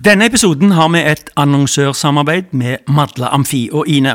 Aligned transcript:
Denne 0.00 0.24
episoden 0.30 0.70
har 0.72 0.88
vi 0.94 1.00
et 1.04 1.28
annonsørsamarbeid 1.36 2.54
med 2.56 2.86
Madla 2.88 3.28
Amfi. 3.36 3.66
Og 3.68 3.84
Ine, 3.84 4.14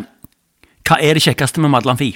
hva 0.81 0.97
er 0.97 1.13
det 1.13 1.21
kjekkeste 1.27 1.61
med 1.61 1.69
Madla 1.75 1.93
Amfi? 1.93 2.07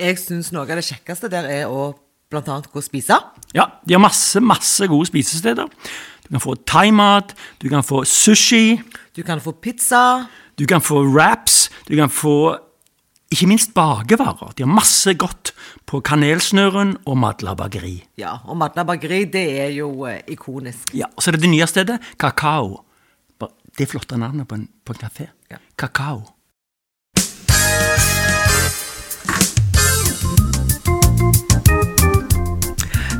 Jeg 0.00 0.16
syns 0.16 0.48
noe 0.56 0.64
av 0.64 0.80
det 0.80 0.86
kjekkeste 0.86 1.28
der 1.28 1.44
er 1.44 1.66
å 1.68 1.90
annet 2.32 2.70
gå 2.72 2.80
og 2.80 2.86
spise. 2.86 3.18
Ja, 3.52 3.66
de 3.84 3.92
har 3.92 4.00
masse, 4.00 4.40
masse 4.40 4.88
gode 4.88 5.10
spisesteder. 5.10 5.68
Du 6.24 6.32
kan 6.32 6.40
få 6.40 6.56
thaimat, 6.64 7.36
du 7.60 7.68
kan 7.68 7.84
få 7.84 8.06
sushi, 8.08 8.80
Du 9.12 9.22
kan 9.22 9.40
få 9.40 9.52
pizza. 9.52 10.26
du 10.56 10.64
kan 10.64 10.80
få 10.80 11.04
wraps, 11.04 11.68
du 11.88 11.96
kan 11.96 12.08
få 12.08 12.56
ikke 13.30 13.46
minst 13.46 13.74
bakevarer. 13.74 14.54
De 14.56 14.62
har 14.62 14.72
masse 14.72 15.12
godt 15.14 15.52
på 15.86 16.00
Kanelsnøren 16.00 16.96
og 17.04 17.18
Madla 17.18 17.54
bakeri. 17.54 18.02
Ja, 18.16 18.38
og 18.46 18.56
Madla 18.56 18.82
bakeri, 18.84 19.24
det 19.24 19.60
er 19.60 19.68
jo 19.76 20.06
eh, 20.06 20.22
ikonisk. 20.26 20.94
Ja, 20.94 21.06
og 21.14 21.22
så 21.22 21.30
er 21.30 21.36
det 21.36 21.42
det 21.42 21.50
nye 21.50 21.66
stedet, 21.66 22.00
Kakao. 22.16 22.80
Det 23.80 23.86
er 23.86 23.90
flotte 23.94 24.16
navnet 24.20 24.44
på 24.48 24.54
en, 24.58 24.66
på 24.84 24.92
en 24.92 24.98
kafé. 25.00 25.24
Ja. 25.50 25.56
Kakao. 25.78 26.18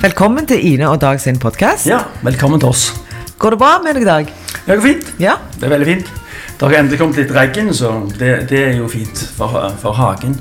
Velkommen 0.00 0.46
til 0.48 0.60
Ine 0.72 0.88
og 0.88 1.00
Dag 1.02 1.20
sin 1.20 1.38
podkast. 1.40 1.86
Ja, 1.88 1.98
velkommen 2.24 2.60
til 2.60 2.70
oss. 2.70 2.84
Går 3.40 3.54
det 3.54 3.58
bra 3.60 3.70
med 3.84 3.96
deg, 3.98 4.06
Dag? 4.06 4.30
Det 4.66 4.76
går 4.76 4.84
fint. 4.84 5.10
Ja. 5.20 5.34
Det 5.56 5.66
er 5.68 5.72
veldig 5.74 5.88
fint. 5.88 6.10
Det 6.60 6.68
har 6.68 6.76
endelig 6.78 7.00
kommet 7.00 7.18
litt 7.20 7.32
regn, 7.34 7.70
så 7.74 7.90
det, 8.20 8.30
det 8.50 8.60
er 8.68 8.78
jo 8.78 8.88
fint 8.92 9.20
for, 9.36 9.56
for 9.80 9.96
hagen. 9.96 10.36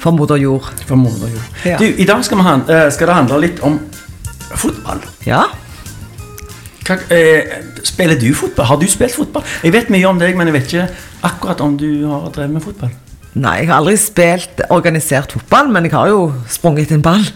For 0.00 0.14
moder 0.16 0.38
jord. 0.40 0.66
For 0.88 0.98
moder 0.98 1.30
jord. 1.30 1.48
Ja. 1.66 1.78
Du, 1.80 1.86
I 1.86 2.06
dag 2.08 2.22
skal, 2.26 2.42
han- 2.46 2.66
eh, 2.70 2.88
skal 2.94 3.10
det 3.10 3.16
handle 3.20 3.40
litt 3.46 3.62
om 3.66 3.78
fotball. 4.58 5.02
Ja. 5.26 5.44
Hva, 6.86 6.96
eh, 7.14 7.58
spiller 7.88 8.18
du 8.20 8.32
fotball? 8.34 8.66
Har 8.66 8.76
du 8.80 8.86
spilt 8.90 9.14
fotball? 9.14 9.44
Jeg 9.64 9.72
vet 9.72 9.90
mye 9.92 10.08
om 10.08 10.18
deg, 10.20 10.36
men 10.36 10.50
jeg 10.50 10.54
vet 10.58 10.66
ikke 10.72 10.88
akkurat 11.28 11.60
om 11.64 11.76
du 11.80 12.06
har 12.08 12.28
drevet 12.34 12.56
med 12.56 12.62
fotball. 12.64 12.90
Nei, 13.40 13.60
jeg 13.60 13.68
har 13.70 13.76
aldri 13.78 13.94
spilt 14.00 14.60
organisert 14.74 15.30
fotball, 15.36 15.68
men 15.70 15.84
jeg 15.86 15.92
har 15.94 16.08
jo 16.10 16.32
sprunget 16.50 16.90
en 16.96 17.02
ball. 17.04 17.22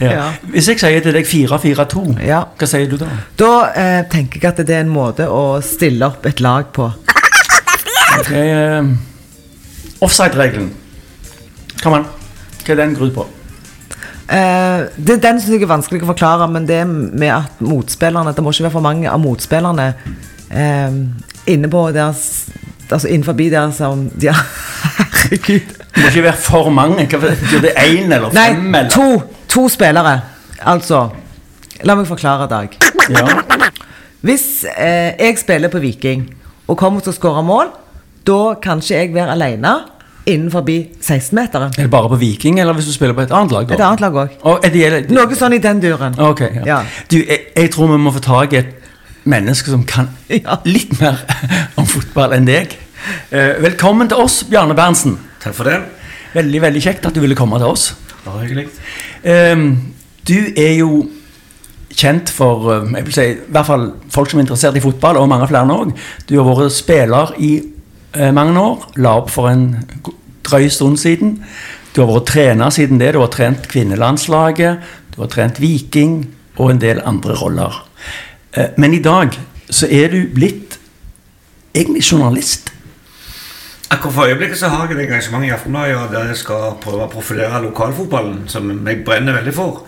Ja. 0.00 0.10
Ja. 0.12 0.26
Hvis 0.52 0.68
jeg 0.70 0.78
sier 0.80 1.02
til 1.04 1.12
deg 1.16 1.26
4-4-2, 1.28 2.02
Ja. 2.24 2.42
hva 2.56 2.66
sier 2.68 2.88
du 2.88 2.96
da? 3.00 3.08
Da 3.36 3.50
eh, 3.76 4.02
tenker 4.08 4.40
jeg 4.40 4.48
at 4.52 4.62
det 4.66 4.76
er 4.76 4.84
en 4.84 4.92
måte 4.92 5.26
å 5.28 5.58
stille 5.64 6.06
opp 6.06 6.24
et 6.28 6.40
lag 6.40 6.70
på. 6.72 6.86
Okay, 8.20 8.46
eh, 8.48 10.00
Offside-regelen. 10.00 10.70
Hva 11.82 12.00
er 12.00 12.78
den 12.80 12.94
grudd 12.96 13.12
på? 13.16 13.26
Eh, 14.30 14.80
det, 14.96 15.16
den 15.22 15.40
syns 15.40 15.50
jeg 15.56 15.64
er 15.64 15.70
vanskelig 15.72 16.04
å 16.04 16.12
forklare, 16.12 16.46
men 16.52 16.66
det 16.68 16.84
med 16.86 17.32
at 17.34 17.62
motspillerne 17.66 18.30
Det 18.30 18.44
må 18.46 18.52
ikke 18.54 18.68
være 18.68 18.76
for 18.76 18.84
mange 18.84 19.10
av 19.10 19.18
motspillerne 19.18 19.86
uh, 20.54 20.98
inne 21.50 21.70
på 21.72 21.80
deres 21.96 22.22
Altså 22.90 23.10
innenfor 23.10 23.34
deres 23.38 23.78
som 23.78 24.06
de 24.14 24.30
har 24.30 24.44
Herregud. 25.20 25.74
Det 25.94 26.02
må 26.02 26.08
ikke 26.08 26.22
være 26.24 26.38
for 26.42 26.70
mange. 26.74 27.04
Betyr 27.06 27.60
det? 27.62 27.74
Én 27.78 28.10
eller 28.10 28.32
Nei, 28.34 28.46
fem? 28.54 28.74
eller? 28.74 28.90
to, 28.90 29.22
to 29.50 29.66
spillere. 29.70 30.14
Altså 30.62 31.08
La 31.86 31.94
meg 31.96 32.08
forklare, 32.08 32.46
Dag. 32.50 32.74
Ja. 33.10 33.26
Hvis 34.26 34.66
eh, 34.68 35.16
jeg 35.16 35.38
spiller 35.40 35.72
på 35.72 35.80
Viking 35.80 36.26
og 36.68 36.76
kommer 36.78 37.00
til 37.00 37.14
å 37.14 37.16
skåre 37.16 37.42
mål, 37.46 37.70
da 38.28 38.54
kan 38.62 38.82
ikke 38.82 38.98
jeg 38.98 39.14
være 39.14 39.34
alene 39.34 39.72
innenfor 40.28 40.64
16-meteren. 40.66 41.72
Er 41.78 41.86
det 41.86 41.90
bare 41.90 42.10
på 42.12 42.18
Viking, 42.20 42.60
eller 42.60 42.76
hvis 42.76 42.86
du 42.90 42.92
spiller 42.92 43.14
på 43.16 43.24
et 43.24 43.32
annet 43.32 43.52
lag? 43.54 43.68
da? 43.68 43.74
Et 43.74 43.84
annet 43.86 44.00
lag 44.04 44.18
òg. 44.24 44.34
Og 44.44 44.66
Noe 45.14 45.38
sånn 45.38 45.56
i 45.56 45.62
den 45.62 45.80
duren. 45.80 46.18
Okay, 46.18 46.60
ja. 46.60 46.66
Ja. 46.66 46.78
Du, 47.10 47.16
jeg, 47.18 47.46
jeg 47.56 47.70
tror 47.74 47.90
vi 47.92 47.98
må 48.02 48.12
få 48.14 48.22
tak 48.24 48.52
i 48.52 48.60
et 48.60 48.76
menneske 49.24 49.70
som 49.72 49.84
kan 49.84 50.08
Ja. 50.28 50.58
litt 50.64 50.92
mer 51.00 51.20
om 51.80 51.86
fotball 51.88 52.36
enn 52.36 52.48
deg. 52.48 52.76
Eh, 53.32 53.56
velkommen 53.64 54.08
til 54.10 54.20
oss, 54.20 54.42
Bjarne 54.48 54.76
Berntsen. 54.76 55.16
Takk 55.40 55.56
for 55.56 55.68
det. 55.70 55.78
Veldig 56.34 56.60
veldig 56.62 56.82
kjekt 56.84 57.08
at 57.08 57.16
du 57.16 57.22
ville 57.24 57.38
komme 57.38 57.58
til 57.58 57.72
oss. 57.72 57.90
Bare 58.26 58.44
hyggelig. 58.44 58.68
Eh, 59.24 59.64
du 60.28 60.36
er 60.54 60.76
jo 60.78 61.06
kjent 61.90 62.30
for 62.32 62.68
eh, 62.74 62.86
jeg 63.00 63.06
vil 63.08 63.16
si, 63.16 63.26
i 63.34 63.52
hvert 63.52 63.66
fall 63.68 63.88
folk 64.12 64.30
som 64.30 64.40
er 64.40 64.46
interessert 64.46 64.78
i 64.78 64.84
fotball, 64.84 65.18
og 65.20 65.28
mange 65.32 65.48
flere 65.50 65.74
òg. 65.74 65.92
Du 66.28 66.36
har 66.38 66.46
vært 66.52 66.76
spiller 66.76 67.34
i 67.42 67.52
eh, 68.14 68.30
mange 68.36 68.60
år. 68.60 68.88
La 69.02 69.16
opp 69.20 69.32
for 69.32 69.50
en 69.50 69.66
drøy 70.46 70.68
stund 70.68 70.98
siden. 71.00 71.38
Du 71.94 72.02
har 72.02 72.10
vært 72.12 72.28
trener 72.30 72.70
siden 72.74 73.00
det. 73.00 73.14
Du 73.14 73.20
har 73.22 73.32
trent 73.34 73.68
kvinnelandslaget, 73.70 74.90
du 75.14 75.22
har 75.22 75.30
trent 75.32 75.60
Viking 75.60 76.22
og 76.56 76.70
en 76.70 76.82
del 76.82 77.00
andre 77.04 77.36
roller. 77.38 77.80
Eh, 78.52 78.74
men 78.76 78.94
i 78.94 79.02
dag 79.02 79.34
så 79.70 79.86
er 79.90 80.10
du 80.12 80.20
blitt 80.34 80.78
egentlig 81.74 82.04
journalist. 82.12 82.72
Akkurat 83.90 84.14
for 84.14 84.30
øyeblikket 84.30 84.58
så 84.58 84.68
har 84.70 84.86
jeg 84.86 84.98
et 84.98 85.04
engasjement 85.08 85.44
i 85.44 85.50
Aftenbladet 85.50 86.12
der 86.12 86.28
jeg 86.30 86.38
skal 86.38 86.76
prøve 86.82 87.06
å 87.06 87.10
profilere 87.10 87.62
lokalfotballen, 87.64 88.44
som 88.46 88.70
jeg 88.86 89.02
brenner 89.06 89.34
veldig 89.40 89.54
for. 89.54 89.84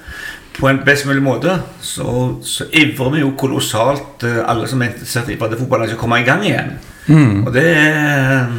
På 0.58 0.68
en 0.68 0.82
best 0.84 1.06
mulig 1.06 1.22
måte 1.22 1.54
så, 1.80 2.34
så 2.42 2.66
ivrer 2.76 3.14
vi 3.14 3.22
jo 3.22 3.30
kolossalt 3.38 4.26
eh, 4.26 4.42
alle 4.42 4.66
som 4.68 4.82
er 4.82 4.90
interessert 4.90 5.30
i 5.30 5.38
breddefotballen, 5.38 5.92
skal 5.92 6.02
komme 6.02 6.18
i 6.20 6.26
gang 6.26 6.42
igjen. 6.46 6.74
Og 7.46 7.50
det 7.54 7.64
er, 7.66 8.50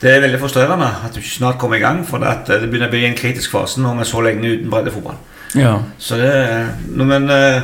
det 0.00 0.10
er 0.10 0.22
veldig 0.24 0.40
frustrerende 0.40 0.86
at 1.04 1.14
du 1.14 1.20
ikke 1.20 1.34
snart 1.34 1.58
kommer 1.60 1.76
i 1.76 1.82
gang, 1.84 2.04
for 2.08 2.24
at 2.24 2.48
det 2.48 2.68
begynner 2.70 2.88
å 2.88 2.94
bli 2.94 3.04
en 3.04 3.18
kritisk 3.18 3.52
fase 3.52 3.82
når 3.82 3.98
vi 3.98 4.04
er 4.04 4.08
så 4.08 4.22
lenge 4.24 4.52
uten 4.54 4.70
breddefotball. 4.72 5.18
Ja. 5.58 5.74
Så 5.98 6.16
det 6.16 6.30
Men 6.86 7.30
eh, 7.30 7.62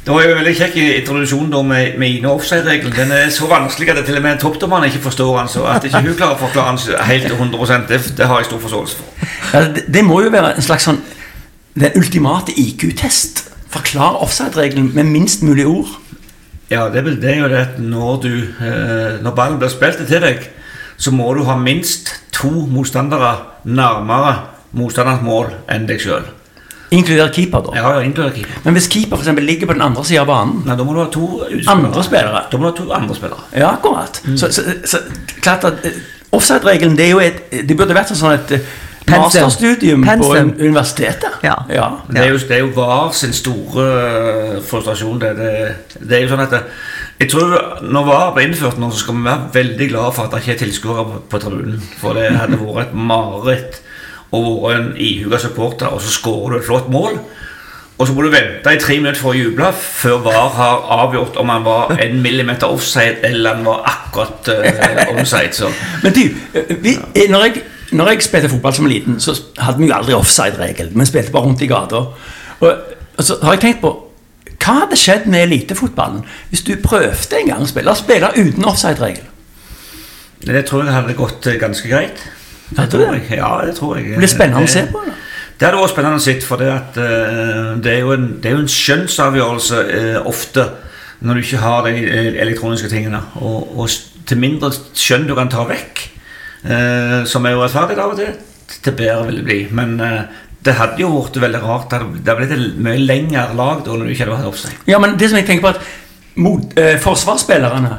det 0.00 0.14
var 0.14 0.22
jo 0.24 0.30
en 0.32 0.38
veldig 0.40 0.54
kjekk 0.56 0.76
introduksjon 0.80 1.50
da 1.52 1.60
med, 1.62 1.98
med 2.00 2.14
Ine 2.16 2.30
offside-regelen. 2.32 2.94
Den 2.96 3.10
er 3.12 3.26
så 3.34 3.44
vanskelig 3.50 3.90
at 3.92 3.98
det 4.00 4.06
til 4.08 4.16
og 4.16 4.22
med 4.24 4.38
toppdommerne 4.40 4.88
ikke 4.88 5.02
forstår 5.04 5.34
den. 5.38 5.50
Så 5.52 5.64
at 5.68 5.84
ikke 5.84 6.00
hun 6.06 6.16
klarer 6.16 6.38
å 6.38 6.40
forklare 6.40 6.72
den 6.78 7.04
helt 7.04 7.26
til 7.28 7.36
100 7.36 7.84
det, 7.90 7.98
det 8.16 8.28
har 8.30 8.40
jeg 8.40 8.48
stor 8.48 8.62
forståelse 8.62 8.96
for. 8.96 9.26
Ja, 9.52 9.60
det, 9.76 9.84
det 9.92 10.04
må 10.04 10.22
jo 10.24 10.32
være 10.32 10.54
en 10.56 10.64
slags 10.64 10.88
sånn 10.88 11.02
Den 11.80 11.92
ultimate 12.00 12.52
IQ-test. 12.58 13.44
Forklar 13.70 14.16
offside-regelen 14.24 14.88
med 14.94 15.12
minst 15.12 15.44
mulig 15.46 15.68
ord. 15.68 15.92
Ja, 16.70 16.88
det, 16.88 17.04
det 17.20 17.34
er 17.34 17.38
jo 17.42 17.52
det 17.52 17.60
at 17.60 17.78
når 17.82 18.16
du 18.24 18.32
eh, 18.32 19.20
Når 19.22 19.36
ballen 19.36 19.60
blir 19.60 19.70
spilt 19.70 20.00
til 20.08 20.24
deg, 20.24 20.48
så 21.00 21.12
må 21.16 21.30
du 21.34 21.44
ha 21.48 21.56
minst 21.56 22.12
to 22.36 22.50
motstandere 22.68 23.32
nærmere 23.64 24.34
motstanderens 24.76 25.24
mål 25.24 25.50
enn 25.72 25.88
deg 25.88 26.02
sjøl. 26.02 26.28
Inkludert 26.90 27.34
keeper, 27.36 27.62
da. 27.62 27.74
Ja, 27.78 27.90
ja, 27.94 28.02
inkludert 28.02 28.34
keeper. 28.34 28.60
Men 28.64 28.74
hvis 28.74 28.88
keeper 28.90 29.14
for 29.16 29.22
eksempel 29.22 29.46
ligger 29.46 29.70
på 29.70 29.76
den 29.76 29.84
andre 29.84 30.04
sida 30.04 30.24
av 30.24 30.30
banen 30.30 30.64
Nei, 30.66 30.74
da 30.76 30.86
må 30.86 30.94
du 30.96 30.98
ha 30.98 31.06
to 31.06 31.26
utspillere. 31.46 31.74
Andre 31.76 32.04
spillere? 32.06 32.44
Da 32.50 32.58
må 32.58 32.66
du 32.66 32.70
ha 32.70 32.76
to 32.80 32.86
andre 32.96 33.16
spillere. 33.18 33.46
Ja, 33.54 33.72
akkurat. 33.76 34.22
Så, 34.36 34.50
så, 34.52 34.64
så 34.84 35.02
klart 35.40 35.66
at 35.70 35.86
eh, 35.86 36.00
Offside-regelen 36.34 36.96
det 36.98 37.06
er 37.06 37.10
jo 37.10 37.20
et 37.22 37.40
Det 37.66 37.76
burde 37.78 37.94
vært 37.94 38.10
sånn 38.14 38.34
et 38.34 38.56
eh, 38.58 38.66
Pensum. 39.06 39.22
masterstudium 39.22 40.04
på 40.20 40.34
universitetet. 40.60 41.40
Ja. 41.42 41.56
ja. 41.70 41.86
Det 42.10 42.20
er 42.24 42.28
jo, 42.30 42.38
det 42.48 42.58
er 42.58 42.60
jo 42.62 42.72
VAR 42.76 43.14
sin 43.16 43.32
store 43.34 43.86
eh, 43.86 44.58
frustrasjon. 44.66 45.18
Det, 45.22 45.30
det, 45.38 45.54
det 46.02 46.18
er 46.18 46.26
jo 46.26 46.30
sånn 46.34 46.44
at 46.44 46.54
det, 46.54 46.60
Jeg 47.20 47.28
tror 47.30 47.80
Når 47.84 48.04
VAR 48.08 48.32
ble 48.34 48.46
innført 48.48 48.78
nå, 48.80 48.88
så 48.90 49.02
skal 49.02 49.18
vi 49.18 49.26
være 49.26 49.50
veldig 49.52 49.88
glade 49.90 50.12
for 50.16 50.24
at 50.24 50.32
det 50.32 50.40
ikke 50.40 50.54
er 50.54 50.62
tilskuere 50.64 51.04
på, 51.28 51.38
tribunen. 51.42 51.82
For 52.00 52.16
det 52.16 52.30
hadde 52.32 52.56
vært 52.62 52.88
et 52.88 52.96
mareritt 52.96 53.80
å 54.32 54.40
være 54.62 54.78
en 54.78 54.90
ihuga 54.96 55.40
supporter, 55.42 55.90
og 55.90 56.00
så 56.00 56.12
skårer 56.14 56.54
du 56.54 56.58
et 56.60 56.66
flott 56.68 56.88
mål. 56.92 57.18
Og 57.98 58.08
så 58.08 58.14
må 58.16 58.24
du 58.24 58.30
vente 58.32 58.72
i 58.72 58.80
tre 58.80 58.96
minutter 58.96 59.20
for 59.20 59.34
å 59.34 59.36
juble 59.36 59.68
før 59.76 60.22
VAR 60.24 60.54
har 60.56 60.86
avgjort 61.02 61.36
om 61.42 61.52
han 61.52 61.66
var 61.66 61.92
en 62.00 62.22
millimeter 62.24 62.72
offside 62.72 63.20
eller 63.28 63.58
han 63.58 63.66
var 63.68 63.82
akkurat 63.90 64.48
uh, 64.54 65.18
onside. 65.18 65.52
Så. 65.52 65.68
Men 66.00 66.16
du, 66.16 66.22
vi, 66.80 66.94
eh, 66.96 67.26
når, 67.28 67.50
jeg, 67.50 67.64
når 68.00 68.14
jeg 68.14 68.30
spilte 68.30 68.54
fotball 68.54 68.78
som 68.78 68.88
liten, 68.88 69.20
så 69.20 69.36
hadde 69.60 69.82
vi 69.82 69.90
jo 69.90 69.98
aldri 69.98 70.16
offside-regel. 70.16 70.94
Vi 70.94 71.10
spilte 71.10 71.34
bare 71.36 71.50
rundt 71.50 71.66
i 71.66 71.68
gata. 71.68 72.06
Og, 72.60 72.94
og 73.18 73.26
så 73.26 73.36
har 73.42 73.58
jeg 73.58 73.66
tenkt 73.66 73.84
på 73.84 73.92
Hva 74.70 74.84
hadde 74.84 74.96
skjedd 74.98 75.24
med 75.26 75.48
elitefotballen 75.48 76.20
hvis 76.52 76.60
du 76.62 76.76
prøvde 76.78 77.38
en 77.40 77.48
gang 77.48 77.62
å 77.64 77.66
spille, 77.66 77.94
spille 77.98 78.28
uten 78.36 78.66
offside-regel? 78.70 79.24
Det 80.46 80.60
tror 80.68 80.84
jeg 80.86 80.94
hadde 80.94 81.16
gått 81.18 81.48
eh, 81.50 81.56
ganske 81.58 81.90
greit. 81.90 82.22
Det 82.76 82.84
tror 82.92 83.16
jeg. 83.16 83.24
Ja, 83.34 83.48
det 83.66 83.74
tror 83.80 83.96
jeg. 83.98 84.12
Det 84.12 84.20
blir 84.22 84.30
spennende 84.30 84.62
å 84.62 84.70
se 84.70 84.84
på. 84.92 85.02
det. 85.08 85.16
Det 85.58 85.66
hadde 85.66 85.80
vært 85.82 85.92
spennende 85.92 86.20
å 86.20 86.22
se, 86.22 86.36
for 86.46 86.62
det, 86.62 86.68
at, 86.70 87.00
eh, 87.02 87.72
det, 87.82 87.96
er 87.96 87.98
jo 88.04 88.14
en, 88.14 88.28
det 88.38 88.48
er 88.48 88.54
jo 88.54 88.62
en 88.62 88.70
skjønnsavgjørelse 88.76 89.82
eh, 89.96 90.20
ofte 90.30 90.68
når 91.26 91.34
du 91.34 91.42
ikke 91.42 91.64
har 91.64 91.82
de 91.88 92.04
eh, 92.06 92.30
elektroniske 92.46 92.92
tingene. 92.94 93.24
Og, 93.42 93.74
og 93.74 93.90
til 94.30 94.40
mindre 94.40 94.70
skjønn 94.70 95.26
du 95.26 95.34
kan 95.36 95.50
ta 95.50 95.66
vekk, 95.66 96.04
eh, 96.62 97.18
som 97.26 97.44
er 97.44 97.58
jo 97.58 97.64
rettferdig 97.64 97.98
av 97.98 98.14
og 98.14 98.22
til, 98.22 98.38
til 98.78 98.96
bedre 99.02 99.26
vil 99.26 99.42
det 99.42 99.48
bli. 99.50 99.60
Men 99.74 99.98
eh, 100.06 100.46
det 100.64 100.76
hadde 100.76 101.00
jo 101.00 101.10
vært 101.14 101.40
veldig 101.40 101.60
rart. 101.64 101.90
Det 101.90 102.00
hadde, 102.02 102.36
blitt 102.36 102.54
et 102.56 102.80
mye 102.84 103.00
lengre 103.00 103.46
lag 103.56 103.84
da 103.84 103.96
når 103.96 104.08
du 104.08 104.12
ikke 104.14 104.26
hadde 104.26 104.36
vært 104.36 104.52
offside. 104.52 104.80
Ja, 104.90 105.00
men 105.00 105.16
det 105.20 105.30
som 105.30 105.40
jeg 105.40 105.48
tenker 105.48 105.66
på 105.66 105.74
at 105.74 106.40
mot, 106.40 106.78
eh, 106.78 106.96
Forsvarsspillerne 107.00 107.94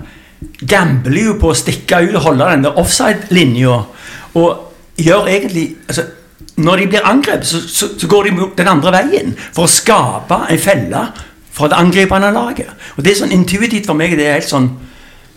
gambler 0.69 1.23
jo 1.25 1.37
på 1.41 1.51
å 1.51 1.57
stikke 1.57 2.03
ut 2.07 2.17
og 2.17 2.25
holde 2.29 2.49
den 2.53 2.65
der 2.67 2.77
offside-linja. 2.81 3.77
Og 4.37 5.01
gjør 5.01 5.29
egentlig 5.29 5.75
altså, 5.87 6.09
Når 6.61 6.77
de 6.77 6.85
blir 6.87 7.05
angrepet, 7.07 7.47
så, 7.47 7.61
så, 7.63 7.87
så 7.97 8.07
går 8.07 8.23
de 8.27 8.31
mot 8.35 8.57
den 8.57 8.67
andre 8.67 8.91
veien 8.91 9.31
for 9.55 9.65
å 9.65 9.71
skape 9.71 10.35
en 10.51 10.59
felle 10.61 10.99
for 11.51 11.71
det 11.71 11.77
angripende 11.79 12.29
laget. 12.35 12.69
Og 12.97 13.05
det 13.05 13.13
er 13.13 13.19
sånn 13.21 13.33
intuitivt 13.33 13.87
for 13.87 13.97
meg, 13.97 14.13
det 14.19 14.27
er 14.27 14.35
helt 14.35 14.49
sånn 14.49 14.67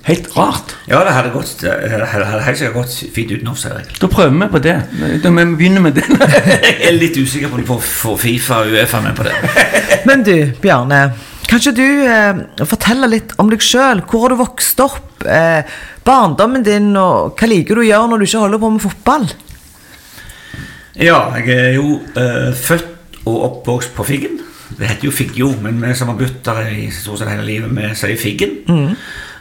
Helt 0.04 0.26
rart. 0.36 0.74
Ja, 0.90 0.98
det 1.06 1.12
hadde, 1.16 1.30
gått, 1.32 1.54
det 1.64 1.70
hadde 2.12 2.40
helt 2.44 2.58
sikkert 2.60 2.74
gått 2.76 2.96
fint 3.14 3.30
uten 3.32 3.48
oss. 3.48 3.62
Erik. 3.70 3.94
Da 4.02 4.08
prøver 4.12 4.34
vi 4.36 4.48
på 4.52 4.60
det. 4.66 4.74
Da 5.24 5.30
vi 5.32 5.44
begynner 5.56 5.80
med 5.86 5.96
det. 5.96 6.04
Jeg 6.10 6.74
er 6.90 6.98
litt 6.98 7.16
usikker 7.16 7.48
på 7.48 7.56
om 7.56 7.62
du 7.64 7.70
får- 7.72 8.18
Fifa 8.20 8.58
og 8.66 8.74
Uefa 8.76 9.00
med 9.00 9.16
på 9.16 9.24
det. 9.24 9.32
Men 10.08 10.26
du, 10.26 10.34
Bjarne. 10.60 10.98
Kan 11.48 11.60
ikke 11.60 11.74
du 11.76 11.86
eh, 12.08 12.42
fortelle 12.68 13.08
litt 13.12 13.32
om 13.40 13.48
deg 13.52 13.64
sjøl? 13.64 14.02
Hvor 14.08 14.26
har 14.26 14.34
du 14.34 14.38
vokst 14.42 14.80
opp? 14.84 15.24
Eh, 15.24 15.64
barndommen 16.04 16.64
din, 16.66 16.90
og 17.00 17.36
hva 17.40 17.48
liker 17.48 17.76
du 17.80 17.84
å 17.84 17.88
gjøre 17.88 18.10
når 18.12 18.20
du 18.20 18.28
ikke 18.28 18.44
holder 18.44 18.60
på 18.62 18.70
med 18.76 18.84
fotball? 18.84 19.26
Ja, 21.00 21.18
jeg 21.40 21.48
er 21.58 21.72
jo 21.78 21.98
eh, 22.20 22.50
født 22.54 23.20
og 23.24 23.38
oppvokst 23.48 23.94
på 23.96 24.04
Figgen. 24.06 24.40
Det 24.74 24.88
heter 24.88 25.08
jo 25.08 25.12
Figgjo, 25.14 25.48
men 25.62 25.80
vi 25.82 25.92
som 25.96 26.10
har 26.12 26.18
bodd 26.18 26.40
der 26.44 26.68
i 26.74 26.88
stort 26.92 27.20
sett 27.20 27.30
hele 27.32 27.44
livet, 27.46 27.72
vi 27.76 27.90
sier 27.98 28.18
Figgen. 28.20 28.56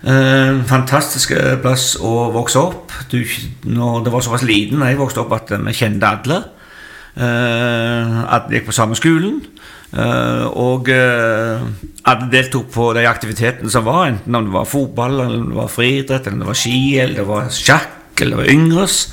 Eh, 0.03 0.63
fantastisk 0.67 1.31
plass 1.63 1.93
å 2.01 2.29
vokse 2.35 2.59
opp. 2.59 2.91
Du, 3.11 3.21
når 3.69 4.03
det 4.05 4.13
var 4.13 4.25
såpass 4.25 4.43
liten 4.47 4.83
da 4.83 4.91
jeg 4.91 4.99
vokste 4.99 5.23
opp 5.23 5.35
at 5.37 5.55
vi 5.55 5.75
kjente 5.77 6.09
alle. 6.09 6.41
Eh, 7.13 8.19
alle 8.23 8.57
gikk 8.57 8.69
på 8.71 8.75
samme 8.75 8.97
skolen. 8.99 9.41
Eh, 9.93 10.45
og 10.57 10.89
eh, 10.89 11.65
alle 12.09 12.29
deltok 12.33 12.71
på 12.73 12.89
de 12.97 13.05
aktivitetene 13.05 13.69
som 13.69 13.85
var, 13.85 14.07
enten 14.09 14.35
om 14.35 14.47
det 14.47 14.55
var 14.55 14.69
fotball, 14.69 15.19
eller 15.21 15.43
det 15.51 15.59
var 15.59 15.69
friidrett, 15.69 16.27
eller 16.27 16.41
det 16.41 16.49
var 16.49 16.57
ski, 16.57 16.79
eller 17.03 17.19
det 17.21 17.27
var 17.29 17.51
sjakk, 17.53 17.91
eller 18.17 18.33
det 18.33 18.41
var 18.41 18.53
yngres. 18.55 19.03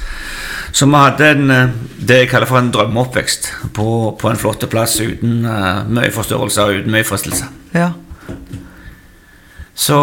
Så 0.72 0.86
vi 0.86 1.02
hadde 1.02 1.30
en, 1.34 1.50
eh, 1.50 1.74
det 1.98 2.22
jeg 2.22 2.30
kaller 2.32 2.48
for 2.48 2.62
en 2.62 2.72
drømmeoppvekst 2.72 3.52
på, 3.76 3.88
på 4.20 4.30
en 4.30 4.40
flott 4.40 4.64
plass 4.70 4.96
uten 5.02 5.44
uh, 5.44 5.82
mye 5.90 6.12
forstørrelser 6.14 6.70
og 6.70 6.80
uten 6.80 6.94
mye 6.94 7.04
fristelser. 7.04 7.50
Ja. 7.74 7.90
Så, 9.80 9.96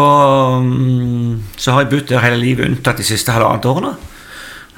mm, 0.64 1.54
så 1.56 1.74
har 1.74 1.84
jeg 1.84 1.92
bodd 1.92 2.08
der 2.10 2.24
hele 2.24 2.40
livet 2.40 2.66
unntatt 2.66 2.98
de 2.98 3.06
siste 3.06 3.34
halvannet 3.34 3.68
årene. 3.70 3.92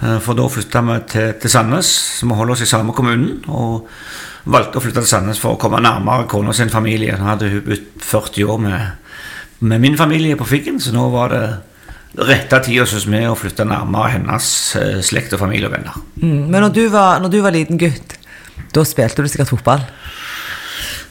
Eh, 0.03 0.19
For 0.21 0.37
da 0.37 0.49
flytta 0.53 0.83
vi 0.89 0.99
til, 1.13 1.31
til 1.41 1.53
Sandnes, 1.53 1.93
så 2.19 2.29
vi 2.29 2.37
holder 2.37 2.57
oss 2.57 2.65
i 2.67 2.69
samme 2.69 2.93
kommunen. 2.97 3.41
Og 3.49 3.89
valgte 4.51 4.81
å 4.81 4.85
flytte 4.85 5.03
til 5.05 5.13
Sandnes 5.13 5.41
for 5.41 5.57
å 5.57 5.61
komme 5.61 5.81
nærmere 5.85 6.29
kona 6.29 6.53
sin 6.57 6.73
familie. 6.73 7.17
Nå 7.17 7.29
hadde 7.29 7.51
hun 7.53 7.65
bodd 7.65 7.89
40 8.05 8.53
år 8.53 8.63
med, 8.67 9.19
med 9.61 9.83
min 9.83 9.99
familie 10.01 10.39
på 10.41 10.49
Figgen, 10.49 10.81
så 10.81 10.93
nå 10.97 11.09
var 11.13 11.35
det 11.35 11.45
rette 12.21 12.59
tida 12.67 12.85
hos 12.89 13.07
meg 13.07 13.29
å 13.31 13.37
flytte 13.39 13.65
nærmere 13.69 14.17
hennes 14.17 14.47
eh, 14.81 14.97
slekt 15.07 15.37
og 15.37 15.45
familie 15.45 15.69
og 15.69 15.77
venner. 15.77 16.01
Mm. 16.21 16.49
Men 16.51 16.67
når 16.67 16.75
du, 16.77 16.83
var, 16.93 17.21
når 17.23 17.33
du 17.33 17.39
var 17.45 17.55
liten 17.55 17.79
gutt, 17.81 18.17
da 18.75 18.85
spilte 18.87 19.23
du 19.23 19.31
sikkert 19.31 19.53
fotball? 19.53 19.85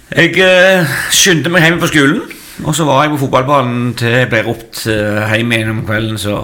Jeg 0.09 0.33
eh, 0.41 0.99
skyndte 1.13 1.51
meg 1.53 1.65
hjem 1.65 1.79
på 1.81 1.89
skolen, 1.91 2.25
og 2.65 2.75
så 2.75 2.85
var 2.87 3.03
jeg 3.03 3.13
på 3.13 3.21
fotballbanen 3.23 3.93
til 3.99 4.15
jeg 4.17 4.29
ble 4.31 4.43
ropt 4.47 4.83
eh, 4.91 5.31
hjem 5.31 5.53
igjen 5.55 5.71
om 5.71 5.83
kvelden. 5.87 6.17
Så 6.19 6.41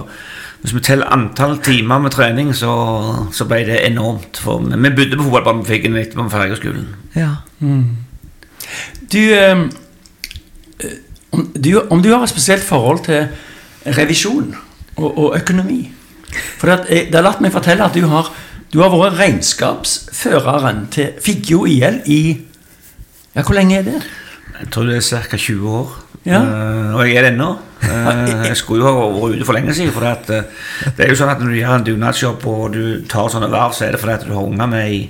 hvis 0.62 0.74
vi 0.74 0.82
teller 0.84 1.12
antall 1.12 1.58
timer 1.64 2.00
med 2.02 2.14
trening, 2.14 2.54
så, 2.56 2.72
så 3.36 3.46
ble 3.48 3.60
det 3.68 3.82
enormt. 3.86 4.40
For 4.40 4.62
vi 4.64 4.78
vi 4.80 4.94
bodde 4.96 5.18
på 5.18 5.26
fotballbanen 5.28 5.64
på 5.64 5.72
Figgen 5.74 5.98
etter 6.00 6.16
vi 6.16 6.22
var 6.22 6.32
ferdig 6.32 6.56
skolen. 6.60 6.88
Ja. 7.16 7.34
Du, 9.12 9.20
eh, 9.34 9.66
om, 11.30 11.52
du, 11.52 11.70
om 11.90 12.02
du 12.02 12.10
har 12.12 12.24
et 12.24 12.32
spesielt 12.32 12.64
forhold 12.64 13.04
til 13.04 13.28
revisjon 13.96 14.54
og, 14.96 15.18
og 15.18 15.36
økonomi 15.36 15.92
For 16.58 16.66
det, 16.66 16.78
at 16.78 17.12
det 17.12 17.14
har 17.14 17.24
latt 17.28 17.42
meg 17.44 17.54
fortelle 17.54 17.84
at 17.84 17.94
du 17.94 18.08
har, 18.10 18.32
du 18.72 18.80
har 18.82 18.90
vært 18.90 19.18
regnskapsføreren 19.20 20.86
til 20.92 21.14
Figgjo 21.22 21.64
IL 21.70 22.00
i 22.10 22.20
Ja, 23.36 23.44
hvor 23.44 23.54
lenge 23.54 23.78
er 23.78 23.84
det? 23.84 24.00
Jeg 24.60 24.70
tror 24.72 24.88
det 24.88 24.96
er 24.98 25.22
ca. 25.28 25.36
20 25.36 25.68
år. 25.68 25.94
Ja. 26.26 26.40
Uh, 26.42 26.96
og 26.96 27.02
jeg 27.06 27.16
er 27.16 27.26
det 27.28 27.34
ennå. 27.36 27.54
Uh, 27.86 28.46
jeg 28.48 28.56
skulle 28.56 28.80
jo 28.82 28.88
ha 28.88 29.02
vært 29.12 29.36
ute 29.36 29.46
for 29.46 29.54
lenge 29.54 29.74
siden. 29.76 29.92
For 29.94 30.02
det, 30.02 30.08
at, 30.16 30.30
uh, 30.32 30.88
det 30.96 31.04
er 31.04 31.10
jo 31.12 31.18
sånn 31.20 31.30
at 31.30 31.42
når 31.42 31.52
du 31.52 31.58
gjør 31.58 31.74
en 31.76 31.84
dugnadsjobb 31.86 32.46
og 32.50 32.64
du 32.74 32.80
tar 33.06 33.28
sånne 33.30 33.50
verv, 33.52 33.76
så 33.76 33.84
er 33.86 33.94
det 33.94 34.00
fordi 34.02 34.14
at 34.16 34.24
du 34.26 34.32
har 34.32 34.48
unger 34.48 34.70
med 34.72 34.94
i 34.96 35.02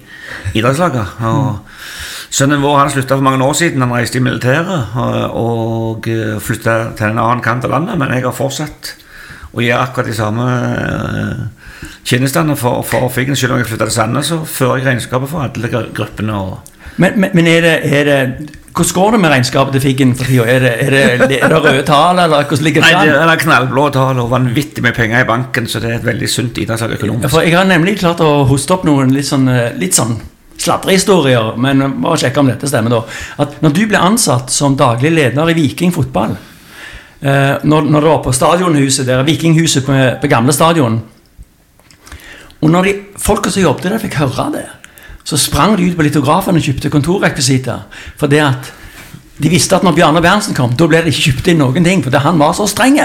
idrettslaget. 0.59 1.15
Og 1.31 1.63
Sønnen 2.37 2.61
vår 2.61 2.77
han 2.83 2.91
slutta 2.93 3.17
for 3.17 3.25
mange 3.25 3.47
år 3.47 3.55
siden. 3.57 3.85
Han 3.87 3.95
reiste 3.95 4.19
i 4.19 4.25
militæret 4.27 4.99
og, 4.99 5.39
og 5.41 6.09
flytta 6.43 6.75
til 6.99 7.15
en 7.15 7.23
annen 7.23 7.41
kant 7.45 7.65
av 7.65 7.73
landet. 7.73 7.97
Men 8.03 8.13
jeg 8.13 8.27
har 8.27 8.35
fortsatt 8.37 8.93
å 9.57 9.63
gjøre 9.65 9.87
akkurat 9.87 10.11
de 10.11 10.17
samme 10.19 10.47
tjenestene 12.05 12.59
for, 12.59 12.83
for 12.85 13.09
Figgen. 13.15 13.39
Selv 13.39 13.55
om 13.57 13.63
jeg 13.63 13.71
flytta 13.71 13.89
til 13.89 13.97
Sandnes, 13.97 14.33
så 14.35 14.43
fører 14.45 14.83
jeg 14.83 14.91
regnskapet 14.91 15.33
for 15.33 15.47
alle 15.47 15.71
gru- 15.73 15.93
gruppene. 15.97 16.35
og 16.37 16.76
Men, 16.97 17.19
men, 17.21 17.31
men 17.37 17.49
er, 17.51 17.65
det, 17.67 17.75
er 17.93 18.09
det 18.09 18.21
Hvordan 18.77 18.95
går 18.95 19.11
det 19.15 19.21
med 19.21 19.31
regnskapet 19.33 19.73
til 19.73 19.83
Figgen 19.87 20.15
for 20.17 20.29
tida? 20.29 20.45
Er 20.53 20.65
er, 20.69 21.27
det, 21.29 21.39
røde 21.49 21.83
tall, 21.89 22.19
eller 22.21 22.45
hvordan 22.45 22.65
ligger 22.65 22.85
det 22.85 22.93
Nei, 22.93 23.07
det 23.09 23.21
er 23.33 23.41
knallblå 23.41 23.85
tall 23.95 24.21
og 24.21 24.31
vanvittig 24.31 24.85
med 24.85 24.93
penger 24.97 25.25
i 25.25 25.29
banken, 25.29 25.69
så 25.69 25.81
det 25.81 25.91
er 25.91 25.99
et 26.01 26.05
veldig 26.05 26.29
sunt 26.29 26.61
idrettslag 26.61 26.93
økonomisk. 26.99 27.31
For 27.33 27.47
jeg 27.47 27.57
har 27.57 27.65
nemlig 27.69 27.97
klart 28.03 28.21
å 28.21 28.45
hoste 28.49 28.77
opp 28.77 28.85
noen 28.85 29.15
litt 29.17 29.29
sånn, 29.29 29.49
eh, 29.49 29.73
litt 29.81 29.97
sånn 29.97 30.19
sladrehistorier, 30.61 31.55
men 31.61 31.87
må 32.03 32.17
sjekke 32.21 32.43
om 32.43 32.53
dette 32.53 32.69
stemmer, 32.69 32.93
da. 32.93 33.03
At 33.45 33.57
når 33.65 33.77
du 33.77 33.83
ble 33.89 34.03
ansatt 34.03 34.53
som 34.53 34.77
daglig 34.77 35.15
leder 35.15 35.53
i 35.53 35.57
Viking 35.57 35.93
fotball, 35.97 36.37
eh, 37.21 37.57
når, 37.65 37.89
når 37.89 38.01
det 38.01 38.13
var 38.13 38.23
på 38.25 38.37
stadionhuset 38.37 39.09
der, 39.09 39.25
Vikinghuset 39.25 39.89
på, 39.89 39.97
på 40.21 40.31
gamle 40.33 40.53
stadion 40.53 41.01
Og 42.61 42.71
når 42.73 42.89
de 42.89 42.93
folka 43.21 43.51
som 43.53 43.63
jobbet 43.63 43.89
der, 43.89 44.01
fikk 44.03 44.21
høre 44.21 44.51
det, 44.53 44.67
så 45.27 45.39
sprang 45.41 45.75
de 45.77 45.89
ut 45.89 45.97
på 45.99 46.07
litografen 46.07 46.59
og 46.59 46.63
kjøpte 46.63 46.91
kontorrekvisitter. 46.93 47.87
For 48.19 48.31
det 48.31 48.45
at 48.47 48.73
de 49.43 49.51
visste 49.53 49.77
at 49.77 49.85
når 49.85 49.97
Bjarne 49.99 50.23
Berntsen 50.25 50.57
kom, 50.57 50.73
da 50.79 50.87
ble 50.89 51.03
det 51.03 51.13
ikke 51.13 51.33
kjøpt 51.33 51.53
inn 51.53 51.61
noen 51.61 51.85
ting, 51.85 52.05
For 52.05 52.15
han 52.25 52.39
var 52.41 52.55
så 52.57 52.69
strenge. 52.71 53.05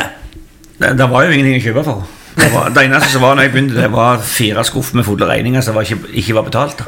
Det, 0.78 0.94
det 0.98 1.08
var 1.10 1.26
jo 1.26 1.34
ingenting 1.34 1.58
å 1.60 1.66
kjøpe 1.66 1.86
for. 1.88 2.06
Det, 2.32 2.48
var, 2.54 2.70
det 2.72 2.86
eneste 2.86 3.10
som 3.12 3.26
var 3.26 3.36
når 3.36 3.48
jeg 3.48 3.52
begynte, 3.56 3.76
det 3.76 3.90
var 3.92 4.22
fire 4.24 4.64
skuff 4.64 4.94
med 4.96 5.04
fulle 5.04 5.28
regninger 5.28 5.66
som 5.66 5.76
ikke, 5.82 5.98
ikke 6.22 6.38
var 6.38 6.48
betalt. 6.48 6.86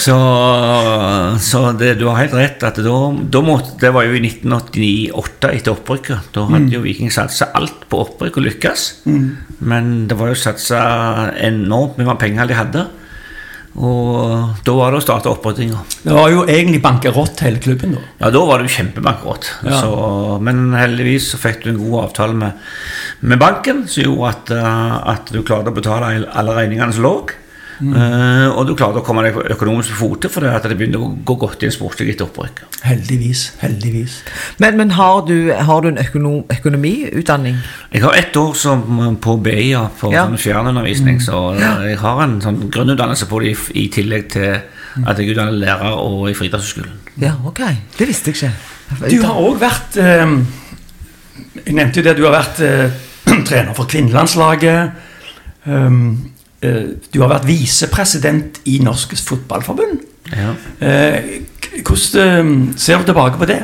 Så, 0.00 0.14
så 1.44 1.58
det, 1.76 1.90
du 2.00 2.06
har 2.08 2.22
helt 2.22 2.32
rett. 2.32 2.62
at 2.64 2.78
da, 2.80 2.94
da 3.12 3.40
måtte, 3.44 3.74
Det 3.82 3.90
var 3.92 4.06
jo 4.06 4.14
i 4.16 4.22
1988, 4.22 5.50
etter 5.50 5.74
opprykket. 5.74 6.30
Da 6.32 6.46
hadde 6.48 6.72
jo 6.72 6.80
Viking 6.86 7.10
satsa 7.12 7.50
alt 7.58 7.84
på 7.90 8.00
opprykk 8.06 8.38
og 8.40 8.46
lykkes. 8.46 8.86
Men 9.60 9.90
det 10.08 10.16
var 10.16 10.32
jo 10.32 10.38
satsa 10.40 10.80
enormt 11.36 12.00
mye 12.00 12.16
penger 12.22 12.48
de 12.48 12.56
hadde. 12.56 12.86
Og 13.78 14.56
da 14.66 14.72
var 14.74 14.90
det 14.90 14.98
å 14.98 15.04
starte 15.04 15.30
opprydninga. 15.30 15.78
Det 16.02 16.14
var 16.16 16.30
jo 16.32 16.40
egentlig 16.50 16.80
bankerott 16.82 17.38
hele 17.46 17.60
klubben 17.62 17.92
da. 17.94 18.00
Ja, 18.18 18.30
da 18.34 18.42
var 18.44 18.58
det 18.58 18.66
jo 18.68 18.74
kjempebankerott. 18.82 19.50
Ja. 19.64 19.80
Så- 19.80 20.40
Men 20.42 20.72
heldigvis 20.74 21.30
så 21.30 21.38
fikk 21.38 21.62
du 21.62 21.70
en 21.70 21.78
god 21.90 22.04
avtale 22.04 22.34
med, 22.34 22.52
med 23.20 23.38
banken 23.38 23.86
som 23.86 24.02
gjorde 24.04 24.28
at, 24.28 24.50
eh, 24.50 25.08
at 25.14 25.26
du 25.32 25.42
klarte 25.42 25.68
å 25.70 25.74
betale 25.74 26.26
alle 26.34 26.54
regningene 26.56 26.92
som 26.92 27.04
lå. 27.04 27.28
Eh, 27.80 28.46
og 28.52 28.66
du 28.68 28.74
klarte 28.76 29.00
å 29.00 29.04
komme 29.04 29.22
deg 29.24 29.36
økonomisk 29.54 29.94
på 29.94 29.98
fote 30.02 30.28
fordi 30.32 30.50
at 30.52 30.66
det 30.68 30.76
begynte 30.76 31.00
å 31.00 31.10
gå 31.26 31.36
godt 31.40 31.62
i 31.64 31.68
en 31.70 31.74
sportslig 31.74 32.12
etter 32.14 32.26
opprykk. 32.28 32.62
Heldigvis. 32.84 33.44
Heldigvis. 33.62 34.18
Men, 34.60 34.76
men 34.76 34.92
har, 34.98 35.22
du, 35.28 35.52
har 35.56 35.80
du 35.84 35.88
en 35.88 36.00
økono, 36.02 36.34
økonomiutdanning? 36.52 37.56
Jeg 37.94 38.04
har 38.04 38.18
ett 38.20 38.36
år 38.36 38.54
som 38.58 39.16
på 39.20 39.36
BI 39.44 39.70
ja, 39.70 39.86
på 40.00 40.12
Ja. 40.12 40.26
sånn 40.28 40.40
fjernundervisning, 40.40 41.20
så 41.24 41.54
jeg 41.58 41.96
har 42.02 42.24
en 42.24 42.40
sånn 42.44 42.66
grunnutdannelse 42.72 43.28
på 43.30 43.40
det 43.44 43.54
i, 43.54 43.56
i 43.84 43.88
tillegg 43.92 44.28
til 44.36 44.50
at 45.06 45.18
jeg 45.18 45.30
er 45.30 45.34
utdannet 45.34 45.60
lærer 45.62 46.00
og 46.00 46.26
i 46.30 46.34
friidrettsskolen. 46.36 46.98
Ja, 47.20 47.34
ok. 47.46 47.62
Det 47.98 48.08
visste 48.08 48.32
jeg 48.32 48.40
ikke. 48.40 48.52
Du 49.10 49.22
har 49.22 49.38
òg 49.38 49.60
vært 49.60 49.96
eh, 50.02 50.32
Jeg 51.60 51.76
nevnte 51.76 52.00
jo 52.00 52.04
det, 52.06 52.16
du 52.18 52.24
har 52.26 52.34
vært 52.34 52.60
eh, 52.64 52.98
trener 53.48 53.72
for 53.76 53.88
kvinnelandslaget. 53.90 55.06
Um, 55.68 56.00
eh, 56.10 56.39
du 56.60 57.20
har 57.22 57.30
vært 57.30 57.46
visepresident 57.48 58.58
i 58.68 58.78
Norsk 58.84 59.14
Fotballforbund. 59.16 60.02
Ja. 60.36 60.54
Eh, 60.86 61.40
hvordan 61.86 62.70
eh, 62.70 62.74
ser 62.76 62.98
du 62.98 63.04
tilbake 63.04 63.38
på 63.38 63.48
det? 63.48 63.62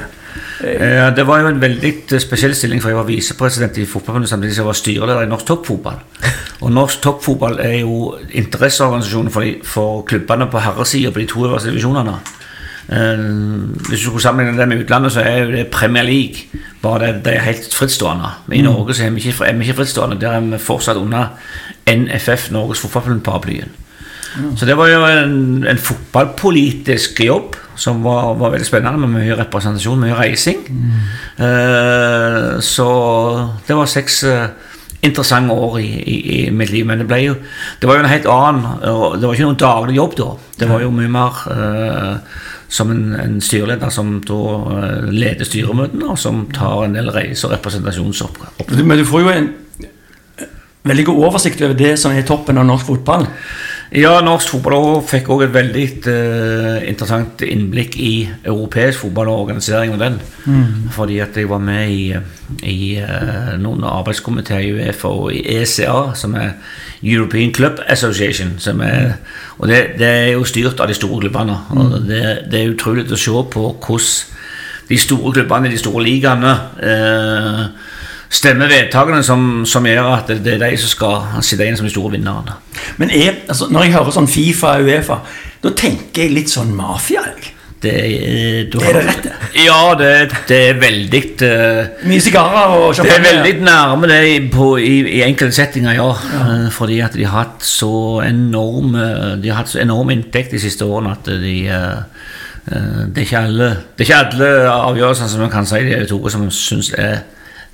Ja, 0.64 1.10
Det 1.10 1.26
var 1.26 1.40
jo 1.40 1.48
en 1.48 1.60
veldig 1.60 1.92
eh, 2.12 2.20
spesiell 2.20 2.54
stilling, 2.54 2.80
for 2.82 2.88
jeg 2.88 2.96
var 2.96 3.08
visepresident 3.08 3.78
i 3.78 3.84
Fotballforbundet 3.84 4.30
samtidig 4.30 4.54
som 4.54 4.62
jeg 4.62 4.66
var 4.66 4.80
styreleder 4.80 5.22
i 5.22 5.30
Norsk 5.30 5.46
Toppfotball. 5.46 6.00
Og 6.62 6.72
Norsk 6.72 7.02
Toppfotball 7.02 7.58
er 7.60 7.78
jo 7.80 8.16
interesseorganisasjonen 8.30 9.30
for, 9.30 9.40
de, 9.44 9.58
for 9.64 10.02
klubbene 10.02 10.48
på 10.50 10.64
herresida 10.64 11.12
på 11.12 11.20
de 11.20 11.26
to 11.26 11.44
øverste 11.46 11.70
divisjonene. 11.70 12.16
Eh, 12.92 13.24
hvis 13.88 14.00
du 14.00 14.04
skulle 14.04 14.22
sammenligne 14.22 14.60
det 14.60 14.68
med 14.68 14.84
utlandet, 14.84 15.12
så 15.12 15.20
er 15.20 15.38
jo 15.38 15.52
det 15.52 15.66
Premier 15.72 16.02
League. 16.02 16.62
Bare 16.82 17.06
det, 17.06 17.24
det 17.24 17.34
er 17.36 17.48
helt 17.48 17.74
frittstående. 17.74 18.30
I 18.52 18.62
Norge 18.62 18.94
så 18.94 19.04
er 19.06 19.10
vi 19.10 19.24
ikke, 19.24 19.44
er 19.44 19.56
vi 19.56 19.66
ikke 19.66 19.80
frittstående. 19.80 20.20
Der 20.20 20.36
er 20.36 20.40
vi 20.40 20.58
fortsatt 20.58 20.96
under 20.96 21.26
NFF, 21.86 22.50
Norges 22.50 22.80
Fotballforbund-paraplyen. 22.80 23.74
Så 24.56 24.66
det 24.66 24.76
var 24.76 24.88
jo 24.90 25.04
en, 25.06 25.64
en 25.64 25.78
fotballpolitisk 25.78 27.20
jobb 27.24 27.56
som 27.76 28.02
var, 28.04 28.34
var 28.34 28.52
veldig 28.52 28.66
spennende, 28.66 29.00
med 29.00 29.20
mye 29.20 29.36
representasjon, 29.36 30.00
mye 30.00 30.16
reising. 30.16 30.62
Eh, 31.40 32.56
så 32.64 32.88
det 33.68 33.76
var 33.76 33.88
seks 33.90 34.22
uh, 34.24 34.48
interessante 35.04 35.54
år 35.54 35.78
i, 35.80 35.86
i, 35.86 36.16
i 36.36 36.50
mitt 36.50 36.72
liv. 36.72 36.86
Men 36.88 37.02
det 37.02 37.08
ble 37.08 37.20
jo 37.22 37.36
Det 37.80 37.88
var 37.88 37.98
jo 37.98 38.04
en 38.04 38.10
helt 38.10 38.28
annen 38.32 38.80
Det 38.80 39.26
var 39.26 39.34
ikke 39.34 39.48
noen 39.48 39.60
daglig 39.60 39.96
jobb 39.96 40.16
da. 40.18 40.28
Det 40.60 40.68
var 40.70 40.84
jo 40.84 40.92
mye 40.94 41.12
mer 41.12 41.42
eh, 41.52 42.38
som 42.68 42.90
en, 42.90 43.14
en 43.20 43.36
styreleder 43.40 43.92
som 43.94 44.16
da 44.26 44.40
eh, 44.76 45.10
leder 45.12 45.46
styremøtene, 45.46 46.08
og 46.10 46.18
som 46.18 46.46
tar 46.54 46.86
en 46.86 46.96
del 46.98 47.10
reise- 47.14 47.46
og 47.46 47.54
representasjonsoppgaver. 47.54 48.82
Men 48.82 48.98
du 48.98 49.06
får 49.06 49.22
jo 49.22 49.32
en 49.34 49.48
eh, 49.84 50.48
veldig 50.86 51.06
god 51.10 51.22
oversikt 51.30 51.62
over 51.62 51.78
det 51.78 51.94
som 52.00 52.14
er 52.14 52.26
toppen 52.26 52.58
av 52.58 52.66
norsk 52.68 52.90
fotball. 52.90 53.28
Ja, 53.94 54.16
norsk 54.24 54.50
fotball 54.50 54.98
fikk 55.06 55.28
også 55.30 55.46
et 55.46 55.52
veldig 55.54 55.84
uh, 56.08 56.78
interessant 56.88 57.42
innblikk 57.46 57.94
i 58.02 58.14
europeisk 58.42 59.04
fotball 59.04 59.30
og 59.30 59.44
organisering 59.44 59.94
av 59.94 60.02
den. 60.02 60.18
Fordi 60.96 61.20
at 61.22 61.36
jeg 61.38 61.50
var 61.50 61.62
med 61.62 61.92
i, 61.94 62.08
i 62.66 62.78
uh, 62.98 63.54
noen 63.62 63.86
arbeidskomiteer 63.86 64.64
i 64.66 64.72
Uefa 64.74 65.12
og 65.12 65.30
i 65.34 65.44
ECA, 65.60 66.16
som 66.18 66.34
er 66.34 66.56
European 67.02 67.54
Club 67.54 67.78
Association. 67.86 68.56
Som 68.58 68.82
er, 68.82 69.20
og 69.58 69.68
det, 69.70 69.82
det 70.00 70.08
er 70.08 70.32
jo 70.34 70.48
styrt 70.48 70.82
av 70.82 70.90
de 70.90 70.98
store 70.98 71.20
klubbene. 71.28 71.60
Og 71.76 72.00
det, 72.08 72.24
det 72.50 72.62
er 72.62 72.74
utrolig 72.74 73.06
å 73.06 73.20
se 73.20 73.44
på 73.54 73.68
hvordan 73.86 74.34
de 74.88 74.98
store 74.98 75.32
klubbene 75.32 75.68
i 75.68 75.74
de 75.74 75.80
store 75.80 76.04
ligaene 76.06 76.52
eh, 76.78 77.62
stemmer 78.36 78.70
vedtakene 78.70 79.22
som, 79.24 79.64
som 79.68 79.86
gjør 79.88 80.12
at 80.12 80.30
det, 80.30 80.40
det 80.44 80.56
er 80.56 80.64
de 80.66 80.78
som 80.80 80.92
skal 80.92 81.42
sitte 81.44 81.66
inn 81.66 81.78
som 81.78 81.88
de 81.88 81.92
store 81.94 82.16
vinnerne. 82.16 82.56
Men 83.00 83.10
er, 83.10 83.42
altså, 83.48 83.70
når 83.72 83.86
jeg 83.86 83.96
hører 83.96 84.16
sånn 84.18 84.30
Fifa 84.30 84.76
og 84.80 84.88
Uefa, 84.90 85.20
da 85.64 85.72
tenker 85.76 86.26
jeg 86.26 86.36
litt 86.36 86.52
sånn 86.52 86.74
mafia. 86.76 87.24
Jeg. 87.32 87.52
Det 87.82 87.92
er, 87.92 88.70
du 88.72 88.78
Er 88.80 88.96
det 88.96 89.02
rett, 89.04 89.26
det? 89.26 89.32
Ja, 89.66 89.80
det, 89.98 90.30
det 90.48 90.58
er 90.70 90.78
veldig 90.80 91.20
uh, 91.44 92.06
Mye 92.08 92.22
sigarer 92.24 92.72
og 92.72 92.96
Det 92.96 93.12
er 93.12 93.24
veldig 93.24 93.52
nærme 93.66 94.08
det 94.08 94.22
på, 94.52 94.70
i, 94.80 94.94
i 95.18 95.20
enkelte 95.26 95.58
settinger, 95.58 95.92
ja. 95.98 96.08
Eh, 96.08 96.70
Fordi 96.72 97.02
at 97.04 97.18
de 97.18 97.26
har 97.28 97.44
hatt 97.44 97.66
så 97.66 98.22
enorm 98.24 98.96
De 99.42 99.52
har 99.52 99.60
hatt 99.60 99.74
så 99.74 99.82
enorm 99.84 100.14
inntekt 100.14 100.56
de 100.56 100.62
siste 100.62 100.88
årene 100.88 101.12
at 101.18 101.28
de 101.28 101.54
uh, 101.68 102.32
eh, 102.72 103.04
Det 103.12 103.22
er 103.22 103.28
ikke 103.28 103.44
alle 103.44 103.70
Det 103.92 104.06
er 104.06 104.08
ikke 104.08 104.22
alle 104.24 104.50
avgjørelser 104.72 105.32
som 105.34 105.44
man 105.44 105.52
kan 105.52 105.68
si 105.68 105.84
de 105.84 105.98
er 106.00 106.08
to 106.08 106.22
som 106.32 106.48
syns 106.50 106.94
er 106.96 107.26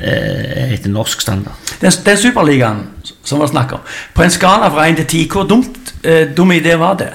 etter 0.03 0.91
norsk 0.93 1.21
standard. 1.23 1.75
Den, 1.81 1.95
den 2.07 2.19
superligaen 2.19 2.87
som 3.25 3.43
var 3.43 3.51
snakk 3.51 3.77
om, 3.77 3.85
på 4.15 4.25
en 4.25 4.35
skala 4.35 4.71
fra 4.73 4.89
1 4.91 5.03
til 5.03 5.11
10, 5.27 5.29
hvor 5.33 5.49
dumt, 5.51 5.95
eh, 6.03 6.25
dum 6.37 6.53
idé 6.55 6.75
var 6.81 6.99
det? 7.01 7.13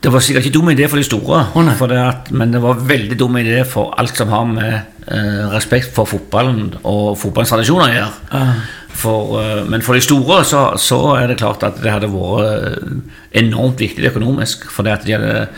Det 0.00 0.08
var 0.12 0.22
sikkert 0.24 0.46
ikke 0.46 0.56
dum 0.56 0.70
idé 0.72 0.86
for 0.88 0.96
de 0.96 1.04
store, 1.04 1.42
oh, 1.54 1.70
for 1.76 1.92
det 1.92 1.98
at, 2.00 2.30
men 2.32 2.54
det 2.54 2.62
var 2.62 2.78
veldig 2.88 3.18
dum 3.20 3.36
idé 3.36 3.60
for 3.68 3.92
alt 4.00 4.16
som 4.16 4.30
har 4.32 4.46
med 4.48 4.72
eh, 4.72 5.42
respekt 5.52 5.92
for 5.94 6.08
fotballen 6.08 6.70
og 6.80 7.18
fotballens 7.20 7.52
tradisjoner 7.52 7.90
å 7.90 7.96
gjøre. 7.98 8.12
Ah. 8.38 8.62
For, 9.00 9.34
eh, 9.42 9.60
men 9.68 9.84
for 9.84 9.96
de 9.96 10.02
store 10.04 10.40
så, 10.48 10.62
så 10.80 11.00
er 11.18 11.28
det 11.30 11.38
klart 11.42 11.66
at 11.66 11.82
det 11.84 11.92
hadde 11.92 12.10
vært 12.12 12.80
eh, 12.80 12.94
enormt 13.42 13.80
viktig 13.80 14.08
økonomisk. 14.08 14.66
For 14.72 14.86
det 14.86 14.96
at 14.96 15.04
de 15.06 15.18
hadde, 15.18 15.48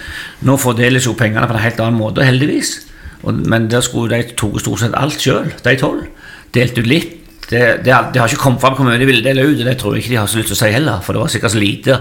nå 0.49 0.59
fordeles 0.61 1.07
jo 1.07 1.15
pengene 1.19 1.47
på 1.47 1.57
en 1.57 1.65
helt 1.65 1.81
annen 1.85 2.01
måte, 2.01 2.27
heldigvis. 2.27 2.75
Og, 3.23 3.45
men 3.47 3.71
der 3.71 3.85
skulle 3.87 4.19
de 4.19 4.35
tok 4.39 4.59
stort 4.61 4.83
sett 4.83 4.99
alt 4.99 5.23
sjøl, 5.23 5.53
de 5.65 5.79
tolv. 5.79 6.09
Delt 6.55 6.79
ut 6.79 6.87
litt. 6.89 7.19
Det, 7.53 7.83
det, 7.85 7.91
har- 7.93 8.07
det 8.15 8.21
har 8.23 8.31
ikke 8.31 8.41
kommet 8.47 8.63
fram 8.63 8.73
hvor 8.79 8.87
mye 8.87 8.97
de 9.01 9.05
ville 9.05 9.21
dele 9.25 9.43
ut, 9.45 9.59
og 9.61 9.67
det 9.67 9.75
tror 9.81 9.93
jeg 9.97 10.03
ikke 10.05 10.13
de 10.15 10.19
har 10.23 10.29
så 10.31 10.39
lyst 10.39 10.49
til 10.49 10.57
å 10.57 10.61
si 10.63 10.69
heller. 10.73 11.01
For 11.05 11.13
det 11.13 11.21
var 11.21 11.33
sikkert 11.35 11.53
så 11.53 11.61
lite 11.61 11.97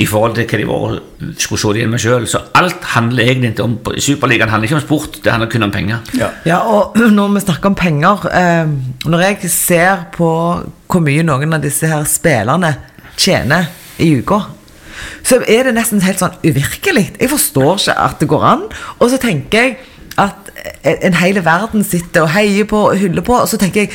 i 0.00 0.06
forhold 0.08 0.36
til 0.38 0.46
hva 0.48 0.60
de 0.62 0.68
var, 0.70 0.94
skulle 1.42 1.60
se 1.60 1.72
igjen 1.76 1.90
med 1.92 2.00
sjøl. 2.00 2.24
Så 2.30 2.40
alt 2.56 2.86
handler 2.94 3.26
egentlig 3.28 3.50
ikke 3.52 3.66
om 3.66 3.74
Superligaen 4.06 4.48
handler 4.54 4.70
ikke 4.70 4.78
om 4.78 4.84
sport, 4.86 5.18
det 5.24 5.34
handler 5.34 5.50
kun 5.52 5.66
om 5.68 5.74
penger. 5.74 6.00
Ja. 6.16 6.30
Ja, 6.48 6.60
og 6.64 6.96
når 7.18 7.34
vi 7.36 7.44
snakker 7.44 7.72
om 7.74 7.76
penger 7.76 8.24
eh, 8.30 8.72
Når 9.10 9.26
jeg 9.26 9.50
ser 9.52 10.06
på 10.16 10.30
hvor 10.86 11.04
mye 11.04 11.26
noen 11.28 11.52
av 11.58 11.66
disse 11.66 11.90
her 11.92 12.06
spillerne 12.08 12.72
tjener 13.20 13.68
i 14.00 14.14
uka, 14.22 14.40
så 15.26 15.42
er 15.44 15.68
det 15.68 15.76
nesten 15.76 16.00
helt 16.06 16.22
sånn 16.22 16.40
uvirkelig. 16.46 17.10
Jeg 17.20 17.28
forstår 17.34 17.74
ikke 17.82 17.98
at 18.06 18.20
det 18.22 18.28
går 18.32 18.48
an. 18.54 18.64
Og 18.96 19.10
så 19.12 19.20
tenker 19.20 19.66
jeg 19.66 19.76
at 20.16 20.45
en 20.82 21.18
hel 21.20 21.40
verden 21.44 21.84
sitter 21.86 22.26
og 22.26 22.32
heier 22.34 22.68
på 22.68 22.88
og 22.90 23.00
hyller 23.00 23.24
på, 23.26 23.34
og 23.34 23.48
så 23.50 23.58
tenker 23.60 23.86
jeg 23.86 23.92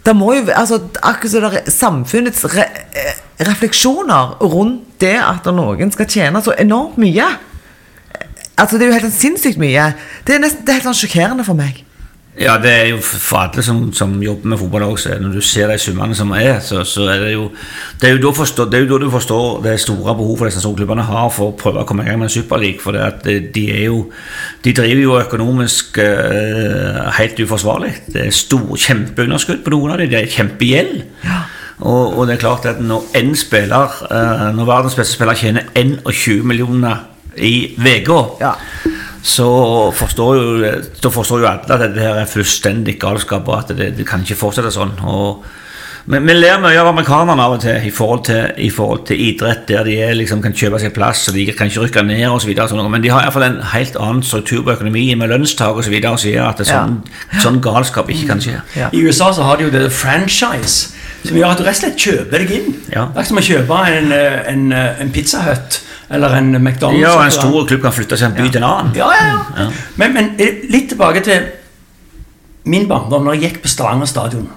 det 0.00 0.14
må 0.16 0.32
jo, 0.32 0.46
altså 0.56 0.78
Akkurat 1.02 1.30
som 1.30 1.44
det 1.44 1.58
er 1.60 1.70
samfunnets 1.72 2.44
re, 2.54 2.64
eh, 2.96 3.18
refleksjoner 3.44 4.38
rundt 4.40 5.00
det 5.00 5.16
at 5.20 5.44
noen 5.52 5.92
skal 5.92 6.08
tjene 6.08 6.40
så 6.44 6.54
enormt 6.58 6.98
mye. 7.00 7.26
Altså 8.56 8.78
Det 8.78 8.86
er 8.86 8.90
jo 8.90 8.98
helt 8.98 9.14
sinnssykt 9.14 9.60
mye. 9.60 9.92
Det 10.26 10.34
er, 10.34 10.42
nesten, 10.42 10.64
det 10.64 10.72
er 10.72 10.80
helt 10.80 10.88
sånn 10.90 11.00
sjokkerende 11.02 11.44
for 11.44 11.56
meg. 11.56 11.84
Ja, 12.40 12.54
det 12.56 12.70
er 12.72 12.86
jo 12.88 12.98
for 13.04 13.42
alle 13.42 13.62
som, 13.62 13.80
som 13.92 14.14
jobber 14.24 14.48
med 14.48 14.58
fotball 14.58 14.86
også. 14.86 15.18
Når 15.20 15.34
du 15.34 15.40
ser 15.44 15.68
de 15.68 15.76
summene 15.78 16.14
som 16.16 16.30
er, 16.32 16.54
så, 16.64 16.80
så 16.88 17.04
er 17.12 17.20
det 17.20 17.32
jo 17.34 17.50
Det 18.00 18.08
er 18.08 18.14
jo 18.14 18.22
da, 18.22 18.30
forstår, 18.38 18.70
det 18.72 18.78
er 18.78 18.86
jo 18.86 18.94
da 18.94 19.04
du 19.04 19.10
forstår 19.12 19.60
det 19.66 19.74
store 19.80 20.14
behovet 20.16 20.48
disse 20.48 20.62
storklubbene 20.64 21.04
har 21.04 21.28
for 21.36 21.50
å 21.50 21.56
prøve 21.60 21.82
å 21.82 21.88
komme 21.88 22.06
i 22.06 22.08
gang 22.08 22.16
med 22.22 22.30
en 22.30 22.32
superleague. 22.32 22.80
For 22.80 22.96
det 22.96 23.02
at 23.04 23.20
de, 23.26 23.36
de 23.52 23.66
er 23.74 23.84
jo 23.90 24.06
De 24.64 24.72
driver 24.76 25.02
jo 25.02 25.18
økonomisk 25.20 26.00
eh, 26.00 27.00
helt 27.18 27.44
uforsvarlig. 27.44 27.92
Det 28.08 28.24
er 28.26 28.32
stor, 28.32 28.72
kjempeunderskudd 28.86 29.60
på 29.64 29.74
noen 29.76 29.92
av 29.92 30.00
dem. 30.00 30.08
Det 30.14 30.22
er 30.22 30.32
kjempegjeld. 30.32 30.96
Og, 31.80 32.16
og 32.16 32.26
det 32.28 32.38
er 32.38 32.42
klart 32.46 32.70
at 32.72 32.80
når 32.80 33.04
en 33.20 33.30
spiller 33.36 34.00
eh, 34.08 34.48
Når 34.56 34.68
verdens 34.68 34.96
beste 34.96 35.16
spiller 35.16 35.36
tjener 35.36 35.68
21 35.76 36.44
millioner 36.48 37.04
i 37.36 37.76
uka 37.76 38.20
Ja. 38.40 38.54
Så 39.22 39.46
forstår 39.92 40.36
jo, 40.36 40.74
da 41.02 41.12
forstår 41.12 41.42
jo 41.42 41.48
alle 41.50 41.74
at 41.76 41.82
dette 41.84 42.04
her 42.04 42.20
er 42.22 42.28
fullstendig 42.28 42.96
galskap, 43.00 43.48
og 43.48 43.58
at 43.58 43.74
det, 43.76 43.92
det 43.98 44.06
kan 44.08 44.22
ikke 44.24 44.38
fortsette 44.38 44.72
sånn. 44.72 44.94
Og, 45.04 45.42
men 46.10 46.24
vi 46.24 46.36
ler 46.38 46.60
mye 46.62 46.78
av 46.80 46.88
amerikanerne 46.88 47.44
av 47.44 47.58
og 47.58 47.60
til 47.60 47.84
i 47.84 47.92
forhold 47.92 48.24
til, 48.30 48.46
i 48.64 48.70
forhold 48.72 49.04
til 49.10 49.20
idrett, 49.20 49.66
der 49.68 49.84
de 49.84 49.98
er, 50.00 50.14
liksom, 50.16 50.40
kan 50.42 50.56
kjøpe 50.56 50.80
seg 50.80 50.94
plass, 50.96 51.26
og 51.28 51.36
de 51.36 51.44
kan 51.52 51.68
ikke 51.68 51.84
rykke 51.84 52.06
ned 52.08 52.24
osv. 52.30 52.54
Men 52.80 53.04
de 53.04 53.12
har 53.12 53.26
iallfall 53.26 53.44
en 53.50 53.60
helt 53.74 53.98
annen 54.00 54.24
struktur 54.24 54.64
på 54.64 54.72
økonomien 54.78 55.20
med 55.20 55.28
lønnstak 55.34 55.82
osv. 55.82 55.98
Og, 56.00 56.08
og 56.14 56.24
sier 56.24 56.46
at 56.46 56.62
det 56.62 56.70
er 56.70 56.72
sånn, 56.72 56.96
sånn 57.44 57.60
galskap 57.64 58.08
ikke 58.08 58.32
kan 58.32 58.40
skje. 58.40 58.56
Ja. 58.78 58.88
I 58.96 59.04
USA 59.04 59.28
så 59.36 59.44
har 59.44 59.60
de 59.60 59.68
jo 59.68 59.74
det 59.76 59.84
franchise, 59.92 60.96
som 61.26 61.36
gjør 61.36 61.52
at 61.52 61.60
du 61.60 61.66
rett 61.68 61.76
og 61.76 61.82
slett 61.84 62.00
kjøper 62.08 62.46
deg 62.46 62.56
inn. 62.56 62.74
Ja. 62.88 63.10
Det 63.12 63.20
er 63.20 63.28
som 63.28 63.42
å 63.42 63.44
kjøpe 63.44 63.84
en, 63.92 64.12
eh, 64.16 64.40
en, 64.48 64.66
eh, 64.72 65.04
en 65.04 65.12
Pizza 65.12 65.44
Hut 65.44 65.82
eller 66.10 66.34
en 66.40 66.50
McDonald's. 66.58 66.98
Ja, 67.00 67.12
og 67.16 67.24
en 67.24 67.30
stor 67.34 67.66
klubb 67.70 67.82
kan 67.84 67.92
flytte 67.94 68.16
seg 68.18 68.30
en 68.32 68.36
by 68.40 68.48
til 68.50 68.62
en 68.62 68.66
annen. 68.68 68.92
Ja, 68.98 69.10
ja, 69.14 69.36
ja. 69.60 69.66
Men, 70.00 70.14
men 70.16 70.30
eh, 70.42 70.64
litt 70.72 70.88
tilbake 70.90 71.22
til 71.26 71.46
min 72.70 72.88
barndom, 72.90 73.24
når 73.24 73.38
jeg 73.38 73.42
gikk 73.48 73.62
på 73.62 73.70
Stavanger 73.72 74.10
stadion. 74.10 74.48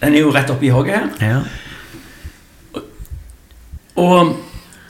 Den 0.00 0.14
er 0.16 0.24
jo 0.24 0.32
rett 0.34 0.50
oppi 0.52 0.68
hogget 0.72 0.96
her. 1.20 1.34
Ja. 1.34 2.80
Og 3.96 4.32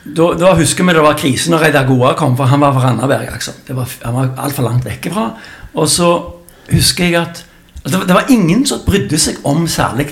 da, 0.07 0.29
da 0.39 0.53
husker 0.57 0.87
vi 0.87 0.95
det 0.95 1.03
var 1.03 1.17
krise 1.19 1.51
når 1.51 1.65
Reidar 1.67 1.87
Goa 1.87 2.13
kom, 2.19 2.35
for 2.39 2.49
han 2.51 2.63
var 2.63 2.73
fra 2.75 2.87
Randaberg. 2.87 3.29
Liksom. 3.33 3.59
Det 3.67 3.75
var, 3.77 3.91
han 4.03 4.15
var 4.17 4.31
altfor 4.47 4.67
langt 4.67 4.87
vekk 4.87 5.09
fra. 5.13 5.27
Og 5.77 5.87
så 5.91 6.09
husker 6.71 7.07
jeg 7.07 7.19
at 7.21 7.43
altså, 7.83 8.01
det, 8.07 8.15
var- 8.15 8.31
ingen 8.33 8.65
som 8.67 8.83
brydde 8.87 9.19
seg 9.21 9.39
om 9.47 9.67
særlig 9.71 10.09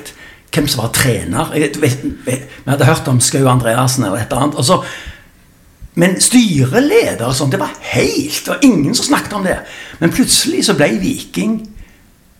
hvem 0.55 0.67
som 0.71 0.85
var 0.85 0.93
trener. 0.95 1.51
Jeg, 1.59 1.73
du 1.75 1.81
vet, 1.83 2.03
vi 2.25 2.37
hadde 2.69 2.87
hørt 2.87 3.07
om 3.11 3.19
Skau 3.23 3.47
Andreassen 3.51 4.05
eller 4.07 4.21
et 4.23 4.29
eller 4.31 4.45
annet. 4.45 4.59
Og 4.61 4.67
så, 4.67 4.77
men 5.95 6.17
styreleder 6.21 7.23
og 7.25 7.35
sånt, 7.35 7.53
det 7.55 7.59
var 7.59 7.71
helt 7.93 8.41
Det 8.45 8.51
var 8.51 8.59
ingen 8.67 8.95
som 8.95 9.05
snakket 9.05 9.33
om 9.33 9.43
det. 9.43 9.55
Men 9.99 10.11
plutselig 10.11 10.65
så 10.67 10.75
ble 10.75 10.89
Viking 10.99 11.61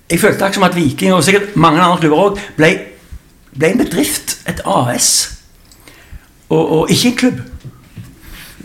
Jeg 0.09 0.19
følte 0.19 0.45
akkurat 0.45 0.55
som 0.55 0.63
at 0.63 0.75
Viking, 0.75 1.13
og 1.13 1.23
sikkert 1.23 1.55
mange 1.55 1.81
andre 1.81 1.97
klubber 1.97 2.17
òg, 2.17 2.41
ble, 2.57 2.69
ble 3.57 3.71
en 3.71 3.79
bedrift. 3.79 4.37
Et 4.45 4.59
AS. 4.65 5.07
Og, 6.49 6.71
og 6.71 6.91
ikke 6.91 7.09
en 7.09 7.15
klubb. 7.17 7.39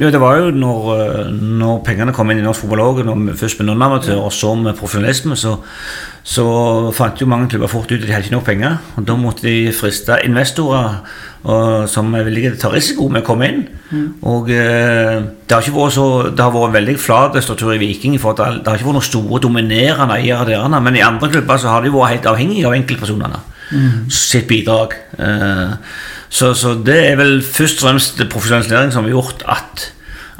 Ja, 0.01 0.09
det 0.09 0.21
var 0.21 0.39
jo 0.39 0.51
når, 0.57 0.85
eh, 0.97 1.33
når 1.61 1.83
pengene 1.85 2.13
kom 2.17 2.31
inn 2.33 2.39
i 2.41 2.45
norsk 2.45 2.65
fotball 2.65 2.81
òg, 2.81 3.01
først 3.37 3.59
med 3.61 3.69
non-amatør 3.69 4.23
og 4.25 4.33
så 4.33 4.55
med 4.57 4.79
profesjonalisme, 4.79 5.37
så, 5.37 5.59
så 6.25 6.45
fant 6.97 7.21
jo 7.21 7.29
mange 7.29 7.51
klubber 7.53 7.69
fort 7.69 7.93
ut 7.93 7.99
at 7.99 8.07
de 8.07 8.15
hadde 8.15 8.25
ikke 8.31 8.39
nok 8.39 8.47
penger. 8.47 8.79
Og 8.97 9.05
da 9.11 9.17
måtte 9.21 9.45
de 9.45 9.75
friste 9.77 10.17
investorer 10.25 11.03
og, 11.45 11.85
som 11.93 12.09
er 12.17 12.25
villige 12.25 12.55
til 12.55 12.57
å 12.57 12.63
ta 12.63 12.73
risiko 12.73 13.11
med 13.13 13.21
å 13.21 13.29
komme 13.29 13.51
inn. 13.53 13.61
Og 14.25 14.49
eh, 14.55 15.21
det 15.21 15.53
har 15.53 15.65
ikke 15.67 15.77
vært 15.77 15.97
så 15.99 16.07
Det 16.31 16.45
har 16.45 16.53
vært 16.55 16.71
en 16.71 16.77
veldig 16.79 16.97
flat 17.03 17.37
struktur 17.45 17.75
i 17.75 17.81
Viking. 17.83 18.17
For 18.23 18.39
det, 18.39 18.49
det 18.63 18.73
har 18.73 18.81
ikke 18.81 18.89
vært 18.89 19.01
noen 19.03 19.11
store 19.11 19.43
dominerende 19.45 20.17
eiere 20.17 20.49
der, 20.49 20.81
men 20.81 20.97
i 20.97 21.05
andre 21.05 21.29
klubber 21.29 21.61
så 21.61 21.75
har 21.75 21.85
de 21.85 21.93
vært 21.93 22.15
helt 22.17 22.33
avhengige 22.33 22.71
av 22.71 22.79
enkeltpersonene 22.79 23.45
sitt 24.11 24.49
bidrag. 24.51 24.97
Eh, 25.19 25.77
så, 26.31 26.53
så 26.55 26.77
det 26.87 26.99
er 27.09 27.17
vel 27.19 27.41
først 27.43 27.83
og 27.83 27.89
fremst 27.89 28.21
profesjonalisering 28.31 28.93
som 28.95 29.07
har 29.07 29.17
gjort 29.17 29.43
at, 29.51 29.89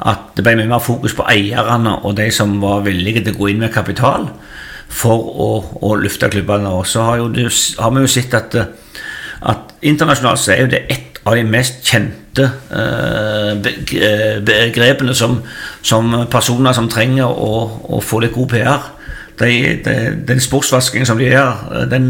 at 0.07 0.31
det 0.37 0.45
ble 0.45 0.55
mye 0.61 0.71
mer 0.71 0.83
fokus 0.83 1.15
på 1.17 1.25
eierne 1.29 1.97
og 1.99 2.15
de 2.17 2.29
som 2.31 2.53
var 2.63 2.85
villige 2.87 3.25
til 3.25 3.35
å 3.35 3.41
gå 3.41 3.51
inn 3.51 3.59
med 3.61 3.73
kapital 3.75 4.29
for 4.91 5.19
å, 5.19 5.49
å 5.83 5.93
løfte 5.99 6.31
klubbene. 6.31 6.71
Og 6.71 6.87
så 6.87 7.03
har, 7.09 7.19
jo 7.19 7.49
har 7.79 7.93
vi 7.95 8.03
jo 8.03 8.11
sett 8.11 8.33
at, 8.35 8.55
eh, 8.55 9.03
at 9.51 9.75
internasjonalt 9.87 10.39
så 10.39 10.55
er 10.55 10.63
jo 10.63 10.71
det 10.71 10.85
ett 10.91 11.21
av 11.27 11.35
de 11.37 11.43
mest 11.45 11.83
kjente 11.85 12.47
eh, 12.47 13.51
eh, 13.51 14.39
begrepene 14.47 15.15
som, 15.15 15.41
som 15.85 16.15
personer 16.31 16.75
som 16.75 16.89
trenger 16.91 17.27
å, 17.27 17.61
å 17.97 18.01
få 18.03 18.23
litt 18.23 18.35
god 18.35 18.49
PR 18.55 18.89
de, 19.41 19.51
de, 19.85 19.95
den 20.27 20.41
sportsvaskingen 20.43 21.07
som 21.07 21.19
de 21.19 21.29
gjør, 21.29 21.85
den, 21.91 22.07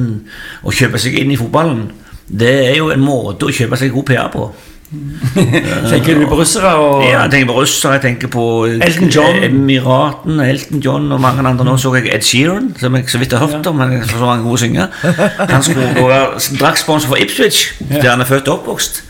å 0.64 0.74
kjøpe 0.76 1.00
seg 1.02 1.18
inn 1.20 1.32
i 1.32 1.40
fotballen, 1.40 1.86
det 2.28 2.54
er 2.72 2.75
jo 2.78 2.92
en 2.94 3.04
måte 3.04 3.48
å 3.48 3.56
kjøpe 3.56 3.80
seg 3.80 3.94
god 3.94 4.06
PR 4.08 4.30
på. 4.34 4.50
Tenker 5.92 6.18
du 6.20 6.25
på 6.28 6.36
russere 6.36 6.72
og 6.75 7.06
Ja, 7.06 7.22
jeg 7.22 7.32
tenker 7.32 7.48
på 7.54 7.62
russere, 7.62 7.94
jeg 7.96 8.04
tenker 8.04 8.32
på 8.32 8.46
Elton 8.68 9.12
John. 9.13 9.38
Emiraten, 9.48 10.42
Elton 10.44 10.82
John 10.84 11.06
og 11.16 11.22
mange 11.24 11.46
andre. 11.48 11.63
Nå 11.68 11.78
så 11.80 11.94
jeg 11.96 12.12
Ed 12.12 12.25
Sheeran, 12.28 12.74
som 12.80 12.98
jeg 13.00 13.08
så 13.12 13.22
vidt 13.22 13.32
har 13.38 13.46
hørt 13.46 13.70
om, 13.72 13.80
men 13.80 13.96
jeg 13.96 14.10
så 14.10 14.20
han 14.25 14.44
god 14.44 14.60
synger. 14.60 14.92
synge. 15.04 15.30
Han 15.54 15.63
skulle 15.63 15.94
gå 15.96 16.04
være 16.10 16.44
draktsponsor 16.60 17.13
for 17.13 17.24
Ipswich, 17.24 17.63
der 17.88 18.10
han 18.10 18.25
er 18.25 18.28
født 18.28 18.51
og 18.51 18.60
oppvokst. 18.60 19.04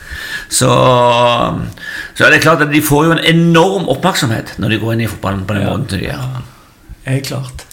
Så, 0.52 0.70
så 2.14 2.24
er 2.24 2.30
det 2.30 2.42
klart 2.44 2.62
at 2.62 2.70
de 2.70 2.82
får 2.84 3.04
jo 3.08 3.12
en 3.16 3.24
enorm 3.34 3.88
oppmerksomhet 3.90 4.54
når 4.62 4.74
de 4.74 4.80
går 4.82 4.94
inn 4.94 5.06
i 5.06 5.10
fotballen 5.10 5.46
på 5.48 5.56
den 5.56 5.66
måten 5.66 5.90
de 5.96 6.04
gjør. 6.06 6.51
Helt 7.06 7.26
klart. 7.26 7.64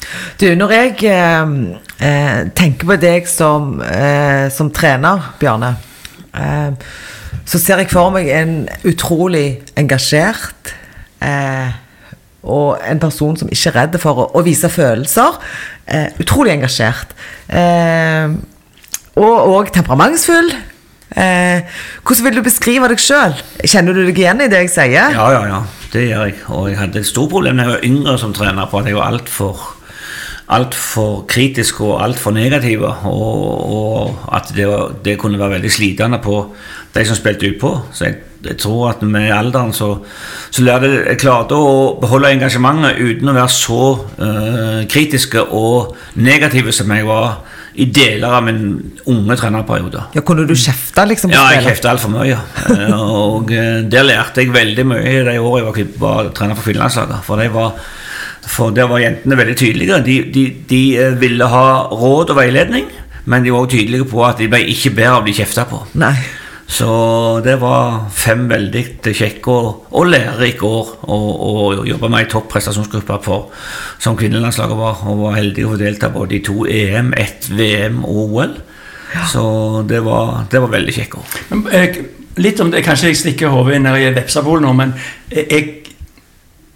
Du, 0.42 0.48
når 0.58 0.74
jeg 0.74 0.96
eh, 1.12 1.52
eh, 2.02 2.40
tenker 2.58 2.90
på 2.90 2.98
deg 3.02 3.28
som, 3.30 3.76
eh, 3.86 4.48
som 4.54 4.72
trener, 4.74 5.34
Bjarne, 5.42 5.76
eh, 6.34 6.72
så 7.46 7.62
ser 7.62 7.82
jeg 7.82 7.92
for 7.92 8.14
meg 8.14 8.30
en 8.34 8.56
utrolig 8.90 9.62
engasjert 9.78 10.74
eh, 11.26 11.78
og 12.44 12.80
en 12.88 13.02
person 13.02 13.38
som 13.38 13.50
ikke 13.52 13.72
er 13.72 13.78
redd 13.84 14.00
for 14.02 14.24
å, 14.24 14.28
å 14.38 14.44
vise 14.46 14.70
følelser. 14.72 15.38
Eh, 15.86 16.08
utrolig 16.24 16.56
engasjert. 16.56 17.14
Eh, 17.50 18.34
og, 19.20 19.38
og 19.54 19.72
temperamentsfull. 19.76 20.54
Eh, 21.18 21.66
hvordan 22.06 22.28
vil 22.28 22.38
du 22.38 22.46
beskrive 22.46 22.90
deg 22.92 23.02
sjøl? 23.02 23.34
Kjenner 23.66 23.98
du 23.98 24.04
deg 24.06 24.22
igjen 24.22 24.46
i 24.46 24.50
det 24.52 24.64
jeg 24.66 24.72
sier? 24.76 25.16
Ja, 25.16 25.32
ja, 25.34 25.42
ja, 25.50 25.64
det 25.94 26.06
gjør 26.12 26.30
jeg. 26.30 26.38
Og 26.54 26.70
jeg 26.70 26.80
hadde 26.84 27.02
et 27.02 27.10
stort 27.10 27.34
problem 27.34 27.58
da 27.58 27.66
jeg 27.66 27.78
var 27.78 27.90
yngre 27.90 28.16
som 28.22 28.36
trener, 28.36 28.70
på 28.70 28.82
at 28.82 28.90
jeg 28.92 29.00
var 29.00 29.14
altfor 29.16 29.76
altfor 30.50 31.26
kritisk 31.30 31.82
og 31.86 32.00
altfor 32.04 32.34
negativ. 32.34 32.84
Og, 32.84 33.44
og 33.76 34.34
at 34.34 34.50
det, 34.56 34.66
var, 34.68 34.96
det, 35.06 35.18
kunne 35.20 35.40
være 35.40 35.58
veldig 35.58 35.72
slitende 35.72 36.20
på 36.24 36.42
de 36.96 37.06
som 37.06 37.18
spilte 37.18 37.52
utpå. 37.52 37.74
Så 37.94 38.08
jeg, 38.08 38.16
jeg, 38.46 38.58
tror 38.58 38.90
at 38.90 39.04
med 39.06 39.30
alderen 39.34 39.74
så, 39.74 39.92
så 40.50 40.66
lærte 40.66 40.90
jeg 40.96 41.20
klarte 41.22 41.58
å 41.58 42.00
beholde 42.02 42.34
engasjementet 42.34 42.98
uten 42.98 43.30
å 43.30 43.38
være 43.38 43.54
så 43.54 43.84
øh, 44.18 44.82
kritiske 44.90 45.46
og 45.54 45.96
negative 46.16 46.74
som 46.74 46.92
jeg 46.96 47.06
var 47.08 47.42
i 47.76 47.86
deler 47.94 48.36
av 48.40 48.44
min 48.48 48.62
unge 49.06 49.38
trenerperiode. 49.40 50.04
Ja, 50.16 50.24
Kunne 50.26 50.48
du 50.50 50.56
kjefte 50.58 51.06
liksom? 51.10 51.34
Ja, 51.34 51.46
jeg 51.54 51.68
kjefta 51.68 51.94
altfor 51.94 52.14
mye. 52.14 52.40
og 52.98 53.52
der 53.52 54.08
lærte 54.08 54.44
jeg 54.44 54.54
veldig 54.54 54.86
mye 54.90 55.06
i 55.06 55.24
de 55.28 55.38
årene 55.40 55.74
jeg 55.78 55.90
var, 56.00 56.22
var 56.26 56.32
trener 56.38 56.58
for 56.60 56.72
finlandslaget. 56.72 57.26
For 57.28 57.42
de 57.42 57.50
var 57.54 57.76
for 58.50 58.74
der 58.74 58.90
var 58.90 59.02
jentene 59.04 59.38
veldig 59.38 59.56
tydelige. 59.58 60.00
De, 60.06 60.18
de, 60.34 60.46
de, 60.70 60.82
ville 61.22 61.48
ha 61.52 61.66
råd 61.92 62.34
og 62.34 62.40
veiledning, 62.40 62.88
men 63.30 63.46
de 63.46 63.54
var 63.54 63.66
også 63.66 63.78
tydelige 63.78 64.08
på 64.10 64.24
at 64.26 64.40
de 64.42 64.50
ble 64.50 64.64
ikke 64.74 64.96
bedre 64.98 65.20
av 65.20 65.28
de 65.28 65.36
kjefta 65.38 65.68
på. 65.70 65.84
Nei. 66.02 66.16
Så 66.70 66.88
det 67.44 67.56
var 67.62 68.04
fem 68.14 68.44
veldig 68.50 68.84
kjekke 69.02 69.50
og, 69.52 69.88
og 69.90 70.06
lærerike 70.12 70.68
år 70.68 70.92
å 71.10 71.62
jobbe 71.88 72.10
med 72.12 72.22
ei 72.22 72.28
topp 72.30 72.52
prestasjonsgruppe 72.54 73.18
for, 73.26 73.48
som 73.98 74.18
kvinnelandslaget 74.18 74.78
var. 74.78 75.02
Og 75.10 75.24
var 75.24 75.40
heldig 75.40 75.66
å 75.66 75.72
få 75.72 75.80
delta 75.82 76.12
både 76.14 76.38
i 76.38 76.44
to 76.46 76.68
EM, 76.70 77.10
ett 77.18 77.50
VM 77.50 78.04
og 78.06 78.36
OL. 78.38 78.54
Ja. 79.16 79.26
Så 79.26 79.44
det 79.90 80.04
var, 80.06 80.44
det 80.52 80.62
var 80.62 80.70
veldig 80.76 80.94
kjekke 80.94 81.18
år. 81.18 81.40
Men, 81.50 81.64
jeg, 81.74 82.06
litt 82.38 82.62
om 82.62 82.70
det, 82.70 82.84
Kanskje 82.86 83.10
jeg 83.10 83.22
stikker 83.24 83.50
hodet 83.50 83.80
ned 83.82 83.98
i 83.98 84.12
vepsabol 84.14 84.62
nå, 84.62 84.74
men 84.78 84.94
er, 85.34 85.66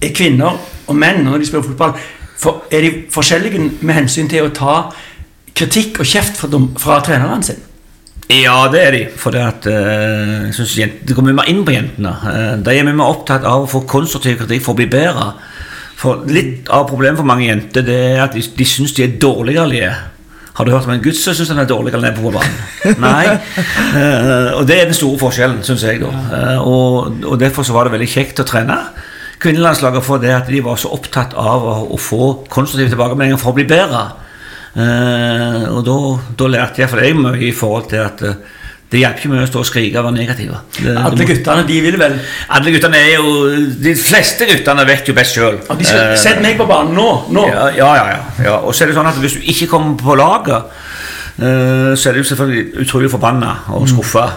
er 0.02 0.16
kvinner 0.18 0.58
og 0.90 0.98
menn 0.98 1.22
når 1.28 1.44
de 1.44 1.52
spiller 1.52 1.68
fotball, 1.68 1.94
for, 2.42 2.66
er 2.74 2.82
de 2.88 2.92
forskjellige 3.14 3.62
med 3.86 3.94
hensyn 4.02 4.32
til 4.32 4.48
å 4.48 4.56
ta 4.58 4.80
kritikk 5.54 6.02
og 6.02 6.10
kjeft 6.10 6.42
fra, 6.42 6.50
fra 6.82 6.98
treneren 7.06 7.46
sine? 7.46 7.70
Ja, 8.32 8.56
det 8.72 8.82
er 8.82 8.96
de. 8.96 9.02
For 9.20 9.36
at, 9.36 9.68
uh, 9.68 10.46
jeg 10.48 10.54
synes 10.56 10.78
jenter, 10.78 11.08
det 11.08 11.18
kommer 11.18 11.36
mer 11.36 11.50
inn 11.52 11.64
på 11.68 11.76
jentene. 11.76 12.14
Uh, 12.24 12.54
de 12.64 12.78
er 12.78 12.88
mer 12.88 13.10
opptatt 13.10 13.46
av 13.48 13.66
å 13.66 13.70
få 13.70 13.84
konstruktiv 13.90 14.40
kritikk 14.42 14.64
for 14.64 14.76
å 14.76 14.80
bli 14.80 14.88
bedre. 14.92 15.34
For 16.00 16.24
Litt 16.28 16.72
av 16.74 16.88
problemet 16.90 17.20
for 17.22 17.28
mange 17.30 17.46
jenter 17.46 17.86
Det 17.86 17.96
er 17.96 18.24
at 18.26 18.34
de, 18.36 18.42
de 18.42 18.66
syns 18.68 18.96
de 18.98 19.06
er 19.06 19.14
dårligere 19.22 19.68
enn 19.68 19.76
de 19.76 19.84
er. 19.88 20.02
Har 20.54 20.66
du 20.66 20.74
hørt 20.74 20.86
om 20.86 20.94
en 20.94 21.02
gutt 21.02 21.18
som 21.18 21.34
syns 21.34 21.50
han 21.50 21.62
er 21.64 21.70
dårligere 21.70 22.02
enn 22.02 22.18
på 22.18 22.34
banen? 22.34 22.58
Nei. 23.06 23.38
Uh, 23.94 24.60
og 24.60 24.68
det 24.70 24.80
er 24.80 24.90
den 24.90 24.98
store 24.98 25.20
forskjellen, 25.22 25.64
syns 25.66 25.86
jeg. 25.88 26.02
da 26.04 26.60
og, 26.62 27.24
og, 27.26 27.38
derfor 27.42 27.66
så 27.68 27.76
var 27.76 27.88
det 27.88 27.98
veldig 27.98 28.12
kjekt 28.16 28.44
å 28.44 28.48
trene 28.48 28.80
kvinnelandslaget 29.44 30.06
for 30.06 30.22
det 30.24 30.32
at 30.32 30.48
de 30.48 30.62
var 30.64 30.78
så 30.80 30.94
opptatt 30.96 31.34
av 31.36 31.66
å, 31.68 31.74
å 31.92 31.98
få 32.00 32.28
konstruktive 32.52 32.94
tilbakemeldinger 32.94 33.42
for 33.42 33.52
å 33.52 33.58
bli 33.58 33.66
bedre. 33.68 34.06
Uh, 34.74 35.70
og 35.70 35.84
da, 35.86 36.48
lærte 36.50 36.82
jeg 36.82 36.90
for 36.90 36.98
deg 36.98 37.18
mye 37.18 37.38
i 37.46 37.52
forhold 37.54 37.92
til 37.92 38.02
at 38.02 38.24
uh, 38.26 38.62
det 38.94 39.02
hjelper 39.02 39.24
ikke 39.24 39.30
mye 39.32 39.44
å 39.46 39.50
stå 39.50 39.62
og 39.62 39.66
skrike 39.66 39.98
og 39.98 40.06
være 40.08 40.18
negative. 40.20 40.60
Det, 40.78 40.94
alle 40.98 41.26
guttene 41.30 41.66
de 41.66 41.78
vil 41.82 41.98
vel 41.98 42.16
Alle 42.54 42.74
guttene 42.76 43.00
er 43.00 43.16
jo 43.16 43.32
De 43.82 43.94
fleste 43.98 44.46
guttene 44.46 44.86
vet 44.86 45.10
jo 45.10 45.16
best 45.18 45.38
sjøl. 45.38 45.58
Uh, 45.66 46.14
Sett 46.20 46.42
meg 46.46 46.60
på 46.60 46.68
banen 46.70 46.94
nå! 46.98 47.08
nå. 47.34 47.48
Ja, 47.50 47.68
ja, 47.74 47.92
ja, 47.98 48.24
ja. 48.46 48.56
Og 48.62 48.74
så 48.74 48.86
er 48.86 48.92
det 48.92 48.98
sånn 48.98 49.10
at 49.10 49.18
hvis 49.22 49.40
du 49.40 49.46
ikke 49.54 49.72
kommer 49.74 49.98
på 49.98 50.18
laget, 50.18 50.74
uh, 51.42 51.94
så 51.98 52.12
er 52.12 52.18
du 52.18 52.26
selvfølgelig 52.30 52.86
utrolig 52.86 53.14
forbanna 53.14 53.56
og 53.74 53.90
skuffa. 53.90 54.28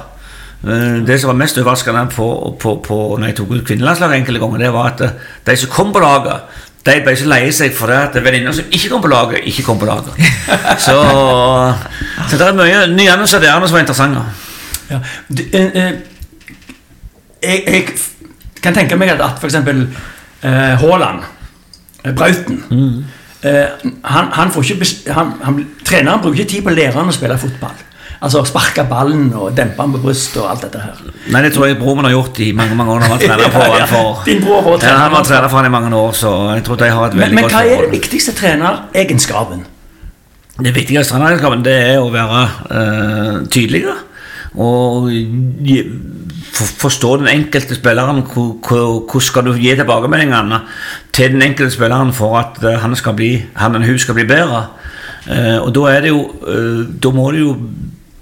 Mm. 0.66 1.04
Det 1.06 1.18
som 1.20 1.28
var 1.30 1.36
mest 1.38 1.58
overraskende 1.60 2.06
på, 2.10 2.26
på, 2.58 2.78
på, 2.82 2.96
når 3.20 3.28
jeg 3.28 3.36
tok 3.38 3.52
ut 3.52 3.66
kvinnelandslaget 3.68 4.22
enkelte 4.22 4.40
ganger, 4.42 4.62
det 4.64 4.70
var 4.74 4.94
at 4.94 5.02
de 5.46 5.56
som 5.60 5.70
kom 5.70 5.92
på 5.94 6.00
laget 6.02 6.64
de 6.94 6.96
ble 7.04 7.14
så 7.18 7.28
lei 7.30 7.44
seg 7.54 7.74
for 7.74 7.90
det 7.90 7.98
at 8.08 8.18
venninner 8.24 8.54
som 8.54 8.66
ikke 8.70 8.90
kom 8.92 9.04
på 9.04 9.10
laget, 9.10 9.46
ikke 9.50 9.64
kom 9.66 9.78
på 9.80 9.88
laget. 9.88 10.14
Så, 10.78 10.96
så 12.30 12.38
det 12.38 12.46
er 12.46 12.58
mye 12.58 12.84
nyanser 12.92 13.42
der 13.42 13.66
som 13.66 13.76
er 13.78 13.86
interessante. 13.86 14.22
Ja. 14.90 15.00
Du, 15.28 15.42
eh, 15.52 15.70
eh, 15.74 15.92
jeg, 17.42 17.62
jeg, 17.66 17.88
kan 18.62 18.74
tenke 18.74 18.98
meg 18.98 19.10
at, 19.14 19.40
f.eks. 19.42 19.54
Eh, 19.54 20.50
Haaland, 20.80 21.24
eh, 22.04 22.12
Brauten 22.14 22.62
mm. 22.70 23.04
eh, 23.42 23.90
han, 24.04 24.30
han, 24.32 24.50
får 24.52 24.70
ikke, 24.70 25.12
han, 25.12 25.32
han, 25.42 25.60
Treneren 25.84 26.22
bruker 26.22 26.40
ikke 26.40 26.50
tid 26.50 26.64
på 26.66 26.74
læreren 26.74 27.10
å 27.10 27.14
spille 27.14 27.38
fotball. 27.40 27.85
Altså 28.20 28.40
sparke 28.48 28.86
ballen 28.88 29.28
og 29.36 29.50
dempe 29.56 29.82
den 29.82 29.92
på 29.92 30.00
brystet 30.06 30.40
og 30.40 30.48
alt 30.54 30.62
dette 30.64 30.80
her. 30.80 31.00
Nei, 31.34 31.42
det 31.44 31.52
tror 31.52 31.68
jeg 31.68 31.76
broren 31.76 32.00
min 32.00 32.08
har 32.08 32.14
gjort 32.14 32.38
i 32.40 32.50
mange 32.56 32.76
mange 32.78 32.92
år. 32.94 33.04
Han 33.04 33.12
var 33.12 33.22
trener 33.22 33.52
på 33.52 33.64
ja, 33.66 33.86
for, 33.90 34.22
Din 34.24 34.42
bror 34.44 34.62
var 34.64 34.78
trener, 34.80 34.92
ja, 34.94 34.98
han 35.02 35.12
var 35.12 35.24
trener 35.28 35.48
for 35.52 35.60
han 35.60 35.68
i 35.68 35.72
mange 35.74 35.96
år, 35.96 36.12
så 36.16 36.34
jeg 36.54 36.64
tror 36.64 36.78
de 36.80 36.90
har 36.90 37.08
et 37.10 37.16
veldig 37.18 37.36
men, 37.36 37.44
godt 37.44 37.52
Men 37.52 37.60
hva 37.60 37.74
er 37.76 37.84
den 37.84 37.92
viktigste 37.92 38.32
treneregenskapen? 38.38 39.64
Det 40.56 40.72
viktigste 40.74 41.12
treneregenskapen 41.12 41.64
det 41.66 41.74
er 41.76 41.98
å 42.00 42.08
være 42.14 42.44
uh, 42.72 43.40
tydeligere. 43.52 43.98
Og 44.56 45.10
forstå 46.56 47.10
den 47.20 47.28
enkelte 47.28 47.76
spilleren. 47.76 48.22
Hvordan 48.24 49.26
skal 49.26 49.44
du 49.44 49.52
gi 49.60 49.74
tilbakemeldingene 49.76 50.62
til 51.12 51.34
den 51.34 51.44
enkelte 51.44 51.74
spilleren 51.74 52.14
for 52.16 52.38
at 52.40 52.56
uh, 52.64 52.78
han, 52.80 52.96
skal 52.96 53.18
bli, 53.18 53.34
han 53.60 53.76
eller 53.76 53.92
hun 53.92 54.00
skal 54.00 54.16
bli 54.16 54.24
bedre? 54.24 54.62
Uh, 55.28 55.60
og 55.66 55.74
da 55.76 55.84
er 55.90 56.06
det 56.06 56.14
jo 56.14 56.20
Da 57.02 57.10
må 57.10 57.30
du 57.34 57.38
jo 57.40 57.52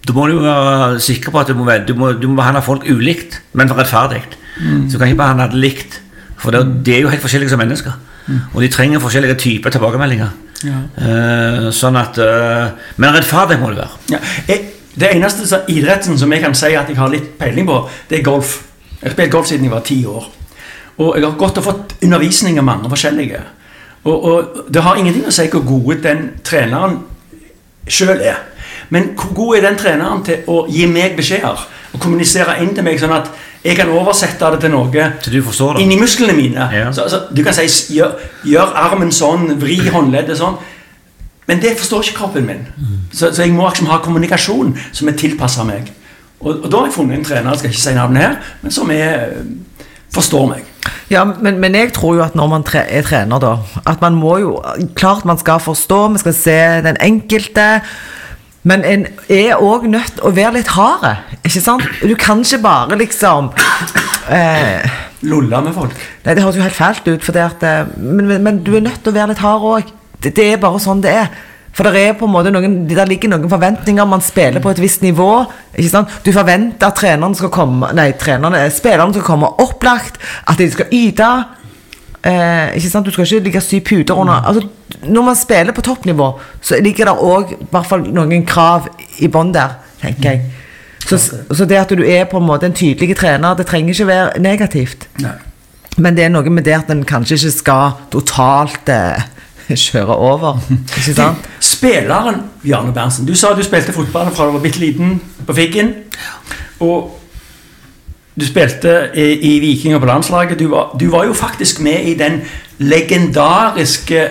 da 0.05 0.15
må 0.17 0.27
du 0.29 0.39
være 0.45 1.01
sikker 1.01 1.33
på 1.33 1.41
at 1.41 1.49
du 1.49 1.57
må, 1.57 1.69
du 1.89 1.95
må, 1.97 2.13
du 2.13 2.29
må 2.29 2.39
behandle 2.43 2.63
folk 2.65 2.85
ulikt, 2.91 3.41
men 3.53 3.71
rettferdig. 3.73 4.23
Mm. 4.61 4.89
Så 4.89 4.95
du 4.95 4.99
kan 4.99 5.09
ikke 5.09 5.23
behandle 5.23 5.49
det 5.53 5.63
likt. 5.63 6.01
For 6.41 6.53
det, 6.53 6.65
de 6.85 6.97
er 6.97 7.05
jo 7.05 7.13
helt 7.13 7.25
forskjellige 7.25 7.55
som 7.55 7.63
mennesker. 7.63 7.95
Mm. 8.27 8.41
Og 8.53 8.63
de 8.63 8.69
trenger 8.73 9.01
forskjellige 9.01 9.39
typer 9.41 9.73
tilbakemeldinger. 9.73 10.33
Ja. 10.65 10.79
Uh, 10.97 11.67
sånn 11.77 11.97
at 12.01 12.17
uh, 12.17 12.71
Men 12.97 13.13
rettferdig 13.13 13.59
må 13.61 13.73
det 13.73 13.83
være. 13.83 13.99
Ja. 14.15 14.21
Jeg, 14.49 14.71
det 14.95 15.11
eneste 15.17 15.65
idretten 15.73 16.17
som 16.21 16.33
jeg 16.33 16.45
kan 16.45 16.55
si 16.57 16.71
at 16.79 16.89
jeg 16.89 16.97
har 16.97 17.11
litt 17.13 17.35
peiling 17.41 17.67
på, 17.69 17.81
det 18.11 18.21
er 18.21 18.27
golf. 18.27 18.61
Jeg 19.01 19.11
har 19.11 19.17
spilt 19.17 19.33
golf 19.33 19.51
siden 19.51 19.67
jeg 19.67 19.75
var 19.75 19.85
ti 19.85 19.99
år. 20.07 20.29
Og 21.03 21.17
jeg 21.17 21.27
har 21.27 21.37
gått 21.39 21.59
og 21.59 21.67
fått 21.67 21.97
undervisning 22.07 22.61
av 22.61 22.69
mange 22.69 22.91
forskjellige. 22.93 23.41
Og, 24.05 24.15
og 24.15 24.65
det 24.71 24.85
har 24.85 25.01
ingenting 25.01 25.27
å 25.27 25.35
si 25.35 25.49
hvor 25.51 25.65
gode 25.67 25.99
den 26.05 26.29
treneren 26.47 27.01
sjøl 27.91 28.21
er. 28.21 28.39
Men 28.89 29.13
hvor 29.19 29.33
god 29.35 29.57
er 29.57 29.67
den 29.69 29.79
treneren 29.81 30.23
til 30.27 30.45
å 30.51 30.65
gi 30.69 30.87
meg 30.91 31.17
beskjeder? 31.17 31.65
Og 31.95 32.01
kommunisere 32.03 32.59
inn 32.63 32.75
til 32.75 32.85
meg 32.87 32.99
sånn 33.01 33.15
at 33.15 33.31
jeg 33.65 33.79
kan 33.79 33.89
oversette 33.95 34.51
det 34.53 34.61
til 34.61 34.73
noe 34.75 35.05
til 35.25 35.39
du 35.39 35.79
inni 35.81 35.97
musklene 35.97 36.35
mine. 36.37 36.69
Ja. 36.75 36.91
Så, 36.93 37.07
så, 37.09 37.23
du 37.33 37.41
kan 37.47 37.55
si 37.57 37.97
gjør, 37.97 38.19
gjør, 38.45 38.75
armen 38.77 39.13
sånn, 39.15 39.55
vri 39.61 39.79
håndleddet 39.89 40.37
sånn. 40.37 40.59
Men 41.49 41.61
det 41.63 41.77
forstår 41.79 42.05
ikke 42.05 42.19
kroppen 42.19 42.47
min. 42.49 42.67
Mm. 42.77 42.99
Så, 43.13 43.31
så, 43.31 43.43
jeg 43.43 43.55
må 43.57 43.69
liksom 43.69 43.89
ha 43.89 44.01
kommunikasjon 44.05 44.75
som 44.93 45.09
er 45.09 45.17
tilpassa 45.21 45.65
meg. 45.65 45.89
Og, 46.41 46.59
og, 46.59 46.69
da 46.69 46.83
har 46.83 46.91
jeg 46.91 46.97
funnet 46.99 47.19
en 47.19 47.25
trener, 47.25 47.51
jeg 47.53 47.63
skal 47.63 47.73
ikke 47.73 47.83
si 47.87 47.97
navnet 47.97 48.25
her, 48.25 48.37
men 48.61 48.75
som 48.75 48.91
er, 48.93 49.33
forstår 50.13 50.49
meg. 50.51 50.69
Ja, 51.13 51.25
men, 51.25 51.61
men, 51.61 51.77
jeg 51.77 51.93
tror 51.97 52.19
jo 52.19 52.25
at 52.25 52.37
når 52.37 52.51
man 52.53 52.65
tre, 52.65 52.83
er 52.89 53.05
trener, 53.05 53.41
da 53.41 53.55
At 53.89 54.01
man 54.01 54.17
må 54.17 54.39
jo 54.41 54.51
Klart 54.97 55.25
man 55.29 55.39
skal 55.41 55.61
forstå, 55.61 56.01
vi 56.13 56.21
skal 56.21 56.35
se 56.37 56.59
den 56.85 56.97
enkelte. 57.01 57.67
Men 58.65 58.85
en 58.89 59.07
er 59.29 59.61
òg 59.61 59.85
nødt 59.93 60.15
til 60.17 60.25
å 60.25 60.33
være 60.33 60.57
litt 60.57 60.71
hard. 60.73 61.05
Ikke 61.45 61.61
sant? 61.61 61.85
Du 62.01 62.15
kan 62.17 62.41
ikke 62.41 62.63
bare 62.65 62.97
liksom 62.97 63.51
eh, 64.33 65.01
Lolle 65.29 65.61
med 65.65 65.75
folk? 65.77 65.99
Nei, 66.25 66.35
Det 66.35 66.45
høres 66.45 66.57
jo 66.57 66.65
helt 66.65 66.77
fælt 66.77 67.09
ut, 67.09 67.29
at, 67.37 67.65
eh, 67.65 67.91
men, 67.97 68.27
men, 68.27 68.43
men, 68.45 68.63
du 68.65 68.75
er 68.77 68.85
nødt 68.85 69.03
til 69.05 69.13
å 69.13 69.17
være 69.19 69.33
litt 69.35 69.43
hard 69.45 69.67
òg. 69.69 69.91
Det, 70.17 70.33
det, 70.37 70.47
er 70.53 70.63
bare 70.63 70.81
sånn 70.81 71.05
det 71.05 71.13
er. 71.13 71.29
For 71.75 71.85
det 71.91 72.05
er 72.07 72.17
på 72.17 72.29
en 72.29 72.33
måte 72.33 72.53
noen, 72.55 72.85
der 72.89 73.09
ligger 73.11 73.33
noen 73.33 73.51
forventninger. 73.51 74.09
Man 74.09 74.25
spiller 74.25 74.63
på 74.65 74.73
et 74.73 74.81
visst 74.81 75.03
nivå. 75.05 75.45
ikke 75.75 75.91
sant? 75.91 76.17
Du 76.25 76.31
forventer 76.33 76.89
at 76.89 76.97
trenerne 77.01 77.37
skal 77.37 77.53
komme 77.53 77.91
Nei, 77.97 78.13
trenerne, 78.17 78.63
spillerne 78.73 79.17
skal 79.17 79.27
komme 79.27 79.51
opplagt. 79.61 80.21
At 80.49 80.61
de 80.63 80.71
skal 80.73 80.93
yte. 80.95 81.31
Eh, 82.25 82.77
ikke 82.79 82.89
sant? 82.89 83.07
Du 83.07 83.13
skal 83.13 83.27
ikke 83.27 83.45
ligge 83.45 83.61
sy 83.61 83.81
puter 83.85 84.17
under. 84.17 84.47
Altså, 84.49 84.69
når 85.05 85.23
man 85.23 85.37
spiller 85.37 85.77
på 85.77 85.85
toppnivå, 85.85 86.31
så 86.65 86.79
ligger 86.81 87.11
det 87.11 87.17
òg 87.21 87.57
noen 88.15 88.47
krav 88.49 88.89
i 89.21 89.29
bånn 89.29 89.53
der, 89.53 89.77
tenker 90.01 90.31
jeg. 90.31 90.45
Så, 91.05 91.19
så 91.53 91.67
det 91.69 91.77
at 91.77 91.91
du 91.93 92.01
er 92.01 92.25
på 92.25 92.41
en 92.41 92.47
måte 92.47 92.71
en 92.71 92.77
tydelig 92.77 93.19
trener, 93.21 93.57
det 93.59 93.67
trenger 93.69 93.93
ikke 93.93 94.07
være 94.09 94.41
negativt. 94.41 95.09
Nei. 95.21 95.37
Men 96.01 96.17
det 96.17 96.25
er 96.25 96.33
noe 96.33 96.51
med 96.51 96.65
det 96.67 96.75
at 96.79 96.89
en 96.91 97.05
kanskje 97.07 97.37
ikke 97.37 97.53
skal 97.55 97.99
totalt 98.11 98.89
eh, 98.89 99.21
kjøre 99.85 100.17
over. 100.17 100.63
Ikke 100.71 101.13
sant? 101.13 101.51
Spilleren 101.61 102.41
Bjarne 102.63 102.95
Berntsen, 102.97 103.29
du 103.29 103.35
sa 103.37 103.53
du 103.53 103.63
spilte 103.67 103.93
fotball 103.93 104.33
fra 104.33 104.49
du 104.49 104.57
var 104.57 104.65
bitte 104.65 104.81
liten 104.81 105.19
på 105.45 105.57
Figgen. 105.61 105.93
Og 106.81 107.13
du 108.41 108.47
spilte 108.47 109.09
i, 109.15 109.27
i 109.55 109.59
Viking 109.63 110.01
på 110.01 110.07
landslaget. 110.07 110.59
Du 110.59 110.69
var, 110.73 110.97
du 111.01 111.09
var 111.11 111.25
jo 111.29 111.33
faktisk 111.33 111.81
med 111.81 112.05
i 112.05 112.15
den 112.19 112.41
legendariske 112.79 114.29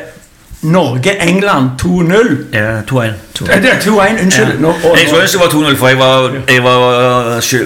Norge-England 0.63 1.69
2-0. 1.81 2.37
Ja, 2.53 2.81
2-1. 2.81 3.03
Eh, 3.03 3.61
Det 3.63 3.71
er 3.71 3.79
2-1, 3.79 4.23
unnskyld. 4.23 4.59
Nå, 4.59 4.67
og, 4.67 4.97
Jeg 4.99 5.07
tror 5.09 5.21
ikke 5.21 5.31
det 5.31 5.39
var 5.39 5.71
2-0, 5.71 5.75
for 5.77 5.87
jeg 5.87 5.99
var, 5.99 6.35
jeg 6.49 6.63
var, 6.63 6.79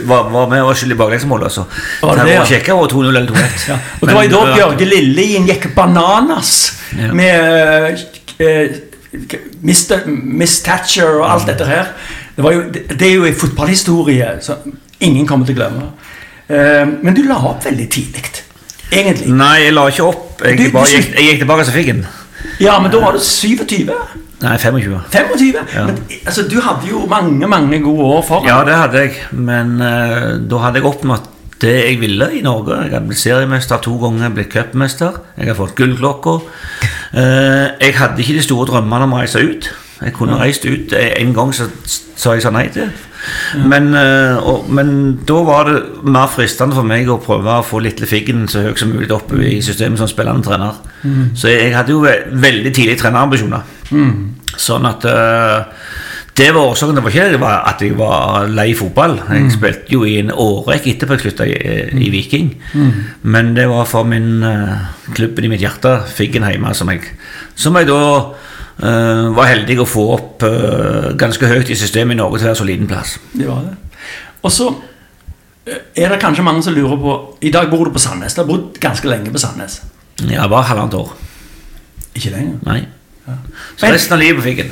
var, 0.08 0.30
var 0.32 0.48
med 0.50 0.62
og 0.62 0.68
var 0.68 0.74
skyld 0.74 0.92
i 0.92 0.96
baklengsmål. 0.96 1.44
Altså. 1.44 1.64
Var 2.02 2.16
det 2.16 2.26
det, 2.26 2.34
ja? 2.34 2.46
kjekke 2.46 2.74
over 2.74 2.88
2-0 2.88 3.08
eller 3.08 3.28
2-1. 3.28 3.70
ja. 3.70 3.78
og 4.02 4.08
det 4.08 4.16
var 4.16 4.24
jo 4.24 4.30
da 4.30 4.44
Men, 4.46 4.54
Bjørge 4.56 4.86
Lillelien 4.86 5.46
gikk 5.48 5.70
bananas 5.76 6.74
Ja. 6.98 7.14
med 7.14 7.98
uh, 8.42 8.66
Mr. 9.62 10.08
Miss 10.08 10.60
Thatcher 10.62 11.20
og 11.20 11.34
alt 11.34 11.48
dette 11.48 11.66
her. 11.66 11.86
Det, 12.36 12.44
var 12.44 12.52
jo, 12.52 12.62
det, 12.74 13.00
det 13.00 13.08
er 13.08 13.14
jo 13.14 13.26
en 13.26 13.36
fotballhistorie 13.36 14.38
som 14.42 14.56
ingen 15.00 15.28
kommer 15.28 15.46
til 15.46 15.58
å 15.58 15.62
glemme. 15.62 15.90
Eh, 16.50 16.86
men 17.04 17.14
du 17.16 17.24
la 17.28 17.36
opp 17.50 17.66
veldig 17.66 17.90
tidlig, 17.92 18.24
egentlig. 18.92 19.34
Nei, 19.36 19.56
jeg 19.66 19.74
la 19.76 19.88
ikke 19.92 20.06
opp. 20.08 20.42
Jeg, 20.46 20.58
Du- 20.58 20.72
bare 20.72 20.86
gikk, 20.88 21.14
jeg 21.16 21.26
gikk 21.32 21.40
tilbake 21.44 21.66
fikk 21.72 21.86
den 21.92 22.06
Ja, 22.60 22.80
men 22.80 22.92
da 22.92 23.00
var 23.02 23.12
du 23.12 23.20
27? 23.20 23.90
Nei, 24.42 24.58
25. 24.58 25.00
25? 25.12 25.56
Ja. 25.74 25.86
Men 25.86 25.98
altså, 26.26 26.44
du 26.48 26.60
hadde 26.62 26.88
jo 26.88 27.06
mange, 27.10 27.48
mange 27.48 27.80
gode 27.82 28.04
år 28.04 28.22
foran. 28.28 28.46
Ja, 28.46 28.64
det 28.64 28.76
hadde 28.76 29.02
jeg, 29.02 29.16
men 29.32 29.82
uh, 29.82 30.38
da 30.50 30.58
hadde 30.62 30.78
jeg 30.80 30.86
oppnådd 30.86 31.26
det 31.62 31.74
jeg 31.74 32.00
ville 32.00 32.28
i 32.38 32.42
Norge. 32.46 32.76
Jeg 32.84 32.92
hadde 32.94 33.08
blitt 33.10 33.20
seriemester 33.20 33.82
to 33.82 33.96
ganger, 33.98 34.30
blitt 34.30 34.52
cupmester. 34.54 35.18
Jeg 35.38 35.48
har 35.50 35.58
fått 35.58 35.74
gullklokka. 35.76 36.36
Uh, 37.18 37.68
jeg 37.82 37.96
hadde 37.98 38.22
ikke 38.22 38.38
de 38.38 38.44
store 38.46 38.68
drømmene 38.70 39.08
om 39.10 39.16
å 39.18 39.24
reise 39.24 39.42
ut. 39.42 39.72
Jeg 40.04 40.14
kunne 40.14 40.38
reist 40.38 40.66
ut 40.70 40.94
en 40.94 41.34
gang, 41.34 41.54
så 41.58 41.66
sa 42.16 42.36
jeg 42.38 42.44
sa 42.46 42.52
nei 42.54 42.68
til. 42.70 42.92
Men, 43.68 43.92
eh, 43.96 44.38
og, 44.38 44.68
men 44.74 44.90
da 45.28 45.42
var 45.48 45.70
det 45.70 45.78
mer 46.08 46.32
fristende 46.32 46.78
for 46.78 46.88
meg 46.88 47.10
å 47.10 47.20
prøve 47.24 47.60
å 47.60 47.66
få 47.66 47.82
Lille 47.84 48.10
Figgen 48.10 48.48
så 48.52 48.66
høyt 48.66 48.82
som 48.82 48.92
mulig 48.94 49.12
opp 49.16 49.34
i 49.38 49.58
systemet 49.66 50.02
som 50.02 50.10
spillende 50.12 50.48
trener. 50.48 50.82
Så 51.38 51.52
jeg, 51.54 51.72
hadde 51.76 51.96
jo 51.96 52.04
veldig 52.04 52.74
tidlig 52.76 52.98
trenerambisjoner. 53.02 53.64
Sånn 54.58 54.88
at 54.90 55.06
eh, 55.08 55.88
det 56.38 56.52
var 56.54 56.72
årsaken. 56.72 56.98
Det 56.98 57.04
var 57.06 57.16
ikke 57.16 57.30
det 57.34 57.42
var 57.42 57.62
at 57.70 57.82
jeg 57.82 57.98
var 57.98 58.50
lei 58.54 58.68
fotball. 58.78 59.18
Jeg 59.34 59.54
spilte 59.56 59.94
jo 59.96 60.04
i 60.06 60.20
en 60.22 60.34
årrekke 60.34 60.94
etterpå 60.94 61.18
jeg 61.18 61.26
slutta 61.26 61.48
i, 61.50 61.56
i 61.98 62.12
Viking. 62.14 62.52
Men 63.26 63.56
det 63.58 63.66
var 63.72 63.90
for 63.90 64.06
min 64.06 64.46
klubben 65.16 65.48
i 65.48 65.54
mitt 65.56 65.64
hjerte, 65.66 65.98
Figgen 66.14 66.46
hjemme, 66.46 66.76
som 66.78 66.92
jeg, 66.94 67.02
som 67.58 67.80
jeg 67.80 67.90
da 67.90 68.04
eh, 68.84 69.24
var 69.38 69.50
heldig 69.52 69.80
å 69.82 69.88
få 69.88 70.06
opp 70.16 70.44
uh, 70.46 71.14
ganske 71.20 71.50
høyt 71.50 71.70
i 71.74 71.78
systemet 71.80 72.16
i 72.16 72.20
Norge 72.22 72.40
til 72.40 72.48
å 72.48 72.52
være 72.52 72.62
så 72.62 72.68
liten 72.68 72.90
plass. 72.90 73.18
Det 73.34 73.48
var 73.48 73.66
det. 73.66 73.76
Og 74.46 74.54
så 74.54 74.68
eh, 75.66 75.82
er 76.04 76.14
det 76.14 76.20
kanskje 76.22 76.46
mange 76.46 76.64
som 76.66 76.76
lurer 76.76 77.00
på 77.02 77.16
I 77.42 77.54
dag 77.54 77.70
bor 77.72 77.88
du 77.88 77.96
på 77.96 78.04
Sandnes. 78.04 78.36
Du 78.36 78.44
har 78.44 78.50
bodd 78.50 78.78
ganske 78.84 79.10
lenge 79.10 79.34
på 79.34 79.42
Sandnes. 79.42 79.82
Jeg 80.22 80.50
bare 80.50 80.70
halvannet 80.70 80.98
år. 80.98 81.16
Ikke 82.18 82.34
lenger. 82.34 82.62
Nei. 82.66 82.86
Så 83.76 83.86
Men- 83.86 83.94
resten 83.94 84.14
av 84.14 84.20
livet 84.20 84.38
på 84.40 84.44
Figgen. 84.44 84.72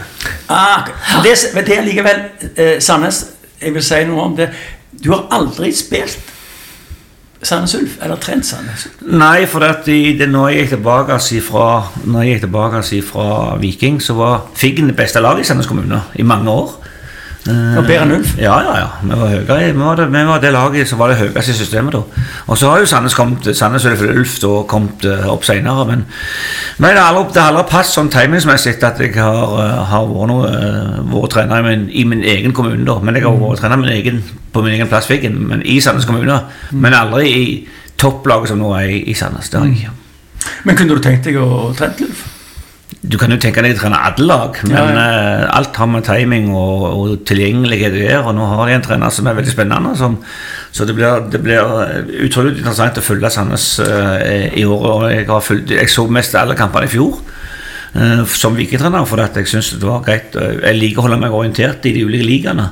Ah, 0.49 0.87
det, 1.23 1.35
det 1.67 1.77
er 1.77 1.83
likevel 1.83 2.21
eh, 2.55 2.77
Sandnes 2.79 3.25
Jeg 3.61 3.73
vil 3.73 3.83
si 3.83 3.99
noe 4.07 4.29
om 4.29 4.35
det. 4.37 4.47
Du 5.03 5.11
har 5.11 5.27
aldri 5.35 5.73
spilt 5.75 6.19
Sandnes 7.45 7.75
Ulf, 7.77 7.97
eller 8.01 8.19
trent 8.21 8.45
Sandnes. 8.45 8.87
Nei, 9.05 9.45
for 9.49 9.65
at 9.67 9.87
i, 9.91 10.15
det, 10.17 10.27
når 10.33 10.49
jeg 10.49 10.63
gikk 10.63 10.73
tilbake 10.77 11.19
fra, 11.45 11.67
når 12.05 12.23
jeg 12.23 12.33
gikk 12.33 12.45
tilbake 12.47 12.83
fra 13.05 13.27
Viking, 13.61 14.01
så 14.01 14.17
var 14.17 14.47
Figgen 14.55 14.89
det 14.91 14.97
beste 14.97 15.21
laget 15.21 15.45
i 15.45 15.49
Sandnes 15.49 15.69
kommune 15.69 16.01
i 16.15 16.25
mange 16.25 16.51
år. 16.51 16.75
Eh, 17.45 17.77
Og 17.77 17.83
bedre 17.85 18.01
enn 18.07 18.11
Ulf? 18.15 18.31
Ja, 18.41 18.55
ja, 18.65 18.71
ja. 18.79 18.85
Vi 19.03 19.09
var, 19.11 19.27
høyere, 19.29 19.57
vi, 19.73 19.79
var 19.79 19.99
det, 19.99 20.05
vi 20.13 20.21
var 20.25 20.39
det 20.41 20.51
laget 20.55 20.89
som 20.89 20.97
var 20.97 21.11
det 21.11 21.17
høyeste 21.19 21.53
i 21.53 21.57
systemet 21.59 21.93
da. 21.93 22.01
Og 22.49 22.57
så 22.57 22.71
har 22.71 22.79
jo 22.81 22.87
Sandnes 22.89 23.13
kommet, 23.13 23.49
Sandnes 23.57 23.85
og 23.85 24.01
Ulf 24.07 24.39
da, 24.41 24.53
kommet 24.71 25.05
eh, 25.05 25.27
opp 25.29 25.45
senere, 25.45 25.85
men, 25.85 26.01
men 26.81 26.95
det 26.97 27.03
har 27.03 27.11
aldri, 27.13 27.35
det 27.35 27.43
aldri 27.43 27.65
passet 27.69 27.99
sånn 27.99 28.09
timingsmessig 28.13 28.75
at 28.81 29.03
jeg 29.03 29.13
har, 29.19 29.55
eh, 29.61 29.77
har 29.91 30.09
vært, 30.09 30.31
noe, 30.33 30.49
vært 31.13 31.35
trener 31.37 31.61
i 31.61 31.67
min, 31.69 31.85
i 31.93 32.07
min 32.15 32.25
egen 32.35 32.55
kommune 32.57 32.85
da. 32.87 32.97
Men 33.05 33.19
jeg 33.19 33.27
har 33.27 33.37
vært 33.43 33.61
trener 33.61 33.83
min 33.83 33.93
egen, 33.93 34.23
på 34.51 34.65
min 34.65 34.73
egen 34.79 34.89
plass 34.89 35.05
Figgen, 35.11 35.37
men 35.51 35.61
i 35.61 35.77
Sandnes 35.85 36.09
kommune. 36.09 36.39
Men 36.73 36.97
aldri 36.97 37.29
i 37.29 37.45
topplaget 38.01 38.55
som 38.55 38.59
nå 38.63 38.73
er 38.79 38.89
i, 38.89 39.03
i 39.11 39.13
Sandnes. 39.13 39.53
Det 39.53 39.61
har 39.61 39.69
jeg 39.69 39.83
ikke. 39.85 39.99
Men 40.65 40.77
kunne 40.81 40.97
du 40.97 41.05
tenkt 41.05 41.29
deg 41.29 41.37
å 41.41 41.69
trene 41.77 42.09
Ulf? 42.09 42.25
Du 43.05 43.17
kan 43.21 43.31
jo 43.33 43.37
tenke 43.41 43.61
deg 43.61 43.75
å 43.75 43.79
trene 43.79 43.99
alle 44.07 44.25
lag, 44.25 44.57
men 44.65 44.73
Ja, 44.73 44.85
eh, 45.01 45.43
alt 45.57 45.77
har 45.77 45.89
med 45.91 46.05
timing 46.07 46.49
og, 46.55 46.85
og 46.89 47.25
tilgjengelighet 47.27 47.93
å 47.93 48.01
gjøre. 48.01 48.23
Og 48.31 48.37
nå 48.37 48.47
har 48.49 48.69
de 48.69 48.77
en 48.77 48.85
trener 48.85 49.13
som 49.13 49.29
er 49.29 49.37
veldig 49.37 49.53
spennende, 49.53 49.93
som, 49.99 50.17
så 50.73 50.87
det 50.87 50.95
blir, 50.97 51.27
det 51.31 51.41
blir 51.43 51.61
eh, 51.83 52.11
utrolig 52.25 52.55
interessant 52.57 52.97
å 52.97 53.05
følge 53.05 53.31
Sandnes 53.33 53.67
uh, 53.83 54.17
i 54.55 54.65
år. 54.65 54.87
Og 54.91 55.05
jeg, 55.11 55.27
fulgt, 55.49 55.75
jeg 55.75 55.91
så 55.91 56.07
mest 56.09 56.37
alle 56.39 56.57
kampene 56.57 56.89
i 56.89 56.93
fjor. 56.95 57.19
Eh, 57.95 58.23
Som 58.25 58.55
viketrener, 58.55 59.05
for 59.07 59.21
at 59.23 59.35
jeg 59.39 59.47
syns 59.47 59.71
det 59.79 59.87
var 59.87 60.01
greit. 60.05 60.35
eh, 60.35 60.59
Jeg 60.67 60.79
liker 60.79 60.99
å 61.01 61.05
holde 61.07 61.19
meg 61.21 61.31
orientert 61.31 61.85
i 61.85 61.93
de 61.95 62.03
ulike 62.05 62.25
ligaene. 62.27 62.69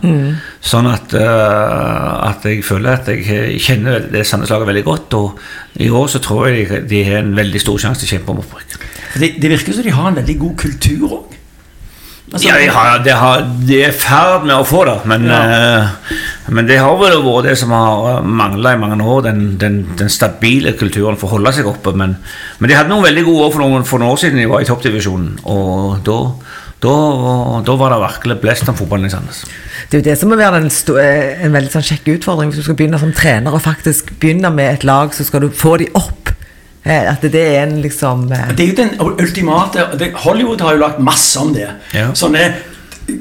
Sånn 0.61 0.87
at, 0.91 1.13
eh, 1.13 2.29
at 2.29 2.43
jeg 2.43 2.63
føler 2.63 2.93
at 2.99 3.07
jeg 3.07 3.59
kjenner 3.59 4.09
det 4.11 4.25
Sandnes-laget 4.27 4.67
veldig 4.67 4.83
godt. 4.83 5.13
Og 5.13 5.39
i 5.79 5.89
år 5.89 6.07
så 6.07 6.19
tror 6.23 6.47
jeg 6.49 6.67
de, 6.69 6.81
de 6.87 7.03
har 7.07 7.21
en 7.23 7.35
veldig 7.35 7.61
stor 7.61 7.77
sjanse 7.79 8.03
til 8.03 8.09
å 8.09 8.13
kjempe 8.19 8.31
om 8.35 8.43
opprykk. 8.43 8.79
Det, 9.19 9.35
det 9.41 9.49
virker 9.51 9.73
som 9.73 9.83
de 9.83 9.91
har 9.93 10.07
en 10.09 10.15
veldig 10.21 10.37
god 10.39 10.57
kultur 10.57 11.07
òg. 11.19 11.39
Altså, 12.33 12.47
ja, 12.47 12.55
de, 12.57 12.69
har, 12.73 13.01
de, 13.05 13.11
har, 13.13 13.41
de 13.61 13.75
er 13.77 13.91
i 13.91 13.93
ferd 13.93 14.47
med 14.47 14.55
å 14.57 14.65
få 14.65 14.79
det, 14.89 14.95
men, 15.05 15.27
eh, 15.29 16.15
men 16.49 16.65
det 16.65 16.79
har 16.81 16.95
vel 16.97 17.19
vært 17.21 17.45
det 17.51 17.53
som 17.61 17.69
har 17.75 18.25
mangla 18.25 18.71
i 18.73 18.79
mange 18.81 18.97
år, 19.05 19.19
den, 19.27 19.43
den, 19.61 19.75
den 19.99 20.09
stabile 20.09 20.73
kulturen 20.79 21.19
for 21.21 21.29
å 21.29 21.35
holde 21.35 21.53
seg 21.53 21.69
oppe. 21.69 21.93
Men, 21.93 22.15
men 22.57 22.71
de 22.71 22.77
hadde 22.79 22.89
noen 22.89 23.05
veldig 23.05 23.25
gode 23.27 23.45
år 23.45 23.53
for 23.53 23.61
noen, 23.61 23.85
for 23.85 24.01
noen 24.01 24.15
år 24.15 24.23
siden 24.23 24.41
de 24.41 24.49
var 24.49 24.65
i 24.65 24.69
toppdivisjonen, 24.71 25.43
og 25.45 26.01
da, 26.09 26.17
da, 26.81 26.95
da 27.69 27.77
var 27.83 27.93
det 27.93 28.01
virkelig 28.07 28.39
blest 28.41 28.73
om 28.73 28.81
fotballen 28.81 29.11
i 29.11 29.13
Sandnes. 29.13 29.45
Det 29.91 29.99
er 29.99 30.01
jo 30.01 30.09
det 30.09 30.17
som 30.23 30.33
må 30.33 30.41
være 30.41 30.63
en, 30.63 30.71
eh, 31.05 31.45
en 31.45 31.53
veldig 31.59 31.73
sånn 31.75 31.85
kjekk 31.91 32.15
utfordring 32.15 32.49
hvis 32.49 32.63
du 32.63 32.65
skal 32.65 32.81
begynne 32.81 33.03
som 33.03 33.13
trener 33.13 33.53
og 33.53 33.61
faktisk 33.61 34.09
begynne 34.17 34.49
med 34.57 34.79
et 34.79 34.89
lag, 34.89 35.13
så 35.13 35.29
skal 35.29 35.45
du 35.45 35.53
få 35.53 35.77
de 35.83 35.93
opp. 36.01 36.33
Eh, 36.83 37.07
At 37.11 37.23
det 37.23 37.41
er 37.41 37.61
en 37.63 37.77
liksom 37.81 38.25
eh, 38.31 38.49
Det 38.57 38.65
er 38.65 38.71
jo 38.73 38.79
den 38.81 39.19
ultimate 39.23 39.87
det, 39.99 40.11
Hollywood 40.25 40.61
har 40.61 40.75
jo 40.75 40.83
lagt 40.83 40.99
masse 40.99 41.39
om 41.39 41.53
det. 41.55 41.69
Ja. 41.95 42.09
Sånne 42.17 42.49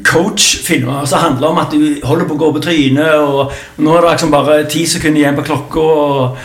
coach-filmer 0.06 1.06
som 1.10 1.22
handler 1.24 1.52
om 1.52 1.60
at 1.62 1.72
du 1.74 2.02
holder 2.06 2.26
på 2.28 2.36
å 2.36 2.40
gå 2.42 2.50
på 2.56 2.62
trynet, 2.62 3.14
og 3.18 3.52
nå 3.82 3.94
er 3.96 4.04
det 4.04 4.12
liksom 4.12 4.34
bare 4.34 4.58
ti 4.70 4.84
sekunder 4.86 5.22
igjen 5.22 5.38
på 5.38 5.44
klokka, 5.48 5.82
og, 5.82 6.36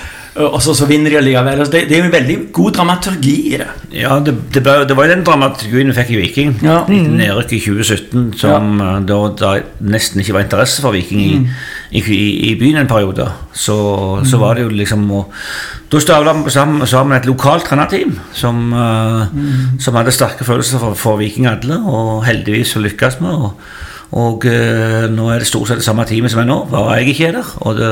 og 0.47 0.57
så, 0.63 0.73
så 0.77 0.87
vinner 0.89 1.13
de 1.13 1.19
allikevel. 1.19 1.61
Altså, 1.61 1.75
Det, 1.75 1.83
det 1.89 1.97
er 1.97 2.01
jo 2.01 2.07
en 2.07 2.15
veldig 2.15 2.37
god 2.57 2.77
dramaturgi 2.79 3.35
i 3.51 3.59
det. 3.61 3.69
Ja, 3.93 4.17
det, 4.25 4.33
det, 4.55 4.63
ble, 4.65 4.79
det 4.89 4.97
var 4.97 5.05
jo 5.05 5.13
den 5.13 5.25
dramaturgien 5.27 5.93
vi 5.93 5.97
fikk 5.99 6.13
i 6.15 6.19
Viking. 6.23 6.55
Ja. 6.65 6.79
Nedrykk 6.89 7.53
i 7.59 7.61
2017, 7.67 8.25
som 8.41 8.81
ja. 8.81 8.95
da, 9.05 9.19
da 9.37 9.53
nesten 9.85 10.25
ikke 10.25 10.39
var 10.39 10.47
interesse 10.47 10.81
for 10.85 10.97
Viking 10.97 11.21
i, 11.21 11.31
i, 11.37 11.57
i, 11.91 12.01
i 12.49 12.53
byen 12.59 12.81
en 12.81 12.89
periode. 12.89 13.27
Så, 13.53 13.77
så 14.27 14.39
var 14.41 14.57
det 14.57 14.67
jo 14.67 14.73
liksom 14.75 15.05
å 15.11 15.25
Da 15.87 15.99
stavla 16.03 16.33
vi 16.41 16.51
sammen, 16.51 16.83
sammen 16.87 17.15
et 17.15 17.27
lokalt 17.29 17.63
trenerteam 17.69 18.17
som, 18.35 18.73
eh, 18.75 19.77
som 19.79 19.95
hadde 19.95 20.11
sterke 20.11 20.43
følelser 20.43 20.81
for, 20.83 20.97
for 20.99 21.21
Viking 21.21 21.47
alle, 21.47 21.77
og 21.79 22.25
heldigvis 22.27 22.75
så 22.75 22.83
lykkes 22.83 23.21
vi. 23.21 23.31
Og, 23.31 23.53
og 24.17 24.45
uh, 24.47 25.05
nå 25.11 25.25
er 25.33 25.41
det 25.43 25.47
stort 25.49 25.67
sett 25.67 25.81
det 25.81 25.83
samme 25.83 26.05
teamet 26.07 26.31
som 26.31 26.39
er 26.39 26.45
nå, 26.47 26.55
bare 26.71 26.99
jeg 26.99 27.11
ikke 27.11 27.25
er 27.27 27.33
der. 27.39 27.49
Og, 27.67 27.79
det, 27.79 27.89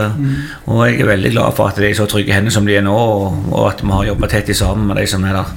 og 0.71 0.83
jeg 0.87 1.01
er 1.03 1.09
veldig 1.09 1.31
glad 1.33 1.55
for 1.57 1.71
at 1.71 1.79
de 1.79 1.89
er 1.89 1.97
så 1.97 2.07
trygge 2.07 2.35
hender 2.35 2.55
som 2.55 2.67
de 2.67 2.77
er 2.77 2.85
nå, 2.85 2.95
og, 2.95 3.49
og 3.51 3.65
at 3.73 3.83
vi 3.83 3.91
har 3.91 4.07
jobba 4.11 4.29
tett 4.31 4.51
sammen 4.55 4.87
med 4.87 4.99
de 4.99 5.07
som 5.11 5.27
er 5.27 5.35
der 5.39 5.51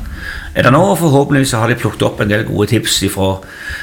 er 0.59 0.67
det 0.67 0.73
nå, 0.75 0.81
og 0.83 0.99
forhåpentligvis 0.99 1.55
har 1.55 1.71
de 1.71 1.79
plukket 1.79 2.03
opp 2.09 2.21
en 2.23 2.31
del 2.31 2.43
gode 2.49 2.71
tips 2.73 2.99
fra 3.15 3.37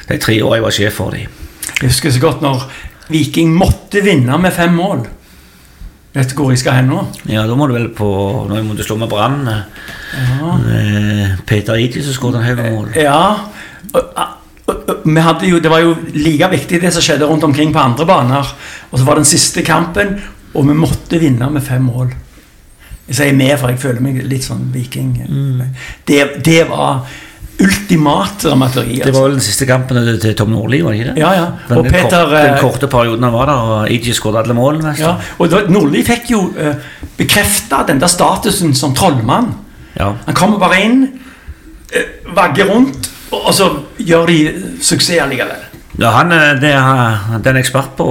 de 0.09 0.17
tre 0.19 0.35
årene 0.43 0.59
jeg 0.59 0.65
var 0.65 0.75
sjef 0.75 0.99
for 0.99 1.15
dem. 1.15 1.39
Jeg 1.79 1.91
husker 1.91 2.11
så 2.11 2.23
godt 2.23 2.43
når 2.43 2.65
Viking 3.11 3.53
måtte 3.53 4.01
vinne 4.05 4.37
med 4.41 4.53
fem 4.53 4.73
mål. 4.75 5.03
Vet 6.15 6.31
du 6.31 6.37
hvor 6.39 6.53
jeg 6.53 6.61
skal 6.61 6.77
hen 6.79 6.87
nå? 6.89 7.01
Ja, 7.27 7.43
da 7.47 7.55
må 7.59 7.67
du 7.67 7.73
vel 7.75 7.89
på 7.95 8.07
Nå 8.47 8.61
må 8.63 8.75
du 8.77 8.83
slå 8.85 8.95
med 9.01 9.09
Brann 9.11 9.41
Ja. 9.49 10.53
eh, 10.71 11.33
Peter 11.45 11.75
Iti 11.75 12.01
som 12.05 12.15
skåret 12.15 12.39
en 12.39 12.45
haug 12.47 12.61
med 12.61 12.71
mål. 12.71 12.93
Ja, 12.95 13.19
vi 15.05 15.49
jo, 15.49 15.59
det 15.59 15.69
var 15.69 15.83
jo 15.83 15.91
like 16.15 16.47
viktig 16.49 16.79
det 16.81 16.91
som 16.95 17.03
skjedde 17.03 17.27
rundt 17.29 17.43
omkring 17.43 17.73
på 17.73 17.79
andre 17.83 18.05
baner. 18.09 18.53
Og 18.91 18.99
så 18.99 19.05
var 19.05 19.15
det 19.19 19.25
den 19.25 19.33
siste 19.33 19.61
kampen, 19.61 20.15
og 20.55 20.67
vi 20.69 20.73
måtte 20.73 21.19
vinne 21.21 21.49
med 21.51 21.63
fem 21.63 21.83
mål. 21.83 22.13
Jeg 23.05 23.15
sier 23.19 23.35
med, 23.37 23.53
for 23.59 23.69
jeg 23.69 23.79
føler 23.83 24.01
meg 24.01 24.23
litt 24.25 24.47
sånn 24.47 24.71
viking. 24.73 25.11
Det, 26.07 26.21
det 26.45 26.63
var 26.71 27.03
ultimat 27.65 28.43
dramaturgi. 28.43 28.99
Det 29.03 29.13
var 29.15 29.27
vel 29.27 29.35
den 29.37 29.43
siste 29.45 29.67
kampen 29.69 29.99
til 30.21 30.35
Tom 30.37 30.53
Nordli, 30.53 30.81
var 30.85 30.93
det 30.93 31.01
ikke 31.01 31.11
det? 31.13 31.21
Ja, 31.23 31.33
ja. 31.35 31.45
Den, 31.69 31.77
Og 31.77 31.83
den, 31.87 31.93
Peter, 31.93 32.23
korte, 32.25 32.35
den 32.35 32.53
eh, 32.53 32.61
korte 32.61 32.89
perioden 32.91 33.27
han 33.27 33.35
var 33.35 33.51
der, 33.51 33.69
og 33.75 33.91
Iji 33.91 34.15
skåret 34.17 34.43
alle 34.43 34.57
målene. 34.57 34.95
Ja, 34.99 35.15
Ja. 35.15 35.33
og 35.39 35.51
da, 35.51 35.63
Nordli 35.69 36.03
fikk 36.07 36.31
jo 36.31 36.41
uh, 36.55 36.73
bekrefta 37.17 37.83
den 37.87 38.01
der 38.01 38.11
statusen 38.11 38.75
som 38.77 38.95
trollmann. 38.95 39.53
Ja. 39.99 40.13
Han 40.25 40.37
kommer 40.37 40.61
bare 40.61 40.81
inn, 40.85 41.05
uh, 41.95 42.35
vagger 42.35 42.71
rundt, 42.73 43.09
og, 43.31 43.39
og 43.47 43.53
så 43.53 43.71
gjør 43.97 44.29
de 44.31 44.39
suksess 44.81 45.21
allikevel. 45.23 45.71
Ja, 45.95 46.09
han, 46.11 46.29
det 46.59 46.73
er, 46.75 47.39
det 47.39 47.47
er 47.47 47.53
en 47.53 47.61
ekspert 47.61 47.93
på, 47.95 48.07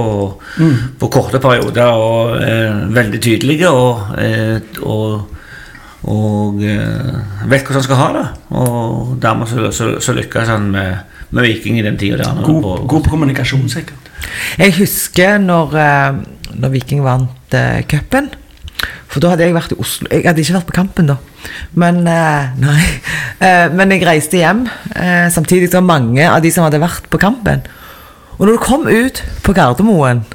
på 0.99 1.09
korte 1.13 1.37
perioder 1.41 1.91
og 1.93 2.39
eh, 2.41 2.79
veldig 2.95 3.19
tydelig 3.21 3.59
og, 3.69 4.15
eh, 4.17 4.57
og, 4.81 5.34
og 6.05 6.61
eh, 6.61 7.49
vet 7.49 7.65
hvordan 7.65 7.79
han 7.79 7.85
skal 7.87 7.99
ha 8.01 8.07
det. 8.13 8.23
Og 8.61 9.15
dermed 9.23 9.49
så, 9.49 9.71
så, 9.73 9.87
så 10.03 10.13
lykkes 10.17 10.51
han 10.51 10.67
med, 10.73 10.95
med 11.33 11.47
Viking 11.47 11.79
i 11.79 11.85
den 11.85 11.97
tida. 11.97 12.31
God, 12.45 12.61
på- 12.63 12.79
god 12.91 13.05
på 13.07 13.13
kommunikasjon, 13.15 13.67
sikkert. 13.73 14.11
Jeg 14.61 14.75
husker 14.77 15.37
når, 15.41 15.75
eh, 15.81 16.19
når 16.61 16.73
Viking 16.75 17.03
vant 17.05 17.57
eh, 17.57 17.81
cupen. 17.89 18.29
For 19.09 19.23
da 19.23 19.31
hadde 19.31 19.45
jeg 19.47 19.55
vært 19.55 19.71
i 19.73 19.79
Oslo. 19.79 20.09
Jeg 20.11 20.25
hadde 20.27 20.41
ikke 20.43 20.57
vært 20.57 20.67
på 20.69 20.75
kampen 20.75 21.07
da. 21.09 21.15
Men 21.79 22.01
eh, 22.11 22.53
nei. 22.65 22.83
Eh, 23.39 23.65
men 23.73 23.93
jeg 23.95 24.05
reiste 24.05 24.41
hjem 24.41 24.65
eh, 24.93 25.25
samtidig 25.33 25.71
som 25.73 25.87
mange 25.87 26.25
av 26.29 26.41
de 26.43 26.51
som 26.53 26.65
hadde 26.67 26.81
vært 26.83 27.07
på 27.13 27.21
kampen. 27.21 27.63
Og 28.35 28.45
når 28.45 28.57
du 28.57 28.63
kom 28.65 28.83
ut 28.91 29.21
på 29.45 29.53
Gardermoen 29.55 30.25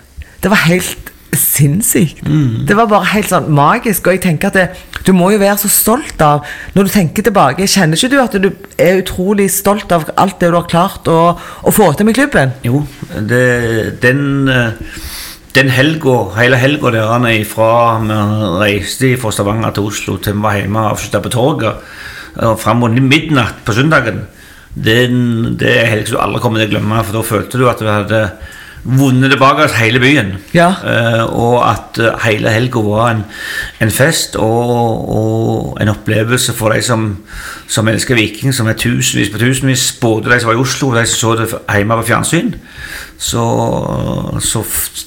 Det 0.40 0.48
var 0.48 0.62
helt 0.70 1.09
sinnssykt. 1.36 2.24
Det 2.68 2.76
var 2.76 2.88
bare 2.90 3.10
helt 3.12 3.30
sånn 3.30 3.48
magisk. 3.54 4.06
Og 4.06 4.16
jeg 4.16 4.22
tenker 4.24 4.50
at 4.50 4.58
det, 4.58 4.66
du 5.06 5.12
må 5.16 5.30
jo 5.34 5.40
være 5.40 5.58
så 5.62 5.70
stolt 5.72 6.20
av 6.24 6.44
Når 6.74 6.88
du 6.88 6.92
tenker 6.92 7.24
tilbake, 7.26 7.68
kjenner 7.70 7.96
ikke 7.96 8.10
du 8.12 8.18
at 8.20 8.36
du 8.42 8.50
er 8.80 9.00
utrolig 9.02 9.50
stolt 9.52 9.92
av 9.92 10.08
alt 10.16 10.40
det 10.40 10.50
du 10.50 10.58
har 10.58 10.68
klart 10.70 11.08
å, 11.10 11.20
å 11.38 11.74
få 11.74 11.92
til 11.94 12.08
med 12.08 12.18
klubben? 12.18 12.54
Jo, 12.66 12.82
det, 13.14 14.00
den, 14.02 14.46
den 15.56 15.72
helga, 15.74 16.16
hele 16.38 16.58
helga 16.60 16.94
der 16.94 17.12
han 17.12 17.28
er 17.28 17.40
ifra 17.40 17.70
vi 18.02 18.18
reiste 18.60 19.14
fra 19.20 19.32
Stavanger 19.34 19.74
til 19.76 19.90
Oslo 19.90 20.18
til 20.18 20.38
vi 20.38 20.44
var 20.46 20.58
hjemme 20.60 20.84
og 20.84 20.96
avslutta 20.96 21.22
på 21.24 21.34
torget, 21.34 21.88
fram 22.62 22.84
mot 22.84 22.94
midnatt 22.94 23.64
på 23.66 23.74
søndagen, 23.74 24.22
den, 24.74 25.56
det 25.58 25.70
er 25.72 25.80
en 25.82 25.92
helg 25.96 26.06
som 26.06 26.16
du 26.16 26.22
aldri 26.22 26.42
kommer 26.44 26.62
til 26.62 26.70
å 26.70 26.74
glemme, 26.76 27.02
for 27.02 27.18
da 27.18 27.26
følte 27.26 27.58
du 27.58 27.66
at 27.66 27.80
du 27.82 27.88
hadde 27.90 28.20
vunnet 28.84 29.30
tilbake 29.30 29.66
til 29.68 29.76
hele 29.76 30.00
byen. 30.00 30.32
Ja. 30.54 30.68
Uh, 30.68 31.40
og 31.40 31.56
at 31.70 31.98
eh, 32.00 32.24
hele 32.24 32.50
helga 32.50 32.80
var 32.84 33.10
en, 33.10 33.24
en 33.80 33.90
fest 33.90 34.36
og, 34.36 35.08
og 35.16 35.78
en 35.82 35.92
opplevelse 35.92 36.54
for 36.56 36.72
de 36.72 36.82
som, 36.82 37.10
som 37.68 37.88
elsker 37.88 38.14
Viking, 38.14 38.54
som 38.54 38.68
er 38.68 38.78
tusenvis 38.80 39.30
på 39.32 39.38
tusenvis, 39.38 39.92
både 40.00 40.32
de 40.32 40.40
som 40.40 40.52
var 40.52 40.56
i 40.56 40.64
Oslo 40.64 40.88
og 40.88 40.96
de 40.96 41.06
som 41.06 41.20
så 41.20 41.36
det 41.42 41.76
hjemme 41.76 42.00
på 42.00 42.08
fjernsyn. 42.12 42.54
Så, 43.20 43.42
så 44.40 44.62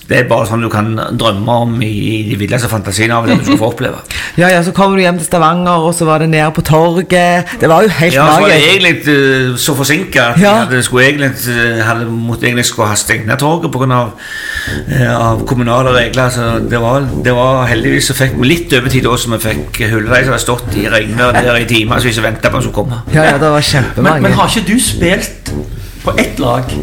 det 0.06 0.20
er 0.20 0.28
bare 0.30 0.46
sånn 0.46 0.62
du 0.62 0.68
kan 0.70 0.92
drømme 1.18 1.56
om 1.64 1.72
i, 1.82 1.88
i 1.90 2.18
de 2.28 2.36
villeste 2.38 2.70
fantasiene 2.70 3.16
av 3.18 3.26
det 3.26 3.40
du 3.40 3.48
skal 3.48 3.58
få 3.58 3.72
oppleve. 3.74 4.04
Ja, 4.34 4.48
ja, 4.50 4.64
så 4.66 4.72
kommer 4.74 4.98
du 4.98 5.04
hjem 5.04 5.20
til 5.20 5.28
Stavanger, 5.28 5.84
og 5.86 5.94
så 5.94 6.08
var 6.08 6.24
det 6.24 6.30
nede 6.32 6.48
på 6.56 6.64
torget. 6.66 7.52
Det 7.62 7.68
var 7.70 7.84
jo 7.86 7.92
helt 8.00 8.16
Ja, 8.16 8.24
så 8.34 8.42
var 8.42 8.50
det 8.50 8.62
egentlig 8.66 9.12
eh, 9.14 9.52
så 9.62 9.76
forsinka 9.78 10.24
at 10.32 10.40
Ja. 10.42 10.54
jeg 10.56 10.62
hadde, 10.64 10.80
skulle 10.88 11.06
egentlig, 11.06 11.30
eh, 11.54 11.82
hadde, 11.86 12.08
måtte 12.10 12.48
egentlig 12.48 12.66
skulle 12.66 12.88
ha 12.90 12.98
stengt 12.98 13.28
ned 13.30 13.38
torget 13.42 13.70
pga. 13.74 13.90
Av, 13.94 14.16
av 15.14 15.44
kommunale 15.50 15.94
regler. 15.94 16.34
Så 16.34 16.48
det 16.70 16.82
var, 16.82 17.06
det 17.26 17.36
var 17.38 17.68
heldigvis 17.70 18.10
så 18.10 18.18
fikk 18.18 18.40
vi 18.42 18.50
litt 18.50 18.74
overtid 18.74 19.06
også, 19.10 19.30
så 19.30 19.38
vi 19.38 19.42
fikk 19.52 19.84
Hullereid 19.94 20.26
som 20.26 20.34
hadde 20.34 20.46
stått 20.48 20.80
i 20.82 20.88
regnvær 20.90 21.38
der 21.38 21.62
i 21.62 21.70
timer 21.70 22.02
Så 22.02 22.10
og 22.18 22.26
venta 22.26 22.50
på 22.50 22.58
at 22.58 22.66
skulle 22.66 22.80
komme. 22.82 23.04
Ja, 23.14 23.28
ja, 23.30 23.38
det 23.38 23.54
var 23.54 23.62
Men, 23.62 23.70
kjempemange. 23.70 24.26
men 24.26 24.38
har 24.40 24.50
ikke 24.50 24.74
du 24.74 24.80
spilt 24.82 25.54
på 26.04 26.18
ett 26.18 26.42
lag 26.42 26.74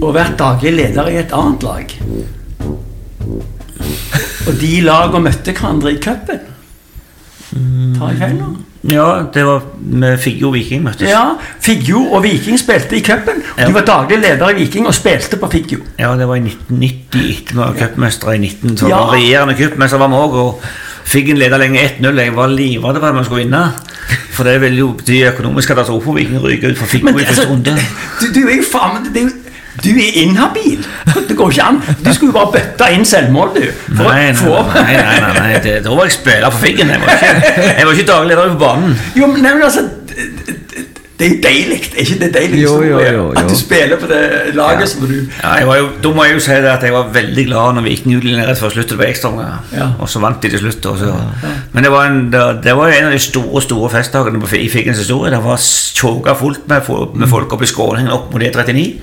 og 0.00 0.14
vært 0.14 0.36
daglig 0.38 0.72
leder 0.76 1.08
i 1.12 1.16
et 1.22 1.32
annet 1.36 1.62
lag? 1.66 1.96
Og 4.46 4.54
de 4.60 4.70
lagene 4.86 5.24
møtte 5.26 5.52
hverandre 5.56 5.92
i 5.96 5.98
cupen? 6.02 6.44
Tar 7.96 8.12
jeg 8.12 8.20
feil 8.20 8.38
nå? 8.38 8.52
Ja, 8.86 9.06
det 9.34 9.42
var 9.42 9.64
med 9.82 10.18
Figgjo 10.22 10.52
Viking 10.54 10.84
møttes. 10.86 11.08
Ja, 11.10 11.32
Figgjo 11.64 12.04
og 12.14 12.20
Viking 12.22 12.58
spilte 12.60 12.94
i 12.94 13.02
cupen. 13.02 13.40
Ja. 13.58 13.66
Du 13.66 13.74
var 13.74 13.86
daglig 13.88 14.20
leder 14.22 14.52
i 14.52 14.58
Viking 14.60 14.86
og 14.86 14.94
spilte 14.94 15.38
på 15.40 15.48
Figgjo. 15.50 15.80
Ja, 15.98 16.12
det 16.18 16.28
var 16.30 16.38
i 16.38 16.44
1990. 16.44 17.50
Vi 17.50 17.56
var 17.58 17.74
cupmestere 17.80 18.36
i 18.36 18.42
19. 18.44 18.76
Så 18.78 18.88
Ja. 18.88 19.00
var 19.00 19.16
regjerende 19.16 19.56
cupmester 19.58 19.98
var 19.98 20.08
vi 20.08 20.14
òg. 20.14 20.36
Og 20.44 20.60
Figgen 21.06 21.38
leda 21.38 21.56
lenge 21.56 21.78
1-0. 21.78 22.16
Jeg 22.18 22.36
var 22.36 22.46
livredd 22.48 22.96
for 23.00 23.06
at 23.08 23.14
vi 23.18 23.24
skulle 23.24 23.42
vinne. 23.44 23.64
For 24.34 24.44
det 24.44 24.60
ville 24.60 24.78
jo 24.78 24.92
bety 24.92 25.22
økonomisk 25.32 25.68
katastrofe 25.68 26.08
om 26.08 26.16
Viking 26.16 26.42
ryker 26.42 26.70
ut 26.70 26.78
for 26.78 26.86
Figgjo 26.86 27.08
i 27.18 27.24
første 27.24 27.42
altså, 27.42 27.52
runde. 27.52 27.76
du, 28.20 28.26
du 28.34 28.40
er 28.48 28.56
jo 28.56 28.62
faen 28.72 29.04
det 29.14 29.22
er 29.22 29.26
jo- 29.26 29.42
Du 29.84 29.90
er 29.90 30.12
inhabil! 30.22 30.86
Det 31.28 31.36
går 31.36 31.50
ikke 31.50 31.62
an. 31.62 31.80
Du 32.04 32.12
skulle 32.14 32.32
jo 32.32 32.38
bare 32.38 32.52
bøtte 32.56 32.90
inn 32.94 33.04
selvmål, 33.04 33.54
du. 33.56 33.66
For 33.96 34.08
Nei, 34.08 34.32
nei, 34.32 34.62
nei, 34.72 34.84
nei, 34.86 35.20
nei, 35.20 35.32
nei. 35.38 35.60
Det, 35.64 35.78
da 35.84 35.94
var 35.96 36.08
jeg 36.08 36.16
spiller 36.16 36.50
for 36.54 36.64
Figgen. 36.64 36.90
Jeg 36.94 37.00
var 37.02 37.12
ikke, 37.16 37.62
jeg 37.78 37.86
var 37.86 37.92
ikke 37.92 38.10
daglig 38.12 38.36
leder 38.36 38.54
på 38.54 38.60
banen. 38.64 38.96
Jo, 39.16 39.26
men, 39.32 39.42
nei, 39.42 39.54
men 39.54 39.62
altså 39.68 39.84
det- 41.18 41.26
er 41.26 41.30
jo 41.30 41.40
deilig. 41.42 41.80
Er 41.96 42.00
ikke 42.00 42.18
det 42.20 42.34
deilig 42.34 42.62
Jo, 42.62 42.82
jo, 42.84 42.98
jo. 43.00 43.30
At 43.36 43.48
du 43.50 43.56
spiller 43.56 43.96
på 43.96 44.06
det 44.06 44.54
laget 44.54 44.88
som 44.88 45.06
du 45.06 45.14
Ja, 45.42 45.54
jeg 45.54 45.66
var 45.66 45.76
jo, 45.76 45.88
da 46.02 46.08
må 46.12 46.24
jeg 46.24 46.34
jo 46.34 46.40
si 46.40 46.50
det 46.50 46.70
at 46.70 46.82
jeg 46.82 46.92
var 46.92 47.08
veldig 47.12 47.46
glad 47.46 47.74
når 47.74 47.82
Viking 47.82 48.16
utlignet 48.18 48.48
rett 48.48 48.60
før 48.60 48.68
sluttet 48.74 48.98
på 48.98 49.06
ekstraomganger. 49.06 49.62
Ja. 49.72 49.88
Og 49.98 50.08
så 50.08 50.20
vant 50.20 50.42
de 50.42 50.50
til 50.52 50.58
slutt. 50.58 50.84
Ja. 50.84 51.14
Men 51.72 51.84
det 51.84 51.92
var, 51.92 52.06
en, 52.06 52.32
det, 52.32 52.76
var 52.76 52.88
en 52.92 53.04
av 53.08 53.12
de 53.12 53.18
store 53.18 53.62
store 53.62 53.90
festdagene 53.90 54.42
i 54.60 54.68
Figgens 54.68 54.98
historie. 54.98 55.32
Det 55.32 55.44
var 55.44 55.56
tjåka 55.96 56.34
fullt 56.34 56.68
med, 56.68 56.82
med 57.14 57.28
folk 57.28 57.52
oppe 57.52 57.64
i 57.64 57.72
skråningen 57.72 58.12
opp 58.12 58.32
mot 58.32 58.42
E39. 58.42 59.00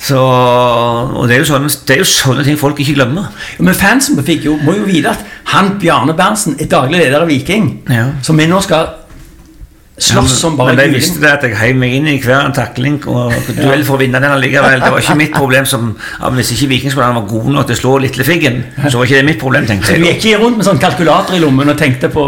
Så, 0.00 0.16
og 0.16 1.26
det 1.28 1.34
er, 1.34 1.42
jo 1.42 1.48
sånne, 1.50 1.68
det 1.86 1.94
er 1.94 2.00
jo 2.00 2.08
sånne 2.08 2.44
ting 2.46 2.56
folk 2.58 2.78
ikke 2.80 2.96
glemmer. 2.96 3.28
Ja, 3.58 3.66
Men 3.66 3.76
fansen 3.76 4.16
Figgjo 4.24 4.56
må 4.64 4.78
jo 4.78 4.86
vite 4.88 5.12
at 5.12 5.26
han 5.52 5.74
Bjarne 5.82 6.14
Berntsen 6.16 6.56
er 6.56 6.70
daglig 6.72 7.02
leder 7.02 7.20
av 7.20 7.28
Viking. 7.28 7.68
Ja. 7.90 8.06
Som 8.24 8.40
vi 8.40 8.48
nå 8.48 8.62
skal 8.64 8.88
slåss 10.00 10.34
som 10.40 10.56
bare 10.58 10.74
Men 10.74 10.78
de 10.80 10.96
visste 10.96 11.20
det 11.22 11.30
at 11.30 11.44
jeg 11.44 11.56
heiv 11.58 11.76
meg 11.80 11.94
inn 11.98 12.08
i 12.08 12.16
hver 12.22 12.46
en 12.46 12.54
takling 12.56 12.96
og 13.10 13.34
duell 13.52 13.82
for 13.86 13.98
å 13.98 14.00
vinne 14.00 14.20
den 14.22 14.32
allikevel. 14.32 14.80
Det 14.80 14.90
var 14.94 15.04
ikke 15.04 15.16
mitt 15.20 15.34
problem 15.34 15.68
som 15.68 15.90
ja, 15.98 16.30
Hvis 16.36 16.52
ikke 16.56 16.70
vikingspilleren 16.74 17.18
var 17.20 17.26
god 17.30 17.50
nok 17.56 17.68
til 17.68 17.76
å 17.76 17.80
slå 17.82 17.96
lille 18.06 18.26
Figgen, 18.26 18.62
så 18.86 19.00
var 19.00 19.08
ikke 19.08 19.20
det 19.20 19.28
mitt 19.28 19.40
problem, 19.42 19.66
tenkte 19.68 19.92
Så 19.92 19.98
du 20.00 20.06
gikk 20.08 20.24
ikke 20.24 20.40
rundt 20.44 20.60
med 20.60 20.68
sånn 20.68 20.80
kalkulator 20.82 21.36
i 21.36 21.42
lommen 21.42 21.72
og 21.72 21.78
tenkte 21.80 22.10
på 22.12 22.24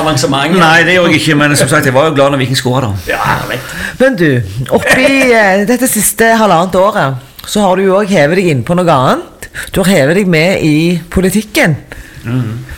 avansementet? 0.00 0.60
Nei, 0.60 0.84
det 0.86 0.96
gjorde 0.98 1.14
jeg 1.14 1.24
ikke, 1.24 1.38
men 1.42 1.56
som 1.58 1.70
sagt, 1.70 1.88
jeg 1.90 1.96
var 1.96 2.10
jo 2.10 2.14
glad 2.18 2.34
når 2.34 2.44
Viking 2.44 2.60
skåra. 2.60 2.90
da. 2.90 3.16
Ja. 3.16 3.58
Men 4.00 4.16
du, 4.18 4.28
oppi 4.76 5.08
eh, 5.34 5.64
dette 5.68 5.88
siste 5.90 6.32
halvannet 6.40 6.78
året, 6.80 7.26
så 7.46 7.64
har 7.64 7.76
du 7.76 7.88
jo 7.88 7.98
òg 7.98 8.10
hevet 8.12 8.38
deg 8.40 8.52
inn 8.52 8.62
på 8.66 8.76
noe 8.78 8.94
annet. 8.94 9.50
Du 9.74 9.82
har 9.82 9.90
hevet 9.90 10.20
deg 10.20 10.30
med 10.30 10.62
i 10.64 10.76
politikken. 11.10 11.76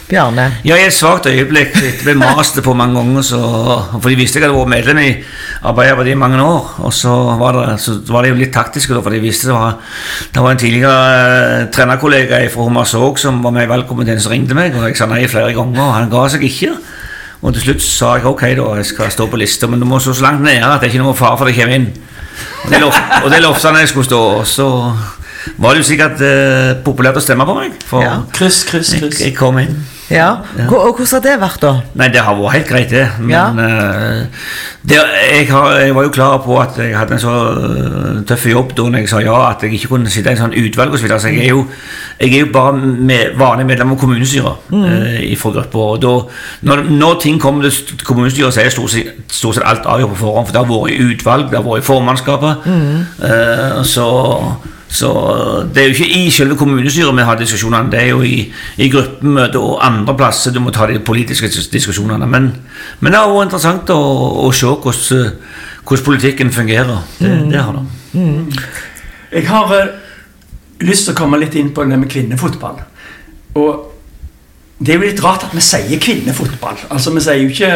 Bjarne. 0.08 0.44
Ja, 0.62 0.76
i 0.78 0.84
et 0.86 0.94
svakt 0.94 1.26
øyeblikk 1.26 1.74
Jeg 1.74 1.96
ble 2.04 2.14
mast 2.20 2.58
på 2.62 2.74
mange 2.78 2.94
ganger, 3.00 3.24
så, 3.26 3.40
for 3.96 4.06
de 4.10 4.18
visste 4.18 4.38
jeg 4.38 4.46
hadde 4.46 4.54
vært 4.54 4.70
medlem 4.70 5.00
i 5.02 5.08
Arbeiderpartiet 5.66 6.14
i 6.14 6.20
mange 6.20 6.42
år. 6.42 6.68
Og 6.86 6.94
så 6.94 7.12
var 7.40 7.56
det, 7.58 7.76
så 7.82 7.96
var 8.08 8.22
det 8.22 8.32
jo 8.32 8.38
litt 8.38 8.52
taktisk, 8.54 8.94
for 8.94 9.10
de 9.14 9.22
visste 9.22 9.50
det 9.50 9.56
var, 9.56 9.78
det 10.34 10.44
var 10.44 10.54
en 10.54 10.62
tidligere 10.62 11.22
eh, 11.22 11.66
trenerkollega 11.74 12.42
fra 12.52 12.68
Hummersåk 12.68 13.18
som 13.22 13.42
var 13.42 13.54
med 13.56 13.66
i 13.66 13.72
valgkomiteen 13.72 14.22
som 14.22 14.34
ringte 14.34 14.58
meg, 14.58 14.76
og 14.78 14.86
jeg 14.88 15.00
sa 15.00 15.10
nei 15.10 15.24
flere 15.30 15.56
ganger, 15.56 15.82
og 15.82 15.96
han 15.96 16.12
ga 16.12 16.26
seg 16.30 16.46
ikke. 16.46 16.76
Og 17.42 17.56
til 17.56 17.64
slutt 17.64 17.82
sa 17.82 18.12
jeg 18.18 18.28
ok, 18.30 18.44
da, 18.58 18.68
jeg 18.78 18.92
skal 18.92 19.10
stå 19.10 19.26
på 19.26 19.40
lista, 19.40 19.66
men 19.66 19.82
du 19.82 19.88
må 19.88 19.98
stå 19.98 20.14
så 20.14 20.28
langt 20.28 20.44
nede 20.46 20.62
at 20.62 20.78
det 20.78 20.88
er 20.90 20.94
ikke 20.94 21.02
noe 21.02 21.18
fare 21.18 21.40
for 21.40 21.50
at 21.50 21.56
jeg 21.56 21.64
kommer 21.64 21.80
inn. 21.80 21.90
Og 23.24 23.30
det 23.32 23.42
lovte 23.42 23.66
han 23.66 23.80
jeg 23.82 23.90
skulle 23.90 24.06
stå, 24.06 24.20
og 24.38 24.46
så 24.46 24.68
var 25.58 25.74
det 25.74 25.82
jo 25.82 25.88
sikkert 25.92 26.20
eh, 26.26 26.74
populært 26.84 27.16
å 27.18 27.24
stemme 27.24 27.46
på 27.48 27.54
meg. 27.58 27.72
For 27.88 28.02
Ja. 28.04 28.20
Kryss, 28.32 28.64
kryss, 28.68 28.94
kryss. 29.00 29.20
jeg 29.24 29.34
kom 29.36 29.58
inn. 29.62 29.82
Ja. 30.12 30.42
ja. 30.58 30.66
Og 30.68 30.98
hvordan 30.98 31.08
har 31.14 31.20
det 31.24 31.34
vært, 31.40 31.62
da? 31.62 31.70
Nei, 31.96 32.08
det 32.12 32.20
har 32.20 32.34
vært 32.36 32.52
helt 32.58 32.68
greit, 32.68 32.90
det. 32.92 33.06
Men 33.18 33.30
Ja. 33.32 33.44
eh, 33.48 34.26
det, 34.84 34.98
jeg, 34.98 35.46
har, 35.48 35.70
jeg 35.80 35.94
var 35.94 36.02
jo 36.04 36.10
klar 36.12 36.34
på 36.44 36.58
at 36.60 36.76
jeg 36.76 36.92
hadde 36.98 37.14
en 37.16 37.22
så 37.22 37.32
eh, 37.52 38.18
tøff 38.28 38.44
jobb 38.50 38.74
da 38.76 38.82
når 38.90 38.98
jeg 39.06 39.08
sa 39.08 39.22
ja, 39.24 39.38
at 39.50 39.62
jeg 39.64 39.72
ikke 39.78 39.88
kunne 39.94 40.10
sitte 40.12 40.28
i 40.28 40.34
en 40.36 40.42
sånn 40.42 40.56
utvalg 40.58 40.92
osv. 40.92 40.98
Så, 41.00 41.06
videre. 41.06 41.20
så 41.22 41.32
jeg 41.32 41.46
er 41.46 41.54
jo, 41.54 41.62
jeg 42.20 42.34
er 42.34 42.44
jo 42.44 42.50
bare 42.52 42.74
med, 42.82 43.38
vanlig 43.40 43.66
medlem 43.70 43.94
av 43.94 44.00
kommunestyret 44.02 44.68
mm. 44.74 45.38
fra 45.40 45.54
gruppa. 45.56 45.86
Og 45.94 46.02
da, 46.04 46.12
når, 46.68 46.84
når 46.90 47.16
ting 47.24 47.40
kommer 47.40 47.64
til 47.70 47.72
st- 47.78 48.04
kommunestyret, 48.04 48.52
så 48.52 48.60
er 48.66 48.74
stort 48.74 48.92
sett, 48.92 49.14
stort 49.32 49.56
sett 49.56 49.64
alt 49.64 49.88
avgjort 49.88 50.12
på 50.12 50.20
forhånd. 50.26 50.50
For 50.50 50.58
det 50.58 50.60
har 50.60 50.70
vært 50.74 51.08
utvalg, 51.08 51.48
det 51.48 51.56
har 51.62 51.64
vært 51.70 51.88
formannskapet. 51.88 52.68
formannskapet. 52.68 53.24
Eh, 53.24 53.82
så 53.88 54.06
så 54.92 55.10
det 55.72 55.80
er 55.80 55.86
jo 55.88 55.94
ikke 55.94 56.18
i 56.20 56.30
selve 56.30 56.56
kommunestyret 56.60 57.16
vi 57.16 57.24
har 57.24 57.38
diskusjonene, 57.40 57.88
det 57.90 58.00
er 58.02 58.10
jo 58.10 58.18
i, 58.28 58.42
i 58.76 58.88
gruppemøter 58.92 59.62
og 59.62 59.78
andre 59.86 60.14
plasser 60.18 60.52
du 60.52 60.60
må 60.60 60.72
ta 60.74 60.84
de 60.90 60.98
politiske 61.00 61.48
diskusjonene. 61.72 62.28
Men, 62.28 62.50
men 63.00 63.14
det 63.14 63.20
har 63.20 63.30
vært 63.32 63.48
interessant 63.48 63.92
å, 63.94 64.00
å 64.44 64.50
se 64.52 64.68
hvordan, 64.68 65.30
hvordan 65.88 66.04
politikken 66.10 66.52
fungerer. 66.52 67.00
Det, 67.22 67.30
det 67.54 67.62
har 67.62 67.78
det. 67.78 67.86
Jeg 69.32 69.48
har 69.48 69.72
uh, 69.72 69.94
lyst 70.84 71.08
til 71.08 71.14
å 71.14 71.20
komme 71.22 71.40
litt 71.40 71.56
inn 71.56 71.72
på 71.72 71.88
det 71.88 71.96
med 71.96 72.12
kvinnefotball. 72.12 72.84
Og 73.56 73.88
det 74.76 74.92
er 74.92 75.00
jo 75.00 75.06
litt 75.08 75.24
rart 75.24 75.48
at 75.48 75.56
vi 75.56 75.64
sier 75.64 76.04
kvinnefotball. 76.04 76.84
Altså, 76.92 77.16
Vi 77.16 77.24
sier 77.24 77.40
jo 77.40 77.48
ikke 77.48 77.72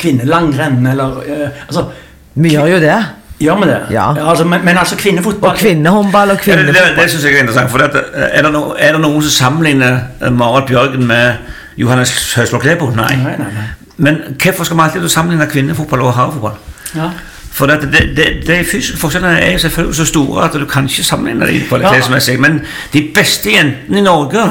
kvinnelangrenn 0.00 0.88
eller 0.88 1.20
uh, 1.20 1.62
Altså, 1.68 1.90
Vi 2.32 2.56
gjør 2.56 2.78
jo 2.78 2.82
det. 2.88 2.98
Gjør 3.40 3.60
vi 3.60 3.68
det? 3.70 3.78
Ja. 3.90 4.28
altså, 4.28 4.44
men, 4.44 4.64
men 4.64 4.78
altså 4.78 4.96
kvinnefotball 4.96 5.50
Og 5.50 5.56
kvinnehåndball 5.56 6.30
og 6.30 6.46
Ja, 6.46 6.56
det, 6.56 6.66
det, 6.66 6.74
det 6.96 7.10
synes 7.10 7.24
jeg 7.24 7.34
er 7.34 7.38
interessant. 7.38 7.70
For 7.70 7.78
det, 7.78 7.84
at, 7.84 8.04
er, 8.14 8.42
det 8.42 8.52
no, 8.52 8.74
er 8.78 8.92
det 8.92 9.00
noen 9.00 9.22
som 9.22 9.30
sammenligner 9.30 9.98
eh, 10.22 10.32
Marit 10.32 10.66
Bjørgen 10.66 11.06
med 11.06 11.32
Johannes 11.76 12.34
Høsblok 12.34 12.62
Klebo? 12.62 12.90
Nei. 12.90 13.16
Nei, 13.16 13.36
nei, 13.38 13.50
nei. 13.54 13.66
Men 13.96 14.18
hvorfor 14.42 14.64
skal 14.64 14.76
vi 14.76 14.82
alltid 14.82 15.08
sammenligne 15.08 15.46
kvinnefotball 15.50 16.00
og 16.00 16.14
herrefotball? 16.14 16.56
Ja. 16.96 17.10
For 17.56 17.66
det, 17.66 17.88
det, 17.92 18.16
det, 18.16 18.26
de 18.46 18.64
fysiske 18.64 18.98
forskjellene 19.00 19.40
er 19.40 19.58
selvfølgelig 19.58 19.96
så 19.96 20.04
store 20.04 20.44
at 20.44 20.52
du 20.52 20.66
kan 20.68 20.84
ikke 20.84 21.04
sammenligne 21.04 21.46
dem 21.46 21.68
kvalitetsmessig. 21.68 22.40
Men 22.40 22.60
de 22.92 23.10
beste 23.14 23.52
jentene 23.52 23.98
i 23.98 24.02
Norge 24.02 24.48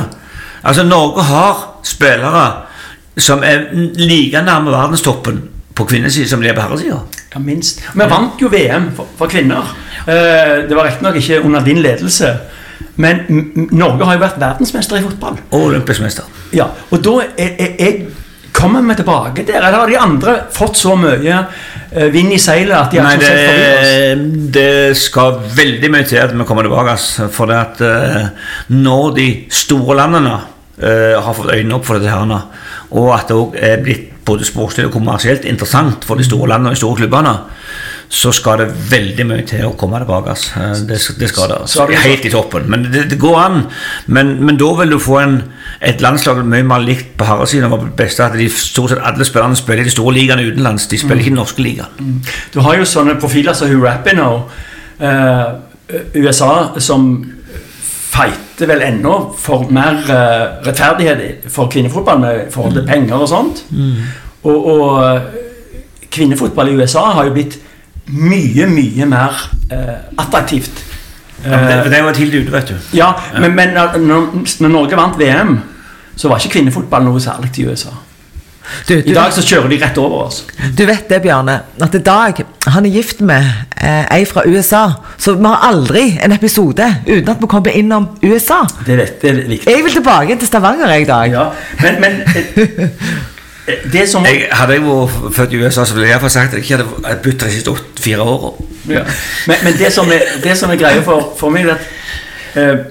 Altså, 0.66 0.84
Norge 0.84 1.24
har 1.24 1.82
spillere 1.84 2.52
som 3.18 3.44
er 3.44 3.68
like 3.96 4.42
nærme 4.42 4.72
verdenstoppen 4.72 5.44
på 5.76 5.86
kvinnesiden 5.86 6.30
som 6.30 6.42
de 6.42 6.48
er 6.48 6.56
på 6.56 6.62
herresida. 6.62 6.98
Ja, 7.36 7.42
minst. 7.44 7.82
Vi 7.94 8.06
vant 8.08 8.40
jo 8.40 8.48
VM 8.48 8.92
for, 8.96 9.10
for 9.20 9.28
kvinner. 9.32 9.74
Eh, 10.08 10.62
det 10.70 10.76
var 10.76 10.88
riktignok 10.88 11.18
ikke 11.20 11.42
under 11.44 11.66
din 11.66 11.82
ledelse. 11.84 12.30
Men 12.96 13.26
Norge 13.76 14.08
har 14.08 14.16
jo 14.16 14.22
vært 14.22 14.38
verdensmester 14.40 15.02
i 15.02 15.04
fotball. 15.04 15.42
Og 15.52 15.66
olympisk 15.74 16.04
mester. 16.06 16.30
Ja, 16.56 16.70
og 16.92 17.04
da 17.04 17.18
er, 17.36 17.58
er, 17.60 17.74
er, 17.84 18.00
kommer 18.56 18.86
vi 18.88 18.96
tilbake 19.02 19.44
der. 19.44 19.60
Eller 19.60 19.82
har 19.82 19.92
de 19.92 20.00
andre 20.00 20.38
fått 20.56 20.80
så 20.80 20.96
mye 21.00 21.42
eh, 21.92 22.08
vind 22.16 22.32
i 22.38 22.40
seilet 22.40 22.78
at 22.78 22.96
de 22.96 23.04
har 23.04 23.10
Nei, 23.10 23.20
ikke 23.20 23.28
sett 23.28 23.52
forbi 23.52 23.68
oss? 23.68 23.92
det, 24.56 24.56
det 24.56 24.98
skal 25.04 25.40
veldig 25.60 25.92
mye 25.92 26.08
til 26.08 26.24
at 26.24 26.36
vi 26.40 26.48
kommer 26.48 26.70
tilbake. 26.70 26.98
For 27.36 27.52
det 27.52 27.60
at 27.60 27.86
eh, 27.92 28.50
når 28.80 29.16
de 29.20 29.30
store 29.52 30.00
landene 30.00 30.38
eh, 30.80 31.20
har 31.20 31.36
fått 31.36 31.52
øynene 31.52 31.82
opp 31.82 31.92
for 31.92 32.00
dette, 32.00 32.16
her, 32.16 32.76
og 32.96 33.16
at 33.20 33.28
det 33.28 33.44
òg 33.44 33.60
er 33.60 33.82
blitt 33.84 34.12
både 34.26 34.46
sportslig 34.48 34.88
og 34.88 34.96
kommersielt 34.96 35.46
interessant 35.46 36.06
for 36.08 36.18
de 36.18 36.26
store 36.26 36.50
landene 36.50 36.72
og 36.72 36.76
de 36.76 36.80
store 36.82 37.00
klubbene, 37.04 37.34
så 38.10 38.32
skal 38.34 38.60
det 38.62 38.68
veldig 38.92 39.26
mye 39.26 39.44
til 39.50 39.66
å 39.66 39.74
komme 39.78 40.00
tilbake. 40.02 40.36
Eh, 40.58 40.74
Det, 40.90 41.00
det 41.20 41.30
skal 41.30 41.50
det. 41.50 41.58
Så 41.70 41.84
er 41.84 41.88
det 41.94 42.02
Helt 42.04 42.26
i 42.26 42.32
toppen. 42.34 42.68
Men 42.70 42.88
det, 42.94 43.08
det 43.10 43.20
går 43.20 43.38
an. 43.42 43.64
Men, 44.08 44.36
men 44.46 44.58
da 44.62 44.72
vil 44.80 44.94
du 44.94 45.00
få 45.02 45.20
en, 45.24 45.38
et 45.82 46.02
landslag 46.02 46.44
mye 46.46 46.64
mer 46.64 46.84
likt 46.86 47.16
på 47.18 47.26
herresiden. 47.26 47.72
det 47.72 47.96
beste 47.98 48.26
at 48.26 48.38
de 48.38 48.50
Stort 48.50 48.94
sett 48.94 49.02
alle 49.04 49.26
spillerne 49.26 49.58
spiller 49.58 49.82
i 49.82 49.90
de 49.90 49.94
store 49.94 50.14
ligaene 50.14 50.46
utenlands. 50.46 50.88
De 50.88 50.98
spiller 50.98 51.24
ikke 51.24 51.32
i 51.32 51.36
den 51.36 51.42
norske 51.42 51.62
ligaen. 51.66 52.22
Du 52.54 52.60
har 52.62 52.78
jo 52.78 52.86
sånne 52.86 53.18
profiler 53.20 53.54
som 53.54 53.70
Hugh 53.70 53.84
Rapinoe, 53.86 54.44
eh, 55.00 55.46
USA, 56.16 56.74
som 56.80 57.26
fighter 58.16 58.70
vel 58.70 58.84
ennå 58.86 59.16
for 59.40 59.68
mer 59.76 60.00
uh, 60.08 60.66
rettferdighet 60.66 61.50
for 61.52 61.72
kvinnefotball 61.72 62.22
med 62.22 62.48
forhold 62.54 62.78
til 62.78 62.88
penger 62.88 63.16
og 63.26 63.30
sånt. 63.30 63.64
Og, 64.46 64.68
og 64.70 64.90
eh, 65.04 65.22
kvinnefotball 66.14 66.70
i 66.70 66.76
USA 66.78 67.02
har 67.18 67.26
jo 67.26 67.34
blitt 67.34 67.56
mye, 68.14 68.68
mye 68.70 69.08
mer 69.10 69.40
uh, 69.74 69.96
attraktivt. 70.22 70.84
Ja, 71.46 71.58
men 71.62 71.92
det, 71.92 72.04
var 72.04 72.14
tidlig 72.14 72.46
ute, 72.46 72.52
vet 72.54 72.70
du. 72.70 72.76
ja, 72.98 73.12
men, 73.40 73.56
men 73.58 73.74
når, 73.74 74.30
når 74.62 74.70
Norge 74.70 74.98
vant 74.98 75.18
VM, 75.20 75.58
så 76.16 76.30
var 76.30 76.40
ikke 76.40 76.60
kvinnefotball 76.60 77.04
noe 77.06 77.22
særlig 77.22 77.52
i 77.60 77.66
USA. 77.68 77.94
Du, 78.88 78.96
I 78.98 79.14
dag 79.14 79.34
så 79.34 79.44
kjører 79.46 79.70
de 79.70 79.78
rett 79.82 79.98
over 80.02 80.26
oss. 80.26 80.44
du 80.78 80.86
vet 80.88 81.10
det, 81.10 81.22
Bjarne, 81.22 81.60
at 81.82 81.98
i 81.98 82.02
dag 82.06 82.45
han 82.74 82.86
er 82.86 82.90
gift 82.90 83.22
med 83.22 83.46
eh, 83.82 84.06
ei 84.16 84.26
fra 84.26 84.42
USA. 84.48 84.88
Så 85.18 85.36
vi 85.38 85.46
har 85.46 85.68
aldri 85.68 86.06
en 86.24 86.34
episode 86.34 86.88
uten 87.08 87.30
at 87.30 87.42
vi 87.42 87.50
kommer 87.52 87.78
innom 87.78 88.08
USA. 88.24 88.64
Det, 88.86 88.98
vet, 88.98 89.22
det 89.22 89.30
er 89.30 89.42
viktig. 89.48 89.72
Jeg 89.72 89.84
vil 89.84 89.94
tilbake 90.00 90.40
til 90.40 90.48
Stavanger 90.48 90.94
i 90.94 91.06
dag. 91.06 91.32
Ja, 91.32 91.46
men, 91.82 92.02
men 92.02 92.12
eh, 92.36 92.90
det 93.94 94.10
som 94.10 94.26
Jeg, 94.26 94.48
hadde 94.52 94.74
jeg 94.74 94.86
vært 94.86 95.36
født 95.36 95.54
i 95.54 95.62
USA, 95.62 95.86
så 95.86 95.94
ville 95.94 96.08
jeg 96.08 96.16
iallfall 96.16 96.34
sagt 96.34 96.54
at 96.54 96.60
jeg 96.60 96.66
ikke 96.66 96.84
hadde 96.84 97.20
byttet 97.24 97.48
de 97.48 97.54
siste 97.54 97.72
åtte, 97.72 98.02
fire 98.02 98.22
åra. 98.22 98.54
ja. 98.90 99.06
men, 99.48 99.56
men 99.64 99.78
det 99.80 99.94
som 99.94 100.12
er, 100.12 100.26
det 100.44 100.58
som 100.58 100.74
er 100.74 100.82
greia 100.82 101.02
for, 101.06 101.34
for 101.38 101.54
meg, 101.54 101.70
er 101.70 101.78
at 101.78 102.62
eh, 102.62 102.86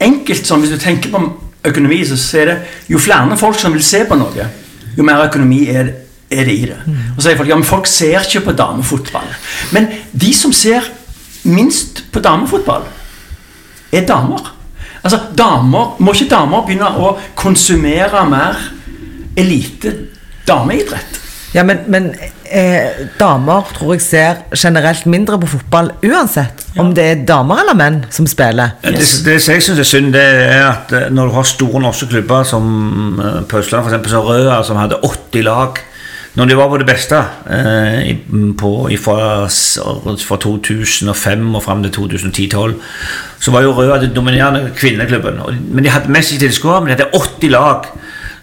enkelt 0.00 0.46
sånn, 0.46 0.64
Hvis 0.64 0.74
du 0.76 0.80
tenker 0.80 1.12
på 1.12 1.22
økonomi, 1.66 2.00
så 2.04 2.38
er 2.38 2.50
det 2.52 2.56
jo 2.88 2.98
flere 3.02 3.36
folk 3.36 3.58
som 3.58 3.74
vil 3.74 3.84
se 3.84 4.04
på 4.08 4.18
noe, 4.18 4.48
jo 4.96 5.04
mer 5.04 5.24
økonomi 5.26 5.66
er, 5.68 5.92
er 6.30 6.44
det 6.48 6.54
i 6.54 6.66
det. 6.66 6.78
Og 7.14 7.20
så 7.20 7.28
sier 7.28 7.38
folk 7.38 7.50
ja, 7.50 7.58
men 7.58 7.66
folk 7.66 7.90
ser 7.90 8.20
ikke 8.24 8.44
på 8.48 8.56
damefotball. 8.58 9.34
Men 9.76 9.88
de 10.12 10.32
som 10.34 10.54
ser 10.54 10.86
minst 11.46 12.04
på 12.12 12.22
damefotball, 12.24 12.86
er 13.92 14.06
damer. 14.06 14.52
Altså, 15.04 15.20
damer, 15.38 15.94
Må 16.02 16.12
ikke 16.12 16.32
damer 16.32 16.64
begynne 16.66 16.88
å 16.98 17.12
konsumere 17.38 18.24
mer 18.26 18.58
elite 19.38 19.92
dameidrett? 20.48 21.22
Ja, 21.54 21.62
men, 21.64 21.84
men 21.88 22.10
eh, 22.44 23.06
damer 23.16 23.70
tror 23.76 23.94
jeg 23.94 24.02
ser 24.04 24.40
generelt 24.58 25.06
mindre 25.08 25.38
på 25.40 25.48
fotball 25.54 25.92
uansett. 26.04 26.66
Om 26.76 26.90
det 26.96 27.04
er 27.06 27.22
damer 27.28 27.62
eller 27.62 27.78
menn 27.78 28.00
som 28.12 28.26
spiller. 28.28 28.74
Det, 28.82 28.98
det 29.24 29.38
som 29.40 29.54
jeg 29.54 29.64
syns 29.64 29.80
er 29.80 29.88
synd, 29.88 30.10
det 30.16 30.24
er 30.26 30.66
at 30.66 30.92
eh, 30.92 31.06
når 31.14 31.30
du 31.30 31.36
har 31.38 31.48
store 31.48 31.80
norske 31.86 32.10
klubber 32.10 32.44
som 32.48 32.66
eh, 33.22 33.38
på 33.48 33.62
Østlandet, 33.62 33.94
f.eks. 33.94 34.10
som 34.12 34.26
Røa, 34.26 34.58
som 34.66 34.82
hadde 34.82 35.00
80 35.06 35.46
lag 35.46 35.80
når 36.36 36.50
de 36.50 36.56
var 36.56 36.68
på 36.68 36.78
det 36.80 36.86
beste, 36.86 37.18
eh, 37.48 38.16
på, 38.60 38.70
fra, 39.00 39.20
fra 40.28 40.36
2005 40.36 41.54
og 41.54 41.62
fram 41.64 41.84
til 41.86 41.94
2010-2012, 41.96 42.74
så 43.40 43.54
var 43.54 43.64
jo 43.64 43.72
Røa 43.72 44.00
den 44.02 44.12
dominerende 44.14 44.70
kvinneklubben. 44.76 45.40
Men 45.72 45.84
de 45.84 45.94
hadde 45.94 46.12
mest 46.12 46.36
tilskuere, 46.40 46.82
men 46.84 46.92
de 46.92 46.98
hadde 46.98 47.08
80 47.16 47.54
lag. 47.56 47.88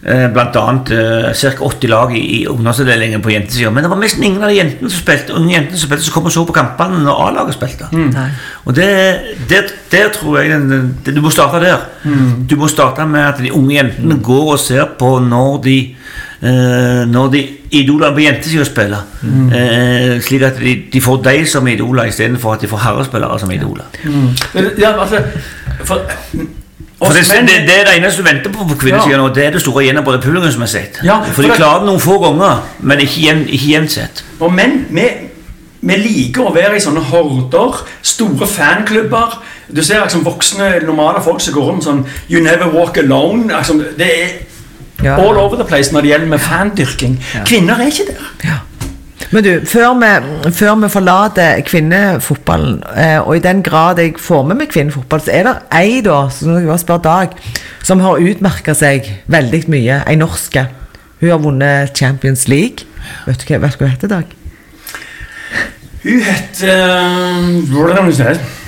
Eh, 0.04 0.26
blant 0.28 0.56
annet 0.60 0.90
eh, 0.92 1.30
ca. 1.32 1.64
80 1.64 1.88
lag 1.88 2.10
i, 2.12 2.20
i 2.20 2.46
ungdomsavdelingen 2.50 3.22
på 3.24 3.30
jentesida. 3.32 3.70
Men 3.72 3.86
det 3.86 3.92
var 3.92 4.02
nesten 4.02 4.26
ingen 4.26 4.42
av 4.42 4.50
de 4.52 4.58
jentene 4.58 4.90
som 4.90 5.00
spilte 5.00 5.32
unge 5.38 5.54
jentene 5.54 5.80
som 5.80 5.88
spilte, 5.88 6.04
som 6.04 6.16
kom 6.18 6.28
og 6.28 6.34
så 6.34 6.42
på 6.44 6.56
kampene 6.58 6.98
når 7.06 7.22
A-laget 7.28 7.56
spilte. 7.56 7.88
Mm. 7.94 8.10
Og 8.66 8.76
det, 8.76 8.90
det, 9.48 9.62
det, 9.94 10.02
tror 10.18 10.42
jeg 10.42 10.58
det, 10.68 11.14
Du 11.14 11.22
må 11.24 11.32
starte 11.32 11.62
der. 11.62 11.86
Du 12.04 12.58
må 12.60 12.68
starte 12.68 13.06
med 13.08 13.30
at 13.30 13.40
de 13.40 13.54
unge 13.54 13.78
jentene 13.78 14.18
går 14.20 14.52
og 14.58 14.60
ser 14.60 14.92
på 14.98 15.14
når 15.24 15.62
de 15.64 15.78
Når 16.44 17.28
de 17.32 17.42
idolene 17.74 18.14
på 18.14 18.20
jentesida 18.20 18.64
spiller. 18.64 19.04
Eh, 19.24 20.20
slik 20.22 20.42
at 20.42 20.58
de, 20.60 20.74
de 20.92 21.00
får 21.00 21.22
de 21.24 21.46
som 21.48 21.66
idoler 21.68 22.10
istedenfor 22.10 22.52
at 22.54 22.60
de 22.62 22.68
får 22.70 22.82
herrespillere 22.84 23.38
som 23.40 23.50
idoler. 23.50 23.84
Ja, 24.78 24.94
altså 25.00 25.22
for, 25.84 26.00
For 26.98 27.12
det, 27.12 27.24
det, 27.48 27.56
det 27.66 27.80
er 27.80 27.88
det 27.88 27.96
eneste 27.98 28.22
du 28.22 28.28
venter 28.28 28.52
på 28.52 28.64
på 28.68 28.78
kvinnesida 28.80 29.18
nå. 29.18 29.28
Det 29.34 29.46
er 29.46 29.56
det 29.56 29.60
store 29.60 29.84
gjennombruddet 29.84 30.22
publikumsmessig. 30.24 30.84
Ja, 31.04 31.18
for 31.24 31.34
for 31.34 31.42
de 31.42 31.56
klarer 31.56 31.82
det 31.82 31.90
noen 31.90 32.00
få 32.00 32.18
ganger, 32.22 32.62
men 32.80 33.02
ikke 33.04 33.34
ikke 33.44 33.72
jevnt 33.72 33.92
sett. 33.92 34.24
Og 34.40 34.52
menn, 34.54 34.84
vi, 34.94 35.08
vi 35.80 35.98
liker 36.00 36.48
å 36.48 36.54
være 36.54 36.78
i 36.78 36.84
sånne 36.84 37.02
horder, 37.10 37.82
store 38.02 38.48
fanklubber. 38.48 39.40
Du 39.74 39.82
ser 39.82 40.04
liksom 40.04 40.24
voksne, 40.24 40.70
normale 40.86 41.20
folk 41.24 41.40
som 41.40 41.54
går 41.56 41.70
rundt 41.70 41.84
sånn 41.84 42.04
You 42.28 42.40
never 42.44 42.70
walk 42.72 42.96
alone. 43.00 43.50
Altså, 43.52 43.76
det 43.98 44.10
er 44.22 44.32
Ja. 45.04 45.16
all 45.20 45.36
over 45.36 45.56
the 45.60 45.66
place 45.68 45.92
når 45.92 46.00
det 46.00 46.14
gjelder 46.14 46.26
med 46.26 46.38
fandyrking. 46.38 47.18
Kvinner 47.46 47.74
er 47.80 47.90
ikke 47.92 48.06
der. 48.08 48.30
Ja. 48.44 48.60
Men 49.34 49.44
du, 49.44 49.50
før 49.66 49.94
vi, 49.98 50.52
før 50.52 50.74
vi 50.74 50.88
forlater 50.88 51.60
kvinnefotballen, 51.66 52.82
eh, 52.96 53.18
og 53.20 53.36
i 53.36 53.42
den 53.42 53.62
grad 53.62 53.98
jeg 53.98 54.14
får 54.20 54.44
med 54.46 54.60
meg 54.60 54.70
kvinnefotball, 54.70 55.20
så 55.24 55.32
er 55.34 55.48
det 55.48 55.54
ei 55.74 56.00
da, 56.04 56.28
som 56.30 56.54
jeg 56.54 56.78
spør 56.80 57.02
Dag, 57.04 57.34
som 57.82 58.00
har 58.04 58.22
utmerka 58.22 58.74
seg 58.78 59.08
veldig 59.26 59.64
mye. 59.74 60.00
Ei 60.08 60.16
norske. 60.20 60.66
Hun 61.20 61.30
har 61.30 61.42
vunnet 61.42 61.98
Champions 61.98 62.48
League. 62.48 62.86
Vet 63.26 63.42
du 63.42 63.52
hva, 63.52 63.62
vet 63.64 63.78
du 63.78 63.84
hva 63.84 63.88
hun 63.88 63.96
heter, 63.96 64.12
Dag? 64.12 64.36
Hun 66.04 66.20
heter 66.20 66.84
Hvordan 67.72 68.12
er 68.12 68.36
det? 68.36 68.63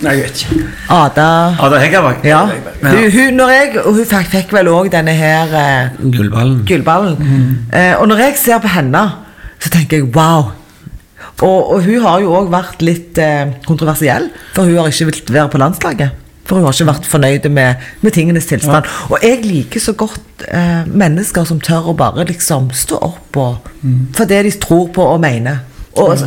Nei, 0.00 0.12
jeg 0.16 0.22
vet 0.30 0.42
ikke. 0.44 0.68
Ada 0.94 1.24
Ada 1.60 1.80
Hegerberg. 1.82 2.22
Ja. 2.24 2.44
Ja. 2.80 2.92
Hun, 2.94 3.10
hun, 3.16 3.34
når 3.36 3.50
jeg, 3.52 3.72
og 3.82 3.98
hun 3.98 4.06
fikk, 4.08 4.30
fikk 4.32 4.54
vel 4.56 4.70
òg 4.72 4.88
denne 4.94 5.12
her 5.18 5.52
eh, 5.60 5.98
Gullballen. 6.00 6.62
gullballen. 6.68 7.18
Eh, 7.72 7.92
og 7.98 8.08
når 8.08 8.22
jeg 8.24 8.38
ser 8.40 8.62
på 8.64 8.70
henne, 8.72 9.02
så 9.60 9.68
tenker 9.74 10.00
jeg 10.00 10.08
wow. 10.14 10.52
Og, 11.40 11.70
og 11.74 11.84
hun 11.84 12.00
har 12.04 12.20
jo 12.24 12.32
òg 12.38 12.48
vært 12.52 12.82
litt 12.84 13.18
eh, 13.20 13.52
kontroversiell, 13.68 14.30
for 14.56 14.68
hun 14.68 14.78
har 14.80 14.88
ikke 14.92 15.10
villet 15.10 15.32
være 15.36 15.52
på 15.52 15.60
landslaget. 15.60 16.16
For 16.48 16.58
hun 16.58 16.64
har 16.66 16.74
ikke 16.74 16.88
vært 16.88 17.06
fornøyd 17.06 17.44
med, 17.54 17.84
med 18.02 18.12
tingenes 18.16 18.48
tilstand. 18.50 18.88
Og 19.12 19.20
jeg 19.22 19.42
liker 19.44 19.80
så 19.84 19.92
godt 19.94 20.46
eh, 20.48 20.86
mennesker 20.88 21.44
som 21.46 21.60
tør 21.62 21.92
å 21.92 21.94
bare 21.96 22.24
liksom 22.26 22.70
stå 22.74 22.98
opp 23.06 23.36
og, 23.38 23.68
for 24.16 24.24
det 24.28 24.40
de 24.48 24.54
tror 24.64 24.88
på 24.96 25.04
og 25.12 25.20
mener. 25.22 25.60
Og 25.98 26.18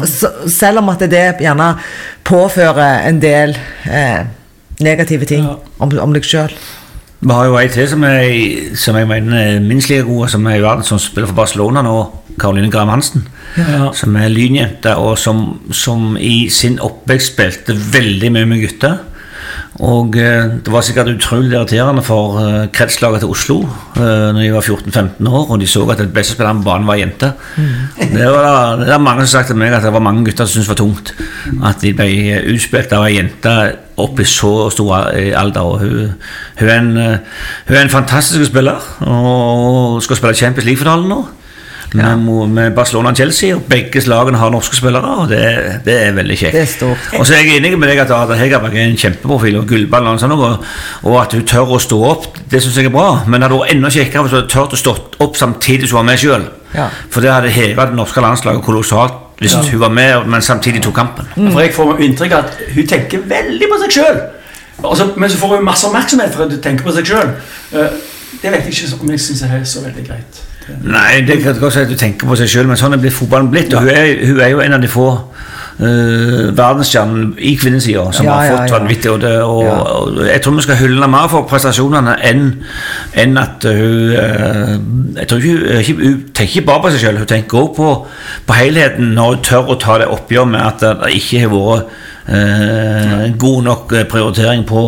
selv 0.51 0.77
om 0.81 0.89
at 0.91 0.99
det 0.99 1.25
gjerne 1.39 1.69
påfører 2.27 3.07
en 3.07 3.19
del 3.21 3.55
eh, 3.87 4.25
negative 4.83 5.25
ting 5.25 5.45
Ja. 5.45 5.55
om, 5.79 5.93
om 5.99 6.13
deg 6.13 6.25
sjøl. 6.27 6.51
Vi 7.23 7.31
har 7.31 7.45
jo 7.47 7.55
ei 7.55 7.69
til 7.71 7.87
som, 7.87 8.03
er, 8.03 8.73
som 8.75 8.97
jeg 8.99 9.07
mener 9.07 9.37
er 9.39 9.59
minst 9.63 9.87
like 9.89 10.03
god, 10.03 10.27
som 10.33 10.45
er 10.51 10.57
i 10.59 10.63
verden, 10.63 10.83
som 10.83 10.99
spiller 10.99 11.29
for 11.31 11.37
Barcelona 11.37 11.81
nå, 11.85 11.93
Karoline 12.39 12.71
Graham 12.71 12.89
Hansen. 12.91 13.23
Ja. 13.55 13.91
Som 13.95 14.17
er 14.19 14.27
lynjente, 14.33 14.95
og 14.99 15.15
som, 15.17 15.61
som 15.71 16.17
i 16.19 16.49
sin 16.51 16.79
oppvekst 16.83 17.31
spilte 17.31 17.77
veldig 17.93 18.31
mye 18.35 18.49
med 18.49 18.65
gutter. 18.65 18.97
Og 19.81 20.13
eh, 20.21 20.51
det 20.61 20.69
var 20.69 20.83
sikkert 20.85 21.09
utrolig 21.15 21.55
irriterende 21.55 22.03
for 22.05 22.37
eh, 22.37 22.67
kretslaget 22.73 23.23
til 23.23 23.31
Oslo 23.33 23.55
eh, 23.97 24.29
Når 24.35 24.41
de 24.43 24.51
var 24.53 24.67
14-15 24.67 25.29
år 25.29 25.49
og 25.49 25.59
de 25.59 25.67
så 25.67 25.81
at 25.89 25.97
den 25.97 26.11
beste 26.13 26.35
spilleren 26.35 26.61
på 26.61 26.67
banen 26.69 26.87
var 26.87 26.99
jente. 26.99 27.31
Det, 27.97 28.27
var, 28.29 28.77
det 28.77 28.93
er 28.93 29.01
mange 29.01 29.25
som 29.25 29.39
sa 29.39 29.47
til 29.47 29.57
meg 29.57 29.73
at 29.73 29.81
det 29.83 29.93
var 29.93 30.05
mange 30.05 30.25
gutter 30.27 30.45
som 30.45 30.61
syntes 30.61 30.69
det 30.69 30.75
var 30.75 30.81
tungt 30.83 31.13
at 31.65 31.81
de 31.81 31.93
ble 31.97 32.09
utspilt 32.53 32.93
av 32.93 33.07
ei 33.07 33.15
jente 33.17 33.55
opp 33.97 34.19
i 34.21 34.25
så 34.25 34.69
stor 34.73 35.09
alder. 35.37 35.81
Hun, 35.81 36.13
hun, 36.59 36.69
er 36.69 36.77
en, 36.77 36.91
hun 37.67 37.75
er 37.75 37.81
en 37.81 37.93
fantastisk 37.93 38.45
spiller 38.49 38.81
og 39.09 40.01
skal 40.05 40.21
spille 40.21 40.37
Champions 40.37 40.69
League-finalen 40.69 41.09
nå. 41.09 41.23
Med, 41.93 42.23
med 42.49 42.71
Barcelona 42.73 43.11
og 43.13 43.17
Chelsea, 43.19 43.53
og 43.55 43.67
begge 43.69 44.01
lagene 44.09 44.39
har 44.41 44.49
norske 44.49 44.75
spillere. 44.75 45.11
Og 45.23 45.29
det, 45.29 45.41
det 45.85 45.97
er 46.07 46.15
veldig 46.17 46.37
kjekt. 46.39 46.55
Det 46.55 46.63
er 46.63 46.71
stort. 46.71 47.09
Og 47.19 47.27
så 47.27 47.35
er 47.37 47.43
jeg 47.43 47.59
enig 47.59 47.75
med 47.77 47.91
deg 47.91 48.01
at 48.01 48.13
Ada 48.15 48.37
Hegerberg 48.39 48.77
er 48.77 48.87
en 48.89 48.97
kjempeprofil 48.97 49.59
og 49.61 49.67
gullball 49.69 50.09
og 50.09 50.21
sånn, 50.21 50.33
og, 50.33 50.65
og 51.05 51.17
at 51.21 51.35
hun 51.37 51.45
tør 51.49 51.75
å 51.75 51.81
stå 51.81 51.99
opp, 52.09 52.27
det 52.49 52.63
syns 52.63 52.79
jeg 52.81 52.89
er 52.89 52.95
bra. 52.95 53.09
Men 53.27 53.39
det 53.39 53.49
hadde 53.49 53.59
vært 53.61 53.75
enda 53.75 53.91
kjekkere 53.93 54.25
hvis 54.25 54.33
hun 54.33 54.41
hadde 54.41 54.53
turt 54.55 54.77
å 54.77 54.81
stå 54.81 54.95
opp 55.27 55.37
samtidig 55.39 55.89
som 55.89 55.99
hun 55.99 56.01
var 56.01 56.09
med 56.11 56.23
sjøl. 56.23 56.47
Ja. 56.73 56.87
For 57.13 57.21
det 57.21 57.29
hadde 57.33 57.51
hevet 57.53 57.91
det 57.91 57.99
norske 57.99 58.23
landslaget 58.23 58.65
kolossalt 58.65 59.19
hvis 59.43 59.53
hun 59.53 59.79
var 59.81 59.91
med, 59.93 60.27
men 60.29 60.41
samtidig 60.41 60.81
tok 60.85 60.95
kampen. 60.95 61.27
For 61.35 61.59
jeg 61.61 61.73
får 61.75 62.01
inntrykk 62.05 62.33
av 62.37 62.45
at 62.47 62.63
hun 62.75 62.87
tenker 62.87 63.25
veldig 63.27 63.69
på 63.69 63.79
seg 63.83 63.97
sjøl. 63.97 64.23
men 65.17 65.29
så 65.29 65.37
får 65.37 65.55
hun 65.57 65.65
masse 65.65 65.87
oppmerksomhet 65.87 66.33
for 66.33 66.45
at 66.45 66.55
hun 66.55 66.61
tenker 66.61 66.85
på 66.85 66.95
seg 66.95 67.05
sjøl. 67.11 67.35
det 68.41 68.51
vet 68.51 68.65
jeg 68.65 68.73
ikke 68.73 69.01
om 69.01 69.11
jeg 69.11 69.19
syns 69.19 69.43
er 69.43 69.63
så 69.63 69.83
veldig 69.83 70.07
greit. 70.07 70.41
Nei, 70.83 71.21
det 71.27 71.41
kan 71.43 71.57
godt 71.59 71.73
si 71.75 71.79
at 71.83 71.89
du 71.91 71.95
tenker 71.99 72.27
på 72.29 72.35
seg 72.39 72.47
sjøl, 72.47 72.67
men 72.69 72.77
sånn 72.79 72.93
er 72.95 73.01
blitt 73.03 73.13
fotballen 73.17 73.49
blitt. 73.51 73.73
Og 73.75 73.81
hun 73.83 73.89
er, 73.91 74.13
hun 74.25 74.39
er 74.39 74.49
jo 74.53 74.61
en 74.63 74.73
av 74.77 74.81
de 74.83 74.87
få 74.91 75.07
uh, 75.11 76.51
verdensstjernene 76.55 77.33
i 77.43 77.51
kvinnesida 77.59 78.05
som 78.15 78.25
Ja, 78.29 78.37
har 78.39 78.53
fått 78.53 78.69
ja. 78.71 78.77
vanvittig. 78.77 79.11
Og, 79.11 79.19
det, 79.21 79.33
og, 79.43 79.63
Ja. 79.65 79.75
og 79.97 80.21
jeg 80.29 80.41
tror 80.45 80.55
vi 80.55 80.61
skal 80.67 80.79
hylle 80.79 80.95
henne 81.01 81.11
mer 81.11 81.27
for 81.31 81.43
prestasjonene 81.49 82.15
enn, 82.29 82.45
enn 83.25 83.37
at 83.41 83.67
hun 83.67 84.15
uh, 84.15 84.73
Jeg 85.19 85.27
tror 85.27 85.37
ikke, 85.37 85.83
hun- 85.87 86.03
Hun 86.03 86.23
tenker 86.33 86.53
ikke 86.55 86.65
bare 86.71 86.81
på 86.87 86.91
seg 86.95 86.99
sjøl, 87.07 87.17
hun 87.17 87.27
tenker 87.33 87.57
òg 87.59 87.75
på, 87.75 87.89
på 88.47 88.53
helheten 88.61 89.13
når 89.17 89.35
hun 89.35 89.43
tør 89.43 89.69
å 89.75 89.79
ta 89.79 89.97
det 89.99 90.07
oppgjør 90.15 90.45
med 90.55 90.61
at 90.61 90.79
det 91.03 91.13
ikke 91.19 91.43
har 91.43 91.53
vært 91.57 91.83
uh, 92.29 93.37
god 93.37 93.63
nok 93.63 93.93
prioritering 94.09 94.63
på 94.67 94.87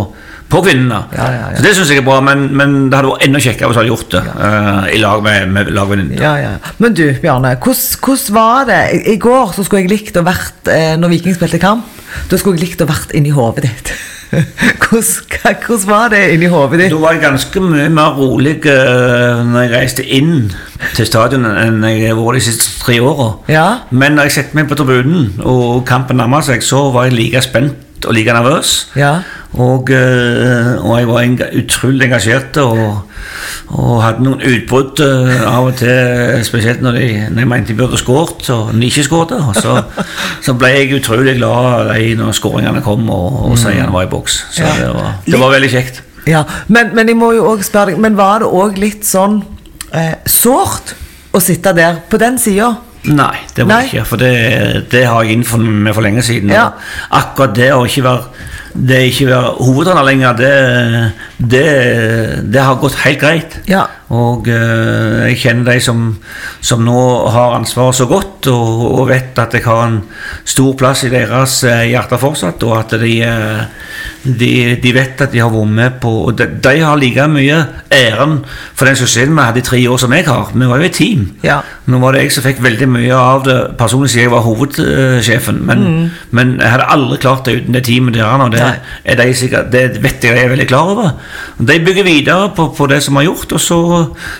på 0.55 0.63
kvinnene. 0.65 1.01
Ja, 1.15 1.27
ja, 1.33 1.43
ja. 1.51 1.57
Så 1.57 1.65
Det 1.65 1.73
syns 1.75 1.91
jeg 1.93 2.01
er 2.01 2.07
bra, 2.07 2.21
men, 2.23 2.47
men 2.55 2.75
det 2.89 2.99
hadde 2.99 3.11
vært 3.11 3.27
enda 3.27 3.41
kjekkere 3.43 3.69
hvis 3.69 3.77
du 3.77 3.81
hadde 3.81 3.91
gjort 3.91 4.15
det 4.15 4.23
uh, 4.31 4.87
i 4.95 5.01
lag 5.03 5.23
med, 5.25 5.51
med 5.55 5.71
lagvenninnen. 5.75 6.21
Ja, 6.21 6.35
ja. 6.41 6.55
Men 6.81 6.97
du, 6.97 7.05
Bjarne, 7.21 7.55
hvordan, 7.61 8.25
var 8.35 8.67
det? 8.69 8.81
I, 8.95 9.03
I 9.15 9.19
går 9.21 9.55
så 9.55 9.65
skulle 9.65 9.85
jeg 9.85 9.93
likt 9.93 10.19
å 10.19 10.25
vært 10.25 10.71
eh, 10.71 10.95
Når 10.99 11.15
Viking 11.15 11.37
spilte 11.37 11.61
kamp, 11.61 11.87
da 12.31 12.39
skulle 12.39 12.59
jeg 12.59 12.69
likt 12.69 12.83
å 12.85 12.89
vært 12.89 13.15
inni 13.17 13.33
hodet 13.35 13.67
ditt. 13.67 13.95
hvordan, 14.89 15.85
var 15.87 16.09
det 16.11 16.21
inni 16.33 16.49
hodet 16.51 16.79
ditt? 16.79 16.93
Da 16.93 16.99
var 16.99 17.15
jeg 17.15 17.23
ganske 17.23 17.63
mye 17.63 17.87
mer 17.93 18.17
rolig 18.17 18.57
uh, 18.65 19.43
når 19.45 19.65
jeg 19.65 19.73
reiste 19.75 20.05
inn 20.17 20.49
til 20.95 21.07
stadionet 21.07 21.61
enn 21.65 21.83
jeg 21.87 22.09
har 22.09 22.19
vært 22.19 22.39
de 22.39 22.45
siste 22.47 22.71
tre 22.81 22.99
åra. 23.03 23.31
Ja. 23.51 23.67
Men 23.91 24.17
når 24.17 24.29
jeg 24.29 24.39
satte 24.39 24.57
meg 24.57 24.69
på 24.71 24.77
tribunen 24.79 25.33
og 25.43 25.83
kampen 25.87 26.19
nærma 26.19 26.41
seg, 26.45 26.63
så 26.65 26.87
var 26.95 27.09
jeg 27.09 27.19
like 27.19 27.43
spent 27.45 27.84
og 28.05 28.13
like 28.13 28.33
nervøs. 28.35 28.71
Ja. 28.99 29.13
Og, 29.55 29.89
eh, 29.89 30.71
og 30.83 30.97
jeg 30.99 31.07
var 31.07 31.21
enga 31.23 31.45
utrolig 31.55 32.03
engasjert 32.09 32.57
og, 32.59 32.81
og 33.71 34.01
hadde 34.03 34.25
noen 34.25 34.41
utbrudd 34.43 34.99
eh, 35.05 35.45
av 35.47 35.69
og 35.69 35.77
til, 35.79 36.41
spesielt 36.43 36.83
når, 36.83 36.97
de, 36.99 37.07
når 37.31 37.39
jeg 37.45 37.51
mente 37.53 37.71
de 37.71 37.77
burde 37.79 37.99
skåret, 38.01 38.49
og 38.51 38.73
de 38.75 38.89
ikke 38.89 39.05
skåret. 39.07 39.31
Så, 39.61 39.77
så 40.45 40.57
ble 40.59 40.73
jeg 40.75 40.97
utrolig 40.99 41.37
glad 41.39 41.93
de 41.93 42.11
når 42.19 42.35
skåringene 42.35 42.83
kom 42.85 43.07
og, 43.09 43.39
og 43.51 43.55
seieren 43.61 43.93
var 43.95 44.09
i 44.09 44.11
boks. 44.11 44.41
Så 44.57 44.65
Ja. 44.65 44.73
det, 44.81 44.91
var, 44.97 45.15
det 45.25 45.39
var 45.39 45.55
veldig 45.55 45.71
kjekt. 45.71 46.03
Ja, 46.27 46.43
men, 46.67 46.91
men 46.97 47.07
jeg 47.07 47.17
må 47.19 47.31
jo 47.37 47.43
også 47.51 47.67
spørre 47.67 47.91
deg 47.93 47.99
Men 48.01 48.15
var 48.17 48.39
det 48.41 48.47
òg 48.49 48.79
litt 48.81 49.03
sånn 49.05 49.35
eh, 49.93 50.15
sårt 50.25 50.95
å 51.35 51.41
sitte 51.43 51.69
der 51.77 51.99
på 52.09 52.17
den 52.17 52.39
sida? 52.41 52.71
Nei, 53.11 53.37
det 53.55 53.65
var 53.65 53.79
Nei. 53.79 53.85
ikke. 53.89 54.05
For 54.09 54.21
det, 54.21 54.33
det 54.91 55.05
har 55.05 55.23
jeg 55.23 55.37
innfunnet 55.37 55.83
meg 55.87 55.95
for 55.97 56.05
lenge 56.05 56.23
siden. 56.25 56.53
Ja. 56.53 56.71
Akkurat 57.13 57.55
det 57.57 57.71
å 57.75 57.83
ikke 57.85 58.05
være 58.07 58.51
det 58.75 59.01
ikke 59.09 59.29
være 59.29 59.51
hovedtrener 59.63 60.03
lenger, 60.03 60.39
det, 60.39 60.53
det, 61.39 61.67
det 62.51 62.63
har 62.63 62.81
gått 62.81 62.99
helt 63.05 63.21
greit. 63.21 63.59
Ja. 63.71 63.85
Og 64.13 64.45
eh, 64.51 65.31
jeg 65.31 65.39
kjenner 65.41 65.71
de 65.71 65.81
som, 65.81 66.01
som 66.61 66.83
nå 66.85 66.99
har 67.33 67.55
ansvaret 67.57 67.97
så 67.97 68.05
godt, 68.09 68.45
og, 68.51 68.83
og 68.99 69.07
vet 69.09 69.39
at 69.41 69.55
jeg 69.57 69.65
har 69.65 69.87
en 69.87 69.97
stor 70.45 70.75
plass 70.77 71.05
i 71.07 71.09
deres 71.13 71.57
eh, 71.65 71.87
hjerter 71.89 72.21
fortsatt, 72.21 72.61
og 72.67 72.75
at 72.77 72.93
de, 73.01 73.15
eh, 73.25 73.63
de, 74.25 74.51
de 74.83 74.93
vet 74.93 75.23
at 75.25 75.33
de 75.33 75.41
har 75.41 75.49
vært 75.53 75.73
med 75.73 75.97
på 76.01 76.11
Og 76.25 76.37
de, 76.37 76.47
de 76.61 76.75
har 76.81 76.97
like 76.99 77.25
mye 77.29 77.57
æren 77.93 78.37
for 78.75 78.85
den 78.85 78.97
suksessen 78.99 79.33
vi 79.35 79.45
hadde 79.45 79.61
i 79.61 79.65
tre 79.65 79.81
år 79.89 79.99
som 80.01 80.13
jeg 80.13 80.27
har. 80.27 80.51
Vi 80.53 80.69
var 80.69 80.81
jo 80.81 80.89
et 80.89 80.97
team. 80.97 81.25
Ja. 81.45 81.59
Nå 81.89 81.99
var 82.03 82.13
det 82.13 82.25
jeg 82.25 82.35
som 82.35 82.45
fikk 82.45 82.61
veldig 82.65 82.89
mye 82.91 83.17
av 83.17 83.45
det 83.47 83.57
personlig 83.79 84.11
siden 84.13 84.27
jeg 84.27 84.33
var 84.35 84.45
hovedsjefen, 84.45 85.63
men, 85.65 85.85
men 86.35 86.55
jeg 86.61 86.75
hadde 86.75 86.89
aldri 86.93 87.19
klart 87.25 87.49
det 87.49 87.59
uten 87.61 87.77
det 87.77 87.85
teamet 87.89 88.17
der. 88.17 88.45
Og 88.45 88.53
det. 88.53 88.64
Er 89.03 89.19
de 89.19 89.29
sikkert, 89.37 89.71
det 89.71 90.01
vet 90.03 90.23
jeg 90.23 90.35
jeg 90.35 90.45
er 90.45 90.51
veldig 90.51 90.67
klar 90.69 90.91
over. 90.91 91.11
De 91.59 91.79
bygger 91.85 92.03
videre 92.07 92.51
på, 92.55 92.67
på 92.77 92.87
det 92.91 93.01
som 93.03 93.17
er 93.19 93.27
gjort, 93.27 93.55
og 93.55 93.61
så 93.61 93.79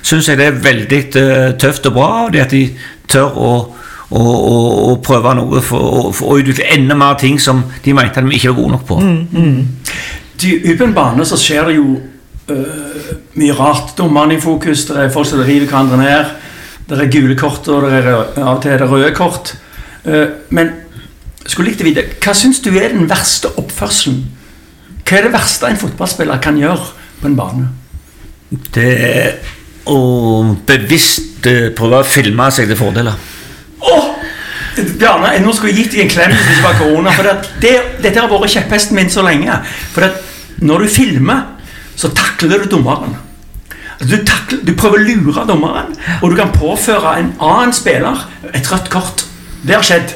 syns 0.02 0.30
jeg 0.30 0.40
det 0.42 0.48
er 0.50 0.62
veldig 0.66 1.02
eh, 1.22 1.50
tøft 1.62 1.90
og 1.90 1.98
bra 1.98 2.12
det 2.34 2.46
at 2.46 2.56
de 2.56 2.68
tør 3.12 3.36
å 3.36 3.56
og, 4.10 4.22
og, 4.22 4.90
og, 4.90 4.98
prøve 5.04 5.32
noe 5.34 5.62
for, 5.66 6.12
å- 6.14 6.36
utvikle 6.38 6.68
enda 6.76 6.96
mer 6.98 7.16
ting 7.20 7.40
som 7.42 7.64
de 7.84 7.94
mente 7.98 8.22
de 8.22 8.36
ikke 8.38 8.52
var 8.52 8.60
gode 8.60 8.76
nok 8.76 8.84
på. 8.86 9.00
Mm, 9.02 9.28
mm. 9.34 9.64
Du, 10.42 10.48
uten 10.70 10.94
bane 10.94 11.26
så 11.26 11.40
skjer 11.42 11.72
det 11.72 11.78
jo 11.80 11.88
øh, 12.54 13.10
mye 13.40 13.56
rart. 13.58 13.96
Dommerne 13.98 14.38
i 14.38 14.42
fokus, 14.42 14.86
det 14.92 15.00
er 15.02 15.14
folk 15.14 15.28
som 15.28 15.42
river 15.42 15.66
hverandre 15.66 15.98
ned. 15.98 16.34
Det 16.86 17.02
er 17.02 17.12
gule 17.12 17.38
kort, 17.40 17.68
og 17.68 17.88
det 17.88 18.04
er 18.04 18.12
av 18.14 18.52
og 18.54 18.62
til 18.62 18.78
det 18.78 18.90
røde 18.92 19.12
kort. 19.18 19.56
Uh, 20.06 20.28
men 20.54 20.70
skulle 21.52 21.70
likt 21.70 21.84
å 21.84 21.88
vite, 21.88 22.06
hva 22.24 22.34
syns 22.38 22.62
du 22.66 22.72
er 22.74 22.96
den 22.96 23.10
verste 23.10 23.52
oppførselen? 23.60 24.24
Hva 25.06 25.20
er 25.20 25.28
det 25.28 25.36
verste 25.36 25.70
en 25.70 25.78
fotballspiller 25.78 26.42
kan 26.42 26.58
gjøre 26.58 26.88
på 27.22 27.30
en 27.30 27.38
bane? 27.38 27.68
Det 28.74 28.92
er 29.06 29.36
å 29.92 30.00
bevisst 30.66 31.46
eh, 31.50 31.70
prøve 31.78 32.02
å 32.02 32.08
filme 32.08 32.48
seg 32.54 32.70
til 32.72 32.80
fordeler. 32.80 33.18
Åh! 33.86 34.12
Bjarne, 34.76 35.30
nå 35.40 35.54
skulle 35.56 35.72
jeg 35.72 35.86
gitt 35.86 35.94
deg 35.94 36.02
en 36.04 36.10
klem 36.12 36.34
hvis 36.34 36.48
det 36.48 36.56
ikke 36.56 36.66
var 36.66 36.80
korona. 36.82 37.14
For 37.16 37.28
det, 37.30 37.36
det, 37.64 37.76
dette 38.04 38.24
har 38.24 38.32
vært 38.32 38.56
kjepphesten 38.58 38.98
min 38.98 39.14
så 39.14 39.24
lenge. 39.24 39.60
For 39.94 40.10
når 40.66 40.84
du 40.84 40.92
filmer, 40.92 41.46
så 41.96 42.12
takler 42.16 42.66
du 42.66 42.74
dommeren. 42.74 43.16
Du, 44.02 44.18
takler, 44.28 44.60
du 44.68 44.74
prøver 44.76 45.00
å 45.00 45.06
lure 45.08 45.46
dommeren, 45.48 45.94
og 46.20 46.32
du 46.32 46.36
kan 46.36 46.52
påføre 46.52 47.14
en 47.22 47.32
annen 47.40 47.72
spiller 47.76 48.26
et 48.52 48.68
rødt 48.72 48.92
kort. 48.92 49.24
Det 49.64 49.78
har 49.78 49.86
skjedd. 49.86 50.12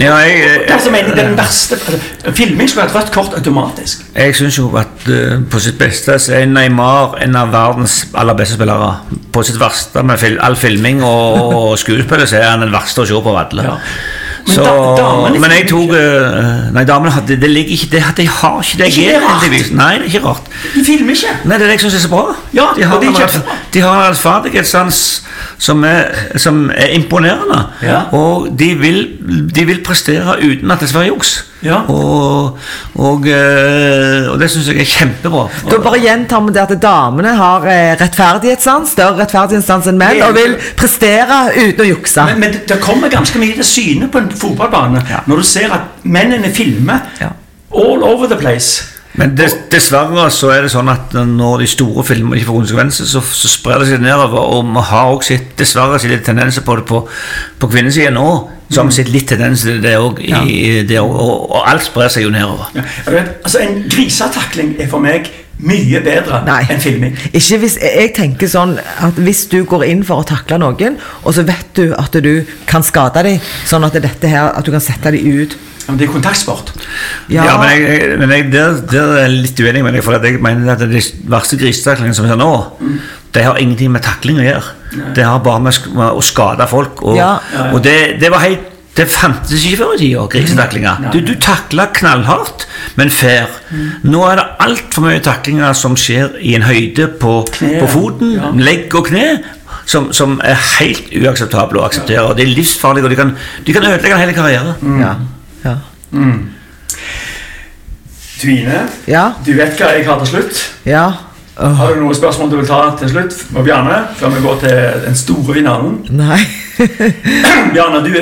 Ja, 0.00 0.14
jeg, 0.16 0.38
er, 0.40 0.72
altså, 0.72 0.90
jeg, 0.90 1.04
er 1.08 1.14
den 1.14 1.36
verste 1.36 1.74
altså, 1.74 2.32
Filming 2.32 2.70
skulle 2.70 2.86
ha 2.86 2.88
et 2.88 2.94
rødt 2.94 3.12
kort 3.12 3.34
automatisk. 3.36 4.04
Jeg 4.14 4.34
syns 4.36 4.58
jo 4.58 4.70
at 4.80 5.08
uh, 5.08 5.42
på 5.50 5.60
sitt 5.60 5.78
beste 5.78 6.18
så 6.18 6.34
er 6.38 6.48
Neymar 6.48 7.18
en 7.22 7.36
av 7.36 7.52
verdens 7.52 8.06
aller 8.14 8.36
beste 8.38 8.56
spillere. 8.56 8.94
På 9.32 9.44
sitt 9.44 9.60
verste 9.60 10.02
med 10.06 10.20
fil 10.20 10.38
all 10.40 10.56
filming 10.56 11.04
og, 11.04 11.54
og 11.54 11.78
skuespillet 11.78 12.28
så 12.28 12.40
er 12.40 12.50
han 12.54 12.64
den 12.64 12.72
verste 12.72 13.04
å 13.04 13.08
se 13.08 13.20
på 13.20 13.34
av 13.34 13.42
alle. 13.44 13.68
Ja. 13.68 13.78
Men 14.46 14.54
Så, 14.54 14.62
da- 14.64 14.94
damene 14.98 15.38
men 15.38 15.52
jeg 15.54 15.68
tok 15.70 15.92
eh, 15.94 16.72
Nei, 16.74 16.82
damene 16.88 17.12
hadde 17.14 17.36
Det 17.38 17.50
ligger 17.50 17.76
ikke 17.76 17.88
det, 17.92 18.00
De 18.16 18.24
har 18.26 18.56
ikke 18.58 18.78
det 18.80 18.88
Ikke 18.90 19.12
det 19.12 19.20
rart? 19.22 19.44
Nei, 19.78 19.92
det 20.00 20.08
er 20.08 20.08
ikke 20.08 20.22
rart. 20.24 20.48
De 20.74 20.82
filmer 20.84 21.14
ikke. 21.14 21.34
Nei, 21.44 21.58
det 21.58 21.66
er 21.66 21.70
det 21.70 21.76
jeg 21.76 21.84
syns 21.84 21.98
er 22.00 22.02
så 22.06 22.10
bra. 22.10 22.24
Ja, 22.56 22.64
de 22.76 22.88
har 22.88 22.96
er 22.98 23.14
kjempebra. 23.20 23.58
de 23.74 23.84
har 23.84 24.00
en 24.00 24.08
rettferdighetssans 24.10 24.98
som 25.62 25.84
er, 25.86 26.10
som 26.36 26.64
er 26.74 26.90
imponerende. 26.96 27.60
Ja. 27.86 28.00
Og 28.18 28.48
de 28.58 28.72
vil, 28.78 28.98
de 29.54 29.64
vil 29.68 29.80
prestere 29.84 30.36
uten 30.42 30.70
at 30.70 30.80
det 30.82 30.88
skal 30.90 31.00
være 31.04 31.10
juks. 31.12 31.32
Ja. 31.62 31.76
Og, 31.92 32.58
og, 32.98 33.26
eh, 33.30 34.26
og 34.32 34.38
det 34.40 34.48
syns 34.50 34.66
jeg 34.72 34.80
er 34.82 34.88
kjempebra. 34.90 35.44
Da 35.70 35.78
bare 35.84 36.00
gjentar 36.02 36.42
vi 36.46 36.54
det 36.56 36.62
at 36.64 36.74
damene 36.82 37.34
har 37.38 37.66
eh, 37.70 37.92
rettferdighetssans, 38.00 38.94
større 38.96 39.20
rettferdighetssans 39.22 39.90
enn 39.92 40.00
menn, 40.00 40.22
og 40.26 40.34
vil 40.36 40.56
prestere 40.78 41.44
uten 41.54 41.84
å 41.84 41.88
jukse. 41.92 42.24
Men, 42.32 42.40
men 42.42 42.56
det 42.68 42.80
kommer 42.82 43.12
ganske 43.12 43.38
mye 43.42 43.54
til 43.60 43.68
syne 43.68 44.10
på 44.12 44.22
en 44.24 44.32
fotballbane 44.34 45.04
Ja. 45.10 45.22
når 45.30 45.42
du 45.42 45.46
ser 45.54 45.72
at 45.78 46.02
mennene 46.02 46.50
filmer 46.54 47.06
Ja. 47.20 47.30
all 47.72 48.02
over 48.04 48.26
the 48.26 48.36
place. 48.36 48.82
Men 49.20 49.34
des, 49.36 49.52
dessverre 49.72 50.24
så 50.32 50.52
er 50.54 50.64
det 50.64 50.72
sånn 50.72 50.88
at 50.88 51.12
når 51.12 51.62
de 51.62 51.68
store 51.68 52.04
filmer 52.06 52.38
ikke 52.38 52.48
får 52.48 52.58
konsekvenser, 52.62 53.08
så, 53.10 53.20
så 53.20 53.50
sprer 53.50 53.82
det 53.82 53.90
seg 53.90 54.00
nedover. 54.04 54.40
Og 54.56 54.70
vi 54.72 54.84
har 54.88 55.12
også 55.12 55.34
sett, 55.34 55.52
dessverre 55.58 56.00
litt 56.08 56.24
tendenser 56.24 56.64
på 56.64 56.78
det 56.80 56.86
på, 56.88 57.02
på 57.60 57.70
kvinnesiden 57.72 58.16
nå. 58.16 58.28
Så 58.72 58.80
har 58.80 58.88
vi 58.88 58.96
sett 58.96 59.12
litt 59.12 59.28
tendenser 59.28 59.74
til 59.74 59.82
det 59.84 59.98
òg. 60.00 60.22
Og, 61.04 61.32
og 61.52 61.58
alt 61.60 61.84
sprer 61.84 62.12
seg 62.12 62.24
jo 62.24 62.32
nedover. 62.32 62.72
Ja, 62.78 62.86
vet, 63.12 63.34
altså 63.44 63.60
En 63.66 63.82
grisetakling 63.92 64.78
er 64.80 64.88
for 64.88 65.04
meg 65.04 65.28
mye 65.62 66.00
bedre 66.04 66.42
Nei. 66.46 66.60
enn 66.72 66.80
filming. 66.82 67.18
Ikke 67.32 67.58
hvis, 67.62 67.76
jeg 67.82 68.12
tenker 68.16 68.50
sånn 68.50 68.76
at 68.78 69.18
hvis 69.22 69.44
du 69.52 69.60
går 69.68 69.86
inn 69.88 70.02
for 70.06 70.22
å 70.22 70.26
takle 70.26 70.58
noen, 70.62 70.98
og 71.22 71.36
så 71.36 71.44
vet 71.46 71.74
du 71.78 71.92
at 71.98 72.16
du 72.24 72.32
kan 72.70 72.84
skade 72.86 73.22
dem, 73.26 73.52
sånn 73.68 73.86
at 73.86 73.98
dette 74.02 74.30
her, 74.30 74.50
at 74.52 74.66
du 74.66 74.72
kan 74.74 74.82
sette 74.82 75.14
dem 75.14 75.42
ut 75.42 75.58
men 75.88 75.98
det 75.98 76.06
er 76.06 76.12
kontaktsport. 76.12 76.68
Ja, 77.28 77.44
Ja, 77.44 77.54
men, 77.58 77.70
jeg, 77.74 77.86
jeg, 77.90 78.18
men 78.20 78.30
jeg, 78.30 78.44
der, 78.52 78.76
der 78.86 79.08
er 79.16 79.24
jeg 79.24 79.32
litt 79.48 79.62
uenig 79.64 79.82
med 79.82 79.96
deg, 79.96 80.04
for 80.06 80.14
jeg 80.14 80.38
mener 80.42 80.76
at 80.76 80.84
de 80.86 81.02
verste 81.32 81.58
grisetaklingene 81.58 82.14
som 82.14 82.26
vi 82.26 82.30
ser 82.30 82.38
nå, 82.38 82.50
det 83.34 83.42
har 83.48 83.58
ingenting 83.58 83.90
med 83.90 84.04
takling 84.06 84.38
å 84.38 84.46
gjøre. 84.46 84.76
Det 85.16 85.24
har 85.26 85.40
bare 85.42 85.64
med, 85.64 85.88
med 85.96 86.20
å 86.20 86.22
skade 86.24 86.68
folk. 86.70 87.02
Og, 87.02 87.16
Ja. 87.18 87.32
Ja, 87.52 87.64
ja. 87.64 87.70
og 87.74 87.82
det, 87.84 87.96
det 88.22 88.30
var 88.32 88.44
helt 88.44 88.71
det 88.96 89.06
fantes 89.08 89.62
ikke 89.64 89.78
før 89.80 89.94
i 89.94 89.98
tida, 90.02 90.26
grisetaklinger. 90.28 91.06
Du, 91.14 91.20
du 91.24 91.32
takla 91.40 91.86
knallhardt, 91.96 92.66
men 93.00 93.08
fair. 93.10 93.48
Nå 94.04 94.20
er 94.28 94.36
det 94.36 94.44
altfor 94.66 95.06
mye 95.06 95.22
taklinger 95.24 95.72
som 95.78 95.96
skjer 95.96 96.34
i 96.44 96.52
en 96.58 96.66
høyde 96.66 97.06
på, 97.22 97.38
på 97.56 97.88
foten, 97.88 98.60
legg 98.60 98.92
og 98.98 99.08
kne, 99.08 99.26
som, 99.88 100.10
som 100.12 100.36
er 100.44 100.60
helt 100.76 101.08
uakseptable 101.22 101.80
å 101.80 101.86
akseptere. 101.88 102.26
Og 102.28 102.36
det 102.36 102.44
er 102.44 102.52
livsfarlig, 102.52 103.04
og 103.06 103.10
de 103.14 103.16
kan, 103.22 103.32
de 103.64 103.72
kan 103.78 103.88
ødelegge 103.88 104.12
en 104.18 104.24
hel 104.26 104.34
karriere. 104.36 104.76
Ja. 105.00 105.14
ja. 105.64 105.76
Tvine, 108.42 108.86
Ja. 109.08 109.28
du 109.46 109.52
vet 109.56 109.78
hva 109.78 109.92
jeg 109.96 110.06
har 110.06 110.18
til 110.24 110.34
slutt. 110.36 110.64
ja. 110.84 111.06
Oh. 111.60 111.68
Har 111.76 111.90
du 111.92 111.98
noen 112.00 112.14
spørsmål 112.16 112.48
du 112.48 112.54
vil 112.56 112.66
ta 112.66 112.78
til 112.96 113.10
slutt? 113.12 113.34
med 113.52 113.64
Bjarne, 113.66 113.96
før 114.16 114.30
vi 114.32 114.40
går 114.40 114.54
til 114.62 115.02
den 115.04 115.14
store 115.20 115.54
vinneren? 115.58 115.98
nei. 116.16 116.38
Bjarne, 117.74 118.00
du 118.06 118.14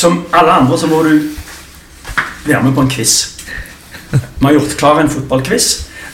Som 0.00 0.24
alle 0.32 0.52
andre 0.62 0.78
så 0.80 0.88
må 0.88 1.02
du 1.04 1.12
være 2.46 2.62
med 2.64 2.72
på 2.74 2.86
en 2.86 2.90
quiz. 2.90 3.14
Vi 4.10 4.46
har 4.46 4.54
gjort 4.56 4.76
klar 4.80 5.00
en 5.02 5.10
fotballquiz. 5.12 5.66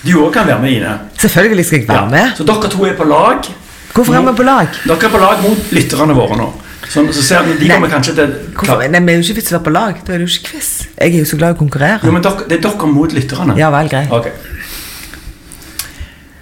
Du 0.02 0.12
òg 0.24 0.32
kan 0.34 0.46
være 0.46 0.58
med, 0.62 0.72
Ine. 0.80 0.94
Selvfølgelig 1.18 1.66
skal 1.68 1.80
jeg 1.80 1.88
være 1.88 2.10
med. 2.10 2.34
Så 2.36 2.46
dere 2.46 2.70
to 2.70 2.84
er 2.86 2.96
på 2.98 3.06
lag. 3.06 3.46
Hvorfor 3.94 4.14
er 4.14 4.26
vi 4.26 4.34
på 4.36 4.46
lag? 4.46 4.68
Dere 4.84 5.06
er 5.08 5.12
på 5.14 5.20
lag 5.22 5.42
mot 5.44 5.70
lytterne 5.72 6.16
våre 6.18 6.38
nå. 6.40 6.48
Så, 6.88 7.02
så 7.12 7.22
ser 7.22 7.46
vi, 7.46 7.56
De 7.62 7.70
kommer 7.70 7.90
kanskje 7.90 8.14
til 8.14 8.34
Hvorfor? 8.54 8.82
Nei, 8.90 9.00
Vi 9.06 9.12
er 9.12 9.16
jo 9.16 9.24
ikke 9.24 9.38
vits 9.40 9.50
i 9.50 9.54
å 9.54 9.56
være 9.56 9.64
på 9.68 9.74
lag. 9.74 10.02
Da 10.06 10.14
er 10.14 10.20
det 10.22 10.26
jo 10.28 10.34
ikke 10.34 10.50
quiz. 10.50 10.68
Jeg 10.98 11.14
er 11.14 11.18
jo 11.22 11.30
så 11.30 11.38
glad 11.40 11.54
i 11.54 11.56
å 11.56 11.62
konkurrere. 11.62 11.98
Jo, 12.04 12.12
men 12.14 12.26
dere, 12.26 12.46
Det 12.50 12.58
er 12.58 12.62
dere 12.68 12.92
mot 12.92 13.16
lytterne. 13.18 13.56
Ja 13.58 13.70
vel, 13.74 13.90
greit. 13.90 14.10
Okay. 14.10 14.32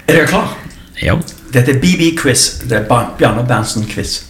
Er 0.09 0.13
dere 0.19 0.29
klar? 0.33 0.57
Ja. 1.01 1.17
Dette 1.55 1.77
er 1.77 1.81
BB-quiz. 1.81 2.49
Det 2.69 2.81
er 2.83 3.09
Bjarne 3.19 3.45
Berntsen-quiz. 3.49 4.21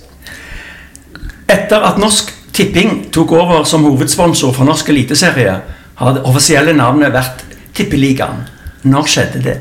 Etter 1.51 1.87
at 1.91 1.99
Norsk 2.03 2.31
Tipping 2.55 3.09
tok 3.11 3.33
over 3.35 3.65
som 3.67 3.83
hovedsponsor 3.83 4.53
for 4.55 4.69
norsk 4.69 4.89
eliteserie, 4.93 5.55
har 5.99 6.15
det 6.15 6.23
offisielle 6.29 6.75
navnet 6.77 7.11
vært 7.15 7.43
Tippeligaen. 7.75 8.45
Når 8.87 9.09
skjedde 9.11 9.41
det? 9.43 9.55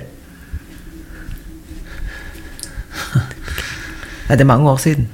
Ja, 4.29 4.35
det 4.37 4.45
er 4.45 4.49
mange 4.49 4.69
år 4.69 4.77
siden. 4.81 5.07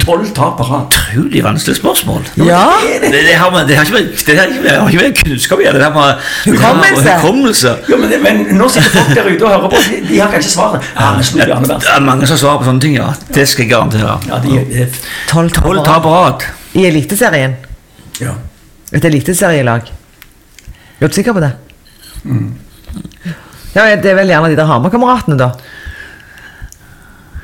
Tolv 0.00 0.26
tap 0.32 0.56
på 0.56 0.64
rad. 0.64 0.94
Utrolig 1.12 1.42
vanskelig 1.44 1.76
spørsmål. 1.76 2.22
Ja. 2.36 2.62
Det, 3.02 3.10
det, 3.12 3.34
har, 3.36 3.50
man, 3.52 3.66
det 3.68 3.76
har 3.76 3.84
ikke 3.84 3.98
med, 3.98 4.06
det 4.26 4.36
har 4.38 4.46
ikke 4.48 4.62
med, 4.62 4.70
har 4.80 4.88
ikke 4.88 5.02
med 5.02 5.18
kunnskap 5.18 5.58
å 5.60 5.64
gjøre. 5.66 5.78
Det 5.82 5.84
har 5.84 5.92
med 5.92 6.14
Hukommelse. 6.46 7.16
hukommelse. 7.20 7.72
Jo, 7.90 7.98
men, 8.00 8.14
men 8.24 8.40
nå 8.56 8.68
sitter 8.72 8.88
folk 8.96 9.10
der 9.18 9.28
ute 9.28 9.44
og 9.44 9.50
hører 9.52 9.68
på. 9.74 9.82
De, 9.90 9.98
de 10.08 10.20
har 10.22 10.32
kanskje 10.32 10.54
svaret. 10.54 10.88
Det 11.36 11.92
er 11.92 12.06
mange 12.06 12.26
som 12.30 12.40
svarer 12.40 12.62
på 12.62 12.70
sånne 12.70 12.80
ting, 12.86 12.96
ja. 12.96 13.10
Det 13.36 13.44
skal 13.50 13.66
jeg 13.66 13.74
garantere. 13.74 14.16
Ja, 14.30 14.88
Tolv 15.28 15.52
tap 15.84 16.02
på 16.08 16.14
rad. 16.16 16.48
I 16.72 16.86
Eliteserien. 16.88 17.58
ja. 18.20 18.32
Et 18.92 19.04
eliteserielag. 19.08 19.86
Er 21.00 21.08
du 21.08 21.14
sikker 21.16 21.32
på 21.32 21.40
det? 21.40 21.52
Ja, 23.74 23.86
Det 23.96 24.10
er 24.10 24.14
vel 24.18 24.28
gjerne 24.28 24.50
de 24.52 24.56
der 24.58 24.68
Hamar-kameratene, 24.68 25.36
da. 25.40 25.52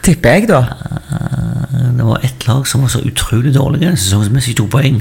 Tipper 0.05 0.37
jeg, 0.37 0.49
da. 0.49 0.61
Det 1.99 2.05
var 2.07 2.21
ett 2.23 2.47
lag 2.47 2.67
som 2.69 2.83
var 2.85 2.89
så 2.89 3.01
utrolig 3.03 3.55
dårlige 3.55 3.97
sesongmessig 3.97 4.55
to 4.57 4.69
poeng. 4.71 5.01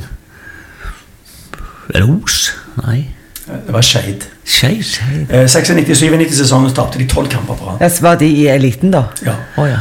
Eller 1.94 2.10
Os? 2.10 2.48
Nei. 2.82 3.04
Det 3.46 3.74
var 3.74 3.86
Skeid. 3.86 4.26
Skeid? 4.46 4.82
Eh, 5.30 5.46
96-97-sesongen 5.46 6.74
tapte 6.74 6.98
de 6.98 7.06
tolv 7.08 7.30
kamper 7.30 7.54
på 7.54 7.70
rad. 7.70 7.78
Ja, 7.86 7.90
så 7.90 8.02
var 8.02 8.18
de 8.18 8.26
i 8.26 8.48
eliten, 8.50 8.92
da? 8.92 9.04
Ja. 9.26 9.38
Oh, 9.62 9.70
ja. 9.70 9.78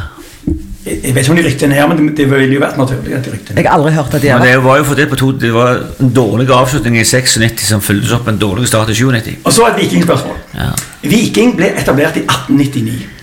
Jeg 0.86 1.00
jeg 1.02 1.14
vet 1.14 1.24
ikke 1.24 1.32
om 1.32 1.40
de 1.40 1.46
rykte 1.48 1.66
ned, 1.72 1.80
men 1.88 1.98
det, 1.98 2.12
det 2.20 2.28
ville 2.30 2.54
jo 2.54 2.60
vært 2.62 2.76
naturlig 2.78 3.16
at 3.16 3.24
de 3.24 3.32
rykte 3.32 3.54
ned. 3.54 3.62
Jeg 3.62 3.70
har 3.70 3.78
aldri 3.78 3.96
hørt 3.96 4.14
at 4.14 4.22
de 4.22 4.28
har 4.28 4.38
vært 4.38 4.52
det 4.52 4.62
var 4.68 4.76
jo 4.78 4.84
fordi 4.92 5.06
på 5.10 5.16
to, 5.24 5.32
det 5.40 5.54
var 5.56 5.80
en 6.04 6.12
dårlig 6.20 6.50
avslutning 6.52 7.00
i 7.00 7.04
96 7.08 7.66
som 7.72 7.82
føltes 7.82 8.12
opp 8.12 8.28
med 8.28 8.36
en 8.36 8.44
dårlig 8.44 8.68
start 8.68 8.92
i 8.92 9.00
97. 9.00 9.34
Og 9.42 9.52
så 9.56 9.66
et 9.72 9.80
vikingspørsmål. 9.80 10.36
Ja. 10.54 10.70
Viking 11.02 11.56
ble 11.56 11.72
etablert 11.80 12.20
i 12.20 12.26
1899. 12.28 13.15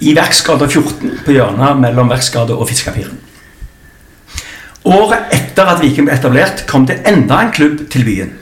I 0.00 0.14
Verksgata 0.16 0.66
14 0.68 1.20
på 1.24 1.36
hjørnet 1.36 1.78
mellom 1.80 2.10
Verksgata 2.10 2.56
og 2.56 2.68
Fiskapiren. 2.68 3.20
Året 4.84 5.32
etter 5.32 5.70
at 5.70 5.80
Viking 5.80 6.08
ble 6.08 6.16
etablert, 6.18 6.66
kom 6.68 6.84
det 6.88 6.98
enda 7.08 7.38
en 7.40 7.52
klubb 7.54 7.86
til 7.92 8.04
byen. 8.04 8.34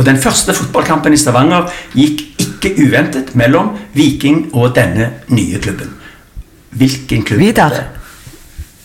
Og 0.00 0.06
den 0.06 0.18
første 0.18 0.54
fotballkampen 0.56 1.14
i 1.14 1.20
Stavanger 1.20 1.68
gikk 1.94 2.24
ikke 2.40 2.72
uventet 2.80 3.34
mellom 3.38 3.74
Viking 3.94 4.48
og 4.54 4.74
denne 4.74 5.10
nye 5.28 5.60
klubben. 5.62 5.92
Hvilken 6.70 7.24
klubb? 7.26 7.42
Vidar. 7.42 7.76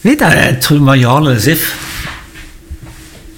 Vidar. 0.04 0.36
Jeg 0.36 0.60
tror 0.62 0.82
det 0.82 0.86
var 0.86 1.00
Jarl 1.00 1.28
eller 1.28 1.42
Sif. 1.42 1.68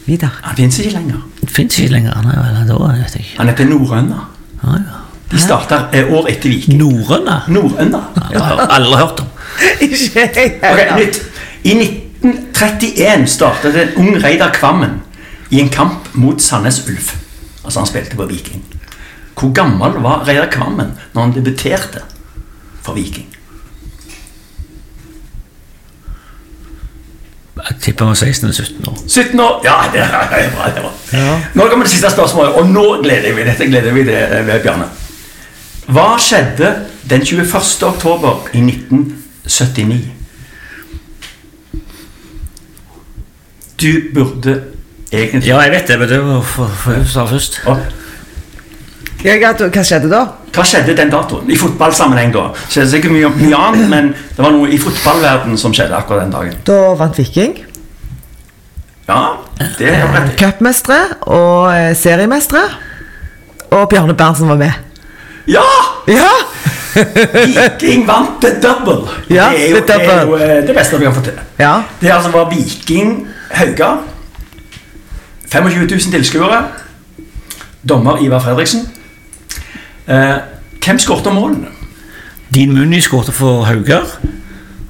Vidar. 0.08 0.39
Han 0.43 0.55
finnes 0.55 0.80
ikke 0.80 0.95
lenger. 0.97 1.22
Det 1.41 1.49
fins 1.51 1.80
ikke 1.80 1.93
lenger. 1.93 2.22
Nei, 2.24 2.66
da 2.68 2.80
vet 2.82 3.16
jeg 3.16 3.26
ikke. 3.26 3.38
Han 3.38 3.51
heter 3.51 3.70
Norrønna. 3.70 4.24
Ah, 4.64 4.80
ja. 4.82 4.97
De 5.32 5.40
starta 5.40 5.82
år 6.10 6.30
etter 6.32 6.50
Viking. 6.50 6.78
Norrøna? 6.80 7.42
Norrøna. 7.52 8.00
Jeg 8.32 8.42
har 8.42 8.62
aldri 8.72 9.00
hørt 9.02 9.20
om. 9.20 9.28
Ikke 9.84 10.24
jeg 10.36 10.54
Ok, 10.64 10.84
nytt. 11.00 11.22
I 11.64 11.74
1931 12.24 13.28
startet 13.28 13.76
en 13.82 13.96
ung 14.00 14.24
Reidar 14.24 14.54
Kvammen 14.56 15.02
i 15.50 15.60
en 15.60 15.70
kamp 15.70 16.08
mot 16.14 16.42
Sandnes 16.42 16.80
Ulf. 16.88 17.16
Altså 17.66 17.80
han 17.80 17.88
spilte 17.88 18.16
på 18.16 18.26
Viking. 18.26 18.64
Hvor 19.40 19.52
gammel 19.54 20.00
var 20.04 20.24
Reidar 20.28 20.48
Kvammen 20.52 20.94
når 21.14 21.22
han 21.22 21.34
debuterte 21.36 22.06
for 22.82 22.94
Viking? 22.94 23.28
Jeg 27.58 27.76
tipper 27.82 28.06
han 28.06 28.10
var 28.10 28.16
16 28.16 28.46
eller 28.46 28.54
17 28.56 28.88
år. 28.88 28.98
17 29.08 29.40
år! 29.40 29.62
Ja, 29.66 29.76
det 29.94 30.02
er 30.02 30.10
bra. 30.54 30.68
det 30.70 30.78
er 30.78 30.82
bra. 30.82 31.40
Nå 31.54 31.68
kommer 31.68 31.86
det 31.86 31.92
siste 31.92 32.12
spørsmålet, 32.14 32.54
og 32.54 32.70
nå 32.70 32.86
gleder 33.02 33.28
jeg 33.28 33.36
meg. 33.36 33.50
Dette 33.50 33.66
gleder 33.68 33.94
vi 33.94 34.04
til, 34.06 34.14
eh, 34.14 34.62
Bjarne. 34.64 34.86
Hva 35.88 36.18
skjedde 36.20 36.74
den 37.10 37.24
21. 37.24 37.88
oktober 37.88 38.48
i 38.54 38.62
1979? 38.62 40.18
du 43.82 44.02
burde 44.14 44.62
egentlig 45.12 45.50
Ja, 45.50 45.60
jeg 45.60 45.72
vet 45.72 45.88
det, 45.88 46.00
men 46.00 46.10
det 46.10 46.20
var 46.26 46.42
for, 46.42 46.68
for 46.68 46.98
hun 46.98 47.06
sa 47.06 47.26
først. 47.26 47.62
Og 47.66 47.78
hva 49.24 49.84
skjedde 49.84 50.10
da? 50.12 50.24
Hva 50.54 50.66
skjedde 50.66 50.96
den 50.98 51.12
datoen? 51.14 51.50
I 51.52 51.58
fotballsammenheng, 51.58 52.34
da. 52.34 52.50
Skjedde 52.70 52.90
sikkert 52.92 53.14
mye, 53.16 53.30
mye 53.38 53.58
annet, 53.58 53.88
men 53.92 54.12
det 54.14 54.44
var 54.44 54.54
noe 54.56 54.70
i 54.74 54.80
fotballverdenen 54.82 55.60
som 55.60 55.74
skjedde 55.76 55.98
akkurat 55.98 56.26
den 56.26 56.34
dagen. 56.36 56.60
Da 56.68 56.78
vant 56.98 57.18
Viking. 57.18 57.58
Ja, 59.08 59.22
det 59.80 59.90
er 59.94 60.06
rett. 60.12 60.34
Cupmestere 60.40 61.18
og 61.32 61.72
eh, 61.72 61.94
seriemestere. 61.96 62.66
Og 63.72 63.88
Bjarne 63.92 64.16
Berntsen 64.18 64.50
var 64.50 64.60
med. 64.60 64.87
Ja! 65.48 65.64
Ja! 66.08 66.32
Viking 66.98 68.08
vant 68.08 68.41
the 68.41 68.50
double. 68.62 69.08
Ja, 69.30 69.50
det 69.54 69.66
er 69.66 69.70
jo 69.70 69.76
double. 69.76 69.93
Det, 69.93 70.14
er 70.14 70.22
jo, 70.22 70.36
eh, 70.36 70.68
det 70.68 70.76
beste 70.76 70.98
vi 70.98 71.06
kan 71.06 71.16
få 71.16 71.22
til. 71.22 71.39
ja. 71.60 71.82
Det 72.02 72.12
altså 72.12 72.32
var 72.32 72.50
Viking 72.50 73.28
Hauga. 73.52 73.95
25 75.52 75.80
000 75.80 76.00
tilskuere. 76.12 76.64
Dommer 77.89 78.18
Ivar 78.24 78.39
Fredriksen. 78.39 78.89
Eh, 80.08 80.36
hvem 80.86 81.00
skåret 81.00 81.34
målene? 81.34 81.68
Din 82.54 82.74
Munni 82.74 83.02
skårte 83.02 83.32
for 83.32 83.64
Haugar. 83.64 84.20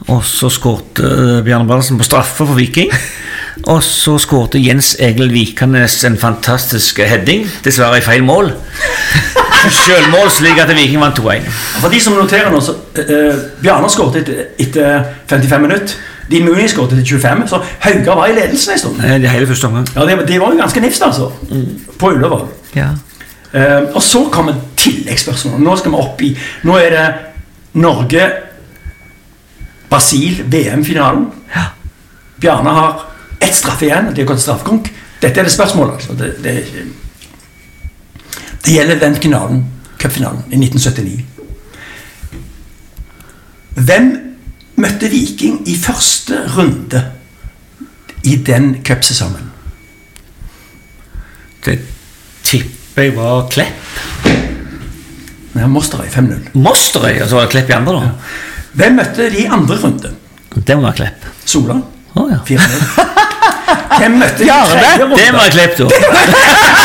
Og 0.07 0.23
så 0.25 0.49
skårte 0.49 1.03
eh, 1.03 1.43
Bjarne 1.43 1.67
Ballersen 1.67 1.97
på 1.97 2.03
straffe 2.03 2.45
for 2.45 2.57
Viking. 2.57 2.91
Og 3.73 3.83
så 3.83 4.17
skårte 4.21 4.61
Jens 4.61 4.95
Egil 4.99 5.33
Vikanes 5.33 6.03
en 6.05 6.17
fantastisk 6.17 6.99
heading, 7.03 7.47
dessverre 7.65 7.97
i 7.97 8.05
feil 8.05 8.23
mål. 8.23 8.53
Selvmål 9.57 10.29
slik 10.31 10.59
at 10.61 10.69
Viking 10.75 11.01
vant 11.01 11.17
2-1. 11.19 11.47
For 11.81 11.89
de 11.93 11.99
som 12.01 12.13
noterer 12.17 12.51
nå, 12.53 12.59
så 12.61 12.75
uh, 12.77 13.39
Bjarne 13.63 13.89
skåret 13.91 14.21
etter, 14.21 14.45
etter 14.59 15.03
55 15.29 15.61
minutter. 15.65 15.95
De 16.31 16.41
Mooney 16.43 16.67
skåret 16.69 16.93
etter 16.93 17.05
25, 17.17 17.43
så 17.49 17.59
Hauga 17.85 18.15
var 18.19 18.27
i 18.31 18.35
ledelsen 18.37 18.73
en 18.75 18.79
stund. 18.79 19.01
Eh, 19.03 19.17
Det 19.23 19.29
hele 19.31 19.47
første 19.47 19.67
omgang. 19.69 19.87
Ja, 19.95 20.05
det, 20.05 20.17
det 20.27 20.39
var 20.41 20.51
jo 20.53 20.59
ganske 20.61 20.83
nifst, 20.83 21.03
altså. 21.03 21.31
På 21.99 22.13
Ullevål. 22.15 22.47
ja. 22.75 22.89
Uh, 23.53 23.95
og 23.95 24.01
så 24.03 24.25
kommer 24.31 24.57
tilleggsspørsmålet. 24.77 25.61
Nå 25.63 25.75
skal 25.79 25.91
vi 25.93 25.97
opp 26.03 26.21
i 26.21 26.33
Nå 26.67 26.73
er 26.77 26.89
det 26.91 27.05
Norge 27.79 28.25
Brasil 29.89 30.41
VM-finalen. 30.51 31.29
Bjarne 32.43 32.69
har 32.75 33.05
ett 33.39 33.55
straffe 33.55 33.87
igjen. 33.87 34.11
Det 34.13 34.21
er 34.25 34.27
gått 34.29 34.43
straffekonk. 34.43 34.91
Dette 35.21 35.39
er 35.39 35.47
det 35.47 35.53
spørsmålet. 35.55 35.93
Altså. 35.95 36.13
Det, 36.19 36.33
det, 36.43 36.51
er 36.51 36.57
ikke- 36.57 37.06
det 38.65 38.73
gjelder 38.73 38.99
den 38.99 39.15
finalen, 39.15 39.65
cupfinalen 39.99 40.43
i 40.51 40.59
1979. 40.59 41.25
Hvem 43.77 44.07
møtte 44.81 45.09
Viking 45.11 45.61
i 45.69 45.75
første 45.77 46.39
runde 46.55 47.03
i 48.25 48.35
den 48.35 48.75
cupsesongen? 48.85 49.51
Det 51.65 51.79
tipper 52.43 53.07
jeg 53.07 53.15
var 53.17 53.47
Klepp. 53.53 53.97
Ja, 55.57 55.67
Mosterøy 55.67 56.07
5-0. 56.13 56.51
Mosterøy, 56.53 57.21
og 57.21 57.29
så 57.29 57.35
var 57.37 57.47
det 57.47 57.51
Klepp 57.55 57.69
i 57.69 57.77
andre, 57.77 57.93
da. 58.01 58.09
Hvem 58.77 58.97
møtte 58.99 59.29
de 59.33 59.43
i 59.43 59.47
andre 59.49 59.77
runde? 59.81 60.13
Det 60.57 60.77
må 60.77 60.85
være 60.85 60.97
Klepp. 61.01 61.29
Sola. 61.45 61.79
Oh, 62.15 62.29
ja. 62.31 62.41
4-0. 62.45 62.57
Hvem 63.99 64.19
møtte 64.21 64.43
de 64.43 64.49
i 64.49 64.49
tredje 64.49 65.05
runde? 65.05 65.21
Det 65.21 65.33
være 65.33 65.53
Klepp, 65.55 65.77
da. 65.79 66.76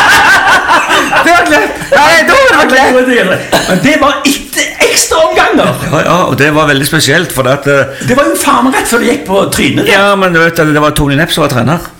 Var 1.52 1.60
Klepp! 1.60 1.80
Nei, 1.92 2.18
da 2.28 2.36
var 2.56 3.06
det! 3.06 3.38
Men 3.68 3.80
det 3.84 3.96
var 4.00 4.20
etter 4.28 4.68
ekstraomganger! 4.86 5.72
Ja, 5.90 6.02
ja, 6.06 6.18
og 6.30 6.36
det 6.40 6.52
var 6.56 6.70
veldig 6.70 6.86
spesielt, 6.88 7.32
for 7.32 7.48
at 7.50 7.66
uh, 7.68 7.98
Det 8.08 8.16
var 8.16 8.30
jo 8.30 8.38
faen 8.40 8.68
meg 8.68 8.78
rett 8.78 8.88
før 8.90 9.02
det 9.02 9.10
gikk 9.10 9.26
på 9.28 9.42
trynet. 9.52 9.84
der. 9.84 9.92
Ja, 9.92 10.14
men 10.18 10.32
du 10.34 10.40
vet, 10.42 10.56
det 10.56 10.84
var 10.84 10.94
Tony 10.96 11.18
Nepp 11.18 11.34
som 11.34 11.44
var 11.44 11.52
trener. 11.52 11.90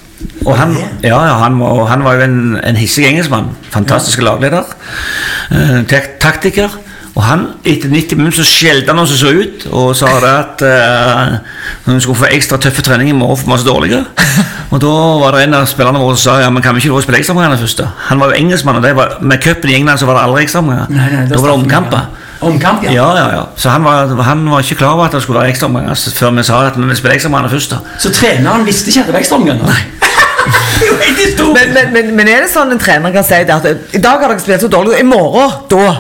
Og 0.46 0.54
han, 0.58 0.76
ja, 1.02 1.18
ja, 1.18 1.34
han, 1.42 1.58
og 1.66 1.84
han 1.90 2.04
var 2.06 2.18
jo 2.18 2.24
en, 2.28 2.38
en 2.62 2.78
hissig 2.78 3.04
engelskmann. 3.08 3.50
Fantastisk 3.74 4.22
lagleder. 4.24 4.72
Uh, 5.52 5.82
taktiker. 6.22 6.72
Og 7.12 7.24
han, 7.26 7.44
etter 7.68 7.92
90 7.92 8.16
minutter 8.16 8.40
så 8.40 8.48
skjelte 8.48 8.94
han 8.94 9.02
oss 9.02 9.12
så 9.20 9.34
ut 9.36 9.66
og 9.68 9.90
sa 9.96 10.14
det 10.22 10.30
at 10.32 10.62
uh, 10.64 11.34
hun 11.84 12.00
skulle 12.00 12.22
få 12.22 12.30
ekstra 12.32 12.56
tøffe 12.62 12.84
trening 12.86 13.10
i 13.12 13.16
morgen 13.16 13.36
for 13.36 13.50
vi 13.50 13.52
var 13.52 13.60
så 13.60 13.68
dårlige. 13.68 14.04
Og 14.72 14.80
da 14.80 14.90
var 15.20 15.36
det 15.36 15.42
en 15.44 15.54
av 15.58 15.66
spillerne 15.68 16.00
våre 16.00 16.16
som 16.16 16.30
sa 16.30 16.34
ja, 16.40 16.48
men 16.52 16.64
kan 16.64 16.72
vi 16.72 16.80
ikke 16.80 16.94
få 16.94 17.02
spille 17.04 17.18
ekstraomganger 17.20 17.60
først? 17.60 17.82
da? 17.82 17.90
Han 18.08 18.22
var 18.22 18.32
jo 18.32 18.40
engelskmann, 18.40 18.78
og 18.80 18.84
det 18.86 18.94
var, 18.96 19.18
med 19.20 19.42
cupen 19.44 19.70
i 19.70 19.74
England 19.76 20.00
så 20.00 20.08
var 20.08 20.16
det 20.16 20.22
aldri 20.24 20.46
ekstraomganger. 20.46 21.26
Da 21.28 21.40
var 21.40 21.50
det 21.50 21.56
omkamper. 21.58 22.06
Omkamp, 22.42 22.84
ja. 22.84 22.94
Ja, 22.96 23.08
ja, 23.18 23.26
ja. 23.36 23.42
Så 23.56 23.70
han 23.70 23.84
var, 23.84 24.08
han 24.26 24.46
var 24.50 24.64
ikke 24.64 24.80
klar 24.80 24.96
over 24.96 25.04
at 25.04 25.12
det 25.12 25.20
skulle 25.22 25.40
være 25.40 25.52
ekstraomganger 25.52 25.92
altså, 25.92 26.14
før 26.16 26.32
vi 26.38 26.44
sa 26.48 26.62
at 26.66 26.78
vi 26.78 26.80
spiller 26.82 27.00
spille 27.02 27.18
ekstraomganger 27.18 27.52
først. 27.52 27.74
da. 27.74 27.98
Så 27.98 28.12
treneren 28.16 28.64
visste 28.66 28.90
ikke 28.90 29.04
at 29.04 29.10
det 29.10 29.14
var 29.18 29.26
ekstraomganger? 29.26 29.68
Nei. 29.68 29.82
Men, 30.82 31.74
men, 31.74 31.92
men, 31.92 32.08
men 32.16 32.28
er 32.28 32.40
det 32.42 32.48
sånn 32.50 32.72
en 32.74 32.80
trener 32.80 33.12
kan 33.14 33.22
si 33.22 33.36
det 33.46 33.54
at 33.54 33.94
I 33.94 34.00
dag 34.02 34.18
har 34.24 34.32
dere 34.32 34.42
spilt 34.42 34.64
så 34.64 34.70
dårlig, 34.72 34.96
i 34.98 35.04
morgen, 35.06 35.52
da 35.70 35.92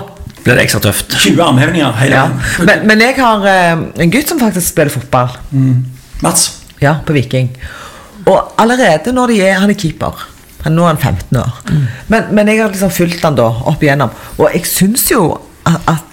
Blir 0.42 0.56
det 0.58 0.64
ekstra 0.64 0.80
tøft. 0.82 1.14
20 1.22 1.38
armhevinger 1.44 1.92
hele 2.00 2.16
ja. 2.18 2.24
men, 2.66 2.82
men 2.90 3.04
jeg 3.04 3.14
har 3.20 3.46
eh, 3.46 3.84
en 4.02 4.10
gutt 4.10 4.32
som 4.32 4.40
faktisk 4.42 4.72
spiller 4.72 4.90
fotball. 4.90 5.36
Mats. 6.24 6.48
Ja, 6.82 6.96
på 7.06 7.14
Viking. 7.14 7.52
Og 8.26 8.52
allerede 8.60 9.12
når 9.14 9.32
de 9.32 9.40
er 9.42 9.58
Han 9.62 9.70
er 9.70 9.78
keeper. 9.78 10.28
Han, 10.62 10.76
nå 10.78 10.84
er 10.86 10.94
han 10.94 10.98
15 10.98 11.36
år. 11.40 11.60
Men, 12.12 12.28
men 12.30 12.48
jeg 12.48 12.62
har 12.62 12.70
liksom 12.70 12.92
fulgt 12.94 13.24
han 13.26 13.38
da 13.38 13.48
opp 13.72 13.82
igjennom. 13.82 14.12
Og 14.38 14.46
jeg 14.52 14.66
syns 14.70 15.08
jo 15.10 15.24
at, 15.66 15.80
at 15.90 16.11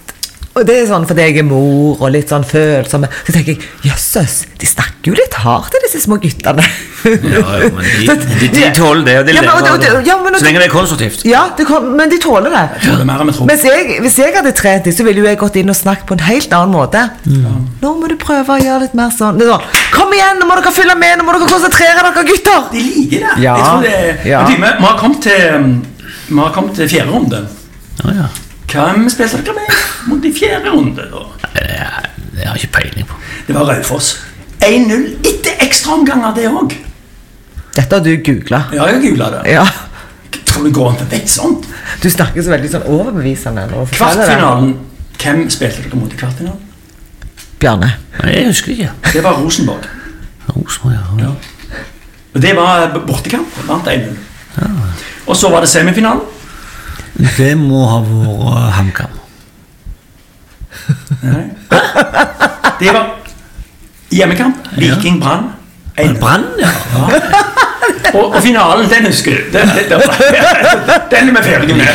Og 0.60 0.66
det 0.68 0.76
er 0.82 0.88
sånn 0.90 1.06
fordi 1.08 1.26
jeg 1.30 1.38
er 1.40 1.46
mor 1.48 2.02
og 2.04 2.12
litt 2.12 2.30
sånn 2.32 2.44
følsom. 2.48 3.06
Så 3.26 3.32
tenker 3.36 3.54
jeg 3.56 3.62
jøsses, 3.88 4.34
de 4.60 4.68
snakker 4.68 5.12
jo 5.12 5.16
litt 5.16 5.34
hardt, 5.44 5.76
disse 5.86 6.02
små 6.04 6.18
guttene. 6.20 6.66
Ja, 7.08 7.44
jo, 7.64 7.70
men 7.78 7.86
de, 7.86 8.16
de, 8.42 8.48
de 8.52 8.64
tåler 8.76 9.06
det, 9.08 9.14
og 9.22 9.28
de 9.30 9.36
Ja, 9.38 9.42
men- 9.42 9.50
lever 9.50 9.70
av 9.70 9.74
og 9.74 9.80
det- 9.80 10.08
ja, 10.10 10.18
men- 10.24 10.36
Så 10.36 10.44
lenge 10.46 10.60
det 10.60 10.68
er 10.68 10.74
konstruktivt. 10.74 11.24
Ja, 11.26 11.44
det 11.58 11.66
men 11.96 12.10
de 12.12 12.18
tåler 12.20 12.50
det. 12.52 12.66
tåler 12.84 13.06
mer 13.08 13.22
enn 13.24 13.32
tror. 13.34 13.46
Mens 13.48 13.64
jeg, 13.64 14.00
hvis 14.04 14.18
jeg 14.20 14.36
hadde 14.36 14.52
trent 14.52 14.84
dem, 14.84 14.94
så 14.94 15.04
ville 15.08 15.22
jo 15.22 15.26
jeg 15.30 15.38
gått 15.40 15.56
inn 15.56 15.70
og 15.70 15.76
snakket 15.76 16.06
på 16.08 16.18
en 16.20 16.26
helt 16.28 16.52
annen 16.54 16.74
måte. 16.76 17.06
Nå 17.26 17.94
må 18.02 18.10
du 18.10 18.16
prøve 18.18 18.58
å 18.58 18.60
gjøre 18.60 18.82
litt 18.82 18.94
mer 19.00 19.10
sånn. 19.16 19.40
Sånn 19.40 19.62
Kom 19.96 20.12
igjen, 20.14 20.40
nå 20.40 20.46
må 20.50 20.56
dere 20.60 20.72
følge 20.76 20.98
med, 21.00 21.18
nå 21.20 21.24
må 21.24 21.34
dere 21.40 21.48
konsentrere 21.48 22.04
dere, 22.04 22.26
gutter! 22.28 22.68
De 22.72 22.84
liker 22.84 23.20
det. 23.24 23.44
Ja, 23.44 23.56
Jeg 23.56 23.66
tror 23.66 23.82
det 23.82 24.26
ja. 24.30 24.46
Vi, 24.46 24.86
har 24.86 24.98
kommet 25.00 25.22
til 25.24 25.82
Vi 26.30 26.38
har 26.40 26.52
kommet 26.54 26.76
til 26.76 26.88
fjerde 26.92 27.12
runde. 27.16 27.48
Ja, 28.04 28.12
ja. 28.22 28.28
Hvem 28.70 29.10
spilte 29.10 29.40
dere 29.42 29.56
med 29.58 29.78
mot 30.10 30.26
i 30.26 30.32
fjerde 30.34 30.70
runde? 30.74 31.06
da? 31.12 31.24
Det, 31.56 31.66
det 32.36 32.46
har 32.48 32.56
jeg 32.56 32.64
ikke 32.68 32.74
peiling 32.78 33.08
på. 33.10 33.18
Det 33.48 33.56
var 33.56 33.70
Raufoss. 33.72 34.12
1-0 34.62 35.06
etter 35.26 35.64
ekstraomganger, 35.66 36.36
det 36.36 36.48
òg. 36.52 36.76
Dette 37.76 37.96
har 37.96 38.04
du 38.06 38.12
googla. 38.26 38.64
Ja, 38.76 38.88
jeg 38.92 39.02
googla 39.08 39.30
det. 39.38 39.42
Ja. 39.56 39.66
Tror 40.46 40.66
du 40.68 40.72
går 40.76 40.90
an 40.92 40.98
til 41.00 41.08
å 41.08 41.12
vite 41.14 41.32
sånt? 41.32 41.68
Du 42.04 42.10
snakker 42.12 42.44
så 42.46 42.54
veldig 42.54 42.72
sånn 42.74 42.88
overbevisende. 42.90 43.68
Kvartfinalen. 43.94 44.74
Hvem 45.20 45.46
spilte 45.52 45.84
dere 45.86 46.00
mot 46.00 46.14
i 46.14 46.18
kvartfinalen? 46.20 46.66
Bjarne. 47.60 47.90
Nei, 48.22 48.34
jeg 48.38 48.50
husker 48.52 48.74
ikke. 48.76 48.92
Det 49.14 49.24
var 49.26 49.40
Rosenborg. 49.42 49.88
Rosenborg, 50.50 50.96
ja. 50.96 51.30
Ja. 51.30 51.80
Og 52.36 52.42
Det 52.42 52.54
var 52.56 52.94
bortekamp. 53.08 53.58
Vant 53.68 53.88
1-0. 53.90 54.14
Og 55.28 55.36
så 55.38 55.50
var 55.52 55.66
det 55.66 55.70
semifinalen. 55.72 56.22
Det 57.20 57.54
må 57.60 57.86
ha 57.90 58.00
vært 58.06 58.74
HamKam. 58.80 59.16
Det 62.80 62.94
var 62.96 63.10
hjemmekamp. 64.16 64.56
Viking 64.78 65.20
Brann. 65.22 65.50
1-0. 66.00 66.20
Brann, 66.20 66.46
ja. 66.60 66.72
Og, 68.14 68.36
og 68.36 68.42
finalen, 68.44 68.90
den 68.90 69.06
husker 69.06 69.32
du. 69.32 69.58
Den, 69.58 69.68
den, 69.68 69.90
den, 69.90 70.00
den 71.12 71.30
er 71.30 71.42
vi 71.42 71.44
ferdige 71.44 71.76
med. 71.76 71.86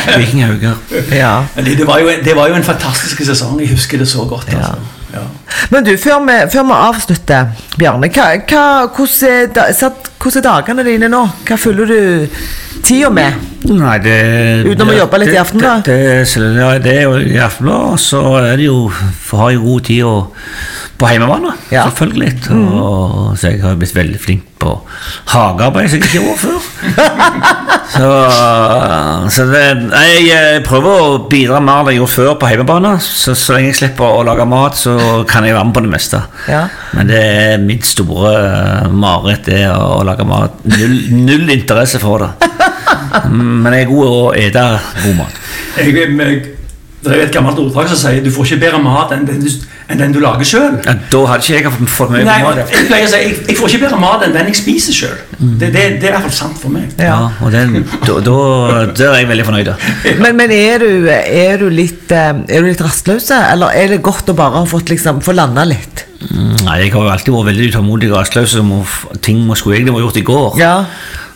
Ja. 1.11 1.43
Det, 1.55 1.77
det, 1.77 1.87
var 1.87 1.99
jo, 1.99 2.09
det 2.25 2.35
var 2.35 2.47
jo 2.47 2.55
en 2.55 2.63
fantastisk 2.63 3.25
sesong. 3.25 3.61
Jeg 3.61 3.69
husker 3.69 3.97
det 3.97 4.07
så 4.07 4.23
godt. 4.29 4.53
Altså. 4.53 4.73
Ja. 5.13 5.19
Men 5.69 5.85
du, 5.85 5.97
før 5.97 6.19
vi, 6.25 6.37
før 6.51 6.63
vi 6.63 6.77
avslutter, 6.77 7.45
Bjarne, 7.79 8.09
hva, 8.13 8.29
hva, 8.47 8.63
hvordan, 8.95 9.57
er, 9.57 9.91
hvordan 10.21 10.37
er 10.37 10.47
dagene 10.49 10.87
dine 10.87 11.09
nå? 11.11 11.25
Hva 11.47 11.57
følger 11.59 11.85
du 11.91 12.27
tida 12.83 13.09
med? 13.09 13.54
Nei, 13.65 13.95
det 14.03 14.17
Utenom 14.67 14.91
å 14.93 14.97
jobbe 14.99 15.19
litt 15.23 15.33
i 15.33 15.39
aften 15.41 15.63
Aftenbladet? 15.63 15.85
Det, 15.87 16.25
det, 16.35 16.51
det, 16.57 16.67
det 16.85 16.95
er 16.99 17.05
jo 17.07 17.15
i 17.21 17.39
Aftenbladet, 17.41 17.95
da, 17.95 18.01
så 18.01 18.21
er 18.41 18.59
det 18.59 18.67
jo 18.67 18.79
har 19.39 19.55
jo 19.55 19.63
god 19.65 19.87
tid 19.89 20.03
å, 20.05 20.15
på 20.97 21.09
hjemmebane, 21.11 21.51
Ja. 21.71 21.83
selvfølgelig. 21.89 22.33
Og, 22.55 23.37
så 23.37 23.51
jeg 23.51 23.61
har 23.63 23.75
blitt 23.79 23.95
veldig 23.95 24.19
flink 24.21 24.43
på 24.59 24.77
hagearbeid, 25.33 25.89
som 25.91 25.99
jeg 25.99 26.05
ikke 26.07 26.21
gjorde 26.21 26.37
før. 26.39 26.59
så 27.95 28.09
så 29.35 29.45
det, 29.49 29.63
jeg 30.25 30.63
prøver 30.65 31.01
å 31.03 31.17
bidra 31.29 31.59
mer 31.63 31.83
enn 31.83 31.91
jeg 31.93 31.99
gjorde 31.99 32.13
før 32.15 32.33
på 32.39 32.49
hjemmebane. 32.51 32.93
Så, 33.03 33.35
så 33.37 33.55
lenge 33.57 33.73
jeg 33.73 33.79
slipper 33.81 34.19
å 34.19 34.23
lage 34.27 34.47
mat, 34.49 34.77
så 34.79 34.95
kan 35.29 35.45
jeg 35.47 35.57
være 35.57 35.67
med 35.69 35.77
på 35.77 35.85
det 35.85 35.93
meste. 35.95 36.21
Ja. 36.51 36.63
Men 36.95 37.11
det 37.11 37.21
er 37.25 37.63
mitt 37.63 37.87
store 37.87 38.33
eh, 38.39 38.89
mareritt, 38.91 39.45
det 39.51 39.65
å 39.71 39.99
lage 40.07 40.27
mat. 40.27 40.59
Null, 40.71 40.97
null 41.27 41.51
interesse 41.55 41.99
for 42.03 42.23
det. 42.25 42.51
Men 43.31 43.73
jeg 43.73 43.85
er 43.85 43.91
god 43.91 44.07
å 44.07 44.19
ete 44.39 44.65
god 45.03 45.17
mat. 45.19 45.41
Jeg, 45.75 45.95
jeg, 45.95 46.54
Det 47.05 47.13
er 47.13 47.21
jo 47.21 47.27
et 47.29 47.33
gammelt 47.35 47.59
ordtak 47.61 47.89
som 47.91 47.99
sier 47.99 48.23
du 48.25 48.31
får 48.33 48.49
ikke 48.49 48.61
bedre 48.65 48.79
mat 48.83 49.11
enn 49.15 49.25
den 49.27 49.41
du, 49.43 49.49
enn 49.91 49.99
den 50.01 50.15
du 50.15 50.19
lager 50.23 50.47
sjøl. 50.49 50.79
Ja, 50.85 50.95
da 51.11 51.21
hadde 51.29 51.45
ikke 51.45 51.69
jeg 51.69 51.89
fått 51.93 52.13
mye 52.13 52.23
Nei, 52.25 52.37
mat. 52.43 52.61
jeg 52.73 52.89
jeg, 53.05 53.35
jeg 53.49 53.57
får 53.59 53.73
ikke 53.73 53.83
bedre 53.85 53.99
mat 54.01 54.25
enn 54.25 54.33
den 54.35 54.49
jeg 54.49 54.59
spiser 54.59 54.97
sjøl. 54.97 55.19
Det, 55.39 55.69
det, 55.69 55.83
det 56.01 56.09
er 56.09 56.13
i 56.13 56.15
hvert 56.15 56.25
fall 56.27 56.37
sant 56.39 56.57
for 56.61 56.73
meg. 56.73 56.89
Ja, 57.01 57.19
og 57.43 57.53
den, 57.53 57.83
da, 58.07 58.17
da, 58.25 58.39
da, 58.89 59.11
er 59.11 59.21
jeg 59.21 59.29
veldig 59.33 59.47
fornøyd. 59.51 59.71
Men, 60.23 60.37
men 60.39 60.51
er, 60.55 60.81
du, 60.81 61.07
er, 61.11 61.59
du 61.61 61.67
litt, 61.69 62.09
eh, 62.13 62.31
er 62.47 62.63
du 62.63 62.69
litt 62.69 62.81
rastløs, 62.81 63.29
eller 63.35 63.75
er 63.75 63.93
det 63.95 64.01
godt 64.05 64.31
å 64.31 64.35
bare 64.37 64.61
ha 64.61 64.65
fått 64.69 64.89
liksom, 64.93 65.21
få 65.25 65.35
landa 65.35 65.65
litt? 65.67 66.05
Mm, 66.25 66.55
Nei, 66.65 66.79
jeg 66.85 66.93
har 66.95 67.05
jo 67.05 67.11
alltid 67.13 67.35
vært 67.35 67.49
veldig 67.51 67.67
utålmodig 67.73 68.09
og 68.11 68.17
rastløs. 68.17 68.55
Ting 69.25 69.43
må 69.45 69.57
skulle 69.59 69.77
egentlig 69.77 69.97
vært 69.97 70.07
gjort 70.07 70.19
i 70.21 70.25
går. 70.31 70.59
Ja. 70.61 70.73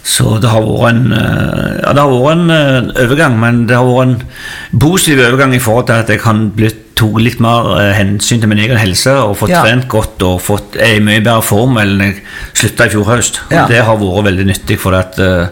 Så 0.04 0.38
det 0.42 0.50
har 0.50 0.64
vært 0.66 0.96
en, 0.96 1.12
eh, 1.14 1.80
ja, 1.84 1.94
det 1.94 2.04
har 2.04 2.14
vært 2.14 2.38
en 2.38 2.54
eh, 2.56 3.04
overgang, 3.04 3.40
men 3.40 3.66
det 3.68 3.78
har 3.78 3.88
vært 3.88 4.08
en 4.08 4.80
positiv 4.80 5.24
overgang 5.26 5.56
i 5.56 5.62
forhold 5.64 5.90
til 5.90 6.04
at 6.04 6.10
jeg 6.10 6.22
kan 6.24 6.50
bli 6.56 6.72
tok 7.00 7.20
litt 7.24 7.40
mer 7.44 7.70
eh, 7.80 7.92
hensyn 7.98 8.42
til 8.44 8.50
min 8.52 8.60
egen 8.62 8.78
helse 8.80 9.14
og 9.24 9.38
fått 9.40 9.54
Ja. 9.54 9.62
trent 9.66 9.88
godt 9.92 10.22
og 10.28 10.42
fått 10.44 10.76
er 10.80 10.98
i 10.98 11.04
mye 11.04 11.22
bedre 11.24 11.42
form 11.46 11.78
enn 11.82 12.00
jeg 12.04 12.18
slutta 12.60 12.86
i 12.90 12.94
fjor 12.94 13.08
høst. 13.08 13.40
Ja. 13.54 13.66
Det 13.70 13.80
har 13.88 13.98
vært 14.02 14.26
veldig 14.28 14.46
nyttig, 14.50 14.78
for 14.82 14.96
at 14.98 15.18
uh, 15.24 15.48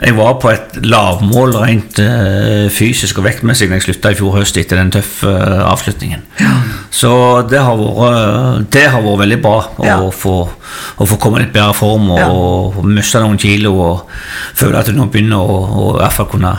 jeg 0.00 0.16
var 0.16 0.38
på 0.42 0.50
et 0.52 0.78
lavmål 0.88 1.54
rent 1.60 2.00
uh, 2.00 2.68
fysisk 2.72 3.20
og 3.20 3.26
vektmessig 3.28 3.68
når 3.68 3.78
jeg 3.80 3.86
slutta 3.88 4.12
i 4.14 4.18
fjor 4.18 4.38
høst 4.38 4.56
etter 4.60 4.80
den 4.80 4.92
tøffe 4.96 5.28
uh, 5.28 5.66
avslutningen. 5.68 6.24
Så 6.90 7.10
det 7.50 7.60
har 7.60 7.76
vært, 7.76 8.70
det 8.72 8.86
har 8.88 9.04
vært 9.04 9.22
veldig 9.26 9.40
bra 9.44 9.58
å, 9.76 10.08
få, 10.14 10.36
å 10.48 11.06
få 11.06 11.20
komme 11.20 11.42
i 11.42 11.44
litt 11.44 11.52
bedre 11.54 11.76
form 11.76 12.10
og, 12.14 12.18
Ja. 12.18 12.30
og 12.32 12.80
miste 12.88 13.20
noen 13.22 13.38
kilo 13.38 13.74
og 13.76 14.16
føle 14.56 14.80
at 14.80 14.88
du 14.88 14.96
nå 14.96 15.06
begynner 15.12 15.38
å, 15.38 15.58
å 15.68 15.86
i 15.96 16.00
hvert 16.00 16.16
fall 16.16 16.30
kunne 16.32 16.54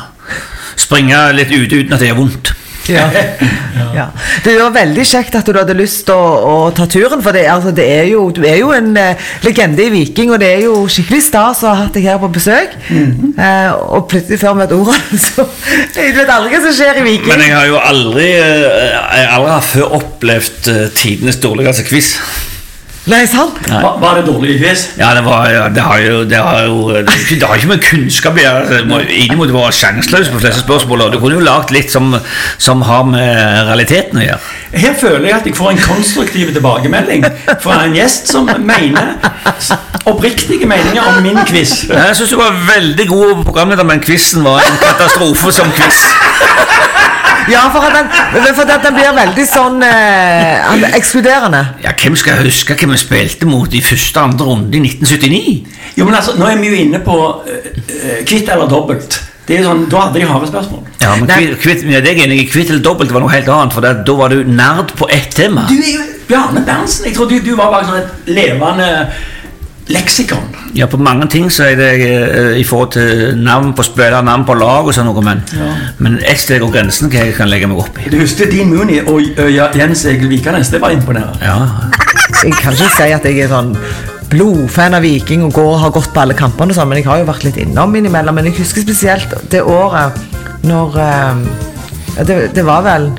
springe 0.80 1.18
litt 1.36 1.52
ute 1.52 1.82
uten 1.82 1.94
at 1.96 2.00
det 2.04 2.12
gjør 2.12 2.22
vondt. 2.22 2.54
Ja. 2.90 3.06
ja. 4.00 4.08
Det 4.44 4.56
var 4.60 4.74
veldig 4.76 5.06
kjekt 5.08 5.38
at 5.40 5.48
du 5.50 5.58
hadde 5.58 5.76
lyst 5.78 6.06
til 6.10 6.16
å, 6.18 6.34
å 6.50 6.56
ta 6.76 6.88
turen, 6.90 7.24
for 7.26 7.36
det, 7.36 7.46
altså, 7.52 7.74
det 7.76 7.86
er 8.00 8.10
jo, 8.12 8.26
du 8.36 8.42
er 8.48 8.60
jo 8.62 8.74
en 8.76 8.92
uh, 8.98 9.30
legende 9.46 9.86
i 9.86 9.94
Viking, 9.94 10.34
og 10.34 10.42
det 10.42 10.52
er 10.58 10.66
jo 10.68 10.84
skikkelig 10.92 11.22
stas 11.30 11.64
å 11.64 11.72
ha 11.72 11.86
hatt 11.86 11.96
deg 11.98 12.10
her 12.10 12.20
på 12.22 12.32
besøk. 12.40 12.76
eh, 12.90 13.72
og 13.72 14.08
plutselig 14.12 14.42
før 14.42 14.58
vi 14.58 14.66
vet 14.66 14.76
ordet, 14.80 15.00
så 15.28 15.48
Du 15.96 16.02
vet 16.20 16.30
aldri 16.34 16.54
hva 16.56 16.62
som 16.68 16.78
skjer 16.82 17.02
i 17.02 17.08
Viking. 17.08 17.34
Men 17.34 17.48
jeg 17.48 17.58
har 17.58 17.72
jo 17.72 17.82
aldri, 17.82 18.30
uh, 18.38 19.10
jeg 19.16 19.32
har 19.34 19.34
aldri 19.40 19.58
før 19.74 19.98
opplevd 20.02 20.72
tidenes 20.98 21.42
dårligste 21.44 21.88
quiz. 21.90 22.16
Nei, 23.10 23.24
sant? 23.26 23.58
Nei. 23.66 23.80
Var, 23.82 23.96
var 24.02 24.20
det 24.20 24.26
dårlig 24.28 24.60
quiz? 24.60 24.84
Ja, 25.00 25.14
det, 25.18 25.24
var, 25.26 25.48
ja, 25.50 25.64
det 25.74 25.82
har 25.82 26.02
jo 26.04 26.18
Det 26.30 26.38
har 26.38 26.66
jo 26.68 26.92
det 26.94 27.06
det 27.40 27.48
har 27.48 27.58
ikke 27.58 27.72
med 27.72 27.82
kunnskap 27.84 28.38
å 28.38 28.44
gjøre. 28.44 28.80
Ingen 29.16 29.40
være 29.42 29.72
sjanseløs 29.74 30.30
på 30.30 30.42
fleste 30.42 30.62
spørsmål. 30.62 31.06
og 31.08 31.14
Du 31.14 31.20
kunne 31.22 31.40
jo 31.40 31.46
lagd 31.46 31.74
litt 31.74 31.92
som, 31.94 32.12
som 32.62 32.84
har 32.86 33.06
med 33.10 33.70
realiteten 33.70 34.22
å 34.22 34.26
gjøre. 34.26 34.56
Her 34.84 34.94
føler 35.00 35.26
jeg 35.32 35.38
at 35.40 35.50
jeg 35.50 35.58
får 35.58 35.72
en 35.74 35.82
konstruktiv 35.82 36.52
tilbakemelding 36.54 37.26
fra 37.64 37.80
en 37.88 37.96
gjest 37.98 38.30
som 38.30 38.50
mener 38.62 39.16
oppriktige 40.10 40.70
meninger 40.70 41.10
om 41.10 41.22
min 41.26 41.42
quiz. 41.50 41.88
Jeg 41.90 42.18
syns 42.20 42.36
du 42.36 42.38
var 42.38 42.58
veldig 42.70 43.08
god 43.10 43.46
programleder, 43.48 43.88
men 43.90 44.04
quizen 44.06 44.46
var 44.46 44.62
en 44.62 44.78
katastrofe 44.84 45.56
som 45.56 45.74
quiz. 45.78 46.06
Ja, 47.50 47.64
for 47.74 47.86
at 47.88 47.96
den, 47.96 48.10
for 48.56 48.70
at 48.70 48.84
den 48.86 48.98
blir 48.98 49.16
veldig 49.16 49.46
sånn 49.50 49.82
eh, 49.86 50.94
ekskluderende. 50.98 51.64
Ja, 51.86 51.96
Hvem 52.00 52.18
skal 52.20 52.44
huske 52.44 52.78
hvem 52.80 52.94
vi 52.96 53.02
spilte 53.02 53.50
mot 53.50 53.74
i 53.74 53.82
første 53.84 54.20
og 54.22 54.32
andre 54.34 54.50
runde 54.52 54.78
i 54.78 54.84
1979? 54.84 55.56
Jo, 55.98 56.06
men 56.06 56.16
altså, 56.20 56.36
Nå 56.40 56.48
er 56.50 56.62
vi 56.62 56.72
jo 56.72 56.80
inne 56.84 57.02
på 57.06 57.18
eh, 57.48 58.22
kvitt 58.28 58.52
eller 58.52 58.70
dobbelt. 58.72 59.22
Det 59.50 59.58
er 59.58 59.66
sånn, 59.66 59.88
Da 59.90 60.04
hadde 60.06 60.22
de 60.22 60.28
harde 60.30 60.48
spørsmål. 60.52 60.84
Ja, 61.02 61.16
men 61.18 61.30
kvitt, 61.32 61.56
kvitt, 61.64 61.88
ja, 61.90 62.04
det 62.06 62.14
er 62.14 62.24
enig. 62.28 62.44
Kvitt 62.52 62.70
eller 62.70 62.84
dobbelt 62.86 63.14
var 63.16 63.24
noe 63.24 63.34
helt 63.34 63.50
annet, 63.50 63.74
for 63.74 63.82
da 63.82 64.16
var 64.20 64.36
du 64.36 64.44
nerd 64.46 64.94
på 65.00 65.08
ett 65.10 65.34
tema. 65.34 65.66
Du 65.72 65.80
er 65.80 65.96
jo 65.96 66.06
Bjarne 66.30 66.62
Berntsen. 66.68 67.08
Jeg 67.10 67.18
tror 67.18 67.32
du, 67.32 67.40
du 67.42 67.56
var 67.58 67.72
bare 67.74 67.88
sånn 67.90 68.04
et 68.04 68.30
levende 68.30 68.90
leksikon. 69.90 70.44
Ja, 70.78 70.86
på 70.90 71.00
mange 71.02 71.28
ting 71.32 71.50
så 71.52 71.66
er 71.70 71.80
det 71.80 71.90
eh, 72.06 72.60
i 72.60 72.66
forhold 72.68 72.92
til 72.94 73.40
navn 73.42 73.74
på 73.78 73.86
spillere, 73.88 74.22
navn 74.26 74.46
på 74.46 74.56
lag 74.60 74.88
og 74.88 74.94
sånn 74.96 75.10
noe, 75.10 75.24
men, 75.26 75.42
men 75.98 76.20
ett 76.22 76.42
sted 76.42 76.62
går 76.62 76.74
grensen 76.76 77.10
hva 77.10 77.26
jeg 77.26 77.36
kan 77.38 77.50
legge 77.50 77.70
meg 77.70 77.82
opp 77.82 77.98
i. 77.98 78.10
Du 78.14 78.20
husker 78.22 78.52
Dean 78.52 78.70
Mooney 78.70 79.02
og 79.10 79.50
Jens 79.50 80.06
Egil 80.10 80.30
Vikanes. 80.32 80.72
Det 80.74 80.82
var 80.82 80.96
imponerende. 80.96 81.42
Ja, 81.42 81.90
Jeg 82.44 82.54
kan 82.62 82.78
ikke 82.78 82.94
si 82.94 83.10
at 83.12 83.26
jeg 83.26 83.42
er 83.44 83.50
sånn 83.52 83.74
blodfan 84.30 84.94
av 84.94 85.02
Viking 85.04 85.44
og 85.48 85.56
går, 85.58 85.74
har 85.84 85.94
gått 85.96 86.12
på 86.14 86.22
alle 86.22 86.38
kampene, 86.38 86.72
og 86.74 86.78
sånn, 86.78 86.92
men 86.92 87.02
jeg 87.02 87.10
har 87.10 87.24
jo 87.24 87.30
vært 87.32 87.48
litt 87.48 87.58
innom 87.62 87.96
innimellom. 87.98 88.38
Men 88.38 88.52
jeg 88.52 88.60
husker 88.62 88.86
spesielt 88.86 89.34
det 89.50 89.64
året 89.66 90.22
når 90.70 91.02
eh, 91.02 91.44
ja, 92.16 92.26
det, 92.28 92.38
det 92.56 92.66
var 92.68 92.84
vel 92.86 93.10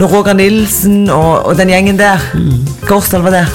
når 0.00 0.12
Roger 0.14 0.36
Nilsen 0.36 1.02
og, 1.12 1.50
og 1.50 1.56
den 1.58 1.72
gjengen 1.72 1.98
der 2.00 2.22
mm. 2.34 2.86
årstall 2.90 3.24
var 3.26 3.34
det? 3.34 3.46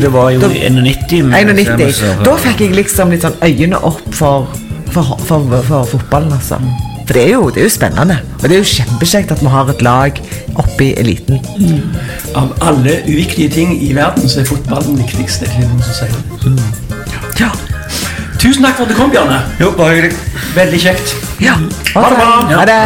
Det 0.00 0.12
var 0.12 0.30
jo 0.30 0.40
Da- 0.40 0.48
i 0.54 0.68
91. 0.68 1.30
91. 1.30 2.24
Da 2.24 2.36
fikk 2.36 2.60
jeg 2.60 2.74
liksom 2.74 3.10
litt 3.10 3.22
sånn 3.26 3.36
øynene 3.44 3.80
opp 3.84 4.00
for, 4.14 4.46
for, 4.90 5.16
for, 5.28 5.62
for 5.68 5.84
fotballen, 5.84 6.32
altså. 6.32 6.58
For 7.06 7.12
det 7.18 7.22
er, 7.26 7.32
jo, 7.34 7.50
det 7.52 7.60
er 7.60 7.66
jo 7.66 7.72
spennende. 7.74 8.14
Og 8.40 8.48
det 8.48 8.52
er 8.56 8.62
jo 8.62 8.68
kjempekjekt 8.70 9.32
at 9.34 9.42
vi 9.44 9.50
har 9.52 9.68
et 9.68 9.82
lag 9.84 10.20
oppe 10.56 10.86
i 10.86 10.94
eliten. 10.96 11.40
Av 12.34 12.54
alle 12.64 12.94
uviktige 13.04 13.50
ting 13.52 13.74
i 13.82 13.90
verden, 13.92 14.24
så 14.28 14.40
er 14.40 14.44
fotball 14.48 14.82
den 14.86 14.96
viktigste. 15.02 15.44
Er 15.52 15.68
noen 15.68 15.82
som 15.84 15.98
sier 15.98 16.08
det? 16.16 17.42
Ja. 17.42 17.50
Tusen 18.40 18.64
takk 18.64 18.76
for 18.78 18.84
at 18.84 18.88
du 18.88 18.96
kom, 18.96 19.10
Bjarne. 19.12 19.42
Jo, 19.60 19.70
bare 19.76 19.98
hyggelig. 19.98 20.16
Veldig 20.56 20.80
kjekt. 20.80 21.14
ja. 21.44 21.58
Ha 21.94 22.08
det 22.08 22.16
bra. 22.16 22.30
Ha 22.56 22.64
det. 22.72 22.80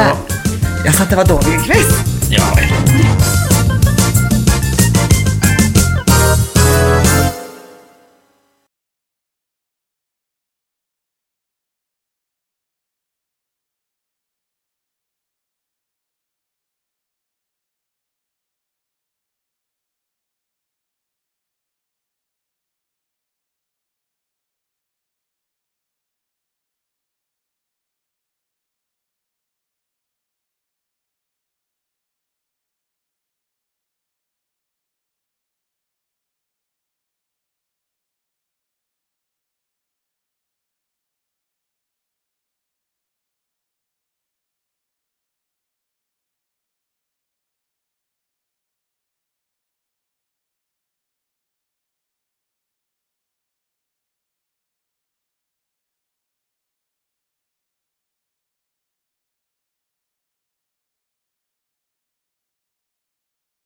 Jeg 0.84 0.94
sa 0.94 1.02
at 1.06 1.10
det 1.14 1.16
var 1.22 1.30
dårlig 1.30 1.58
quiz. 1.62 1.94
Ja. 2.30 3.47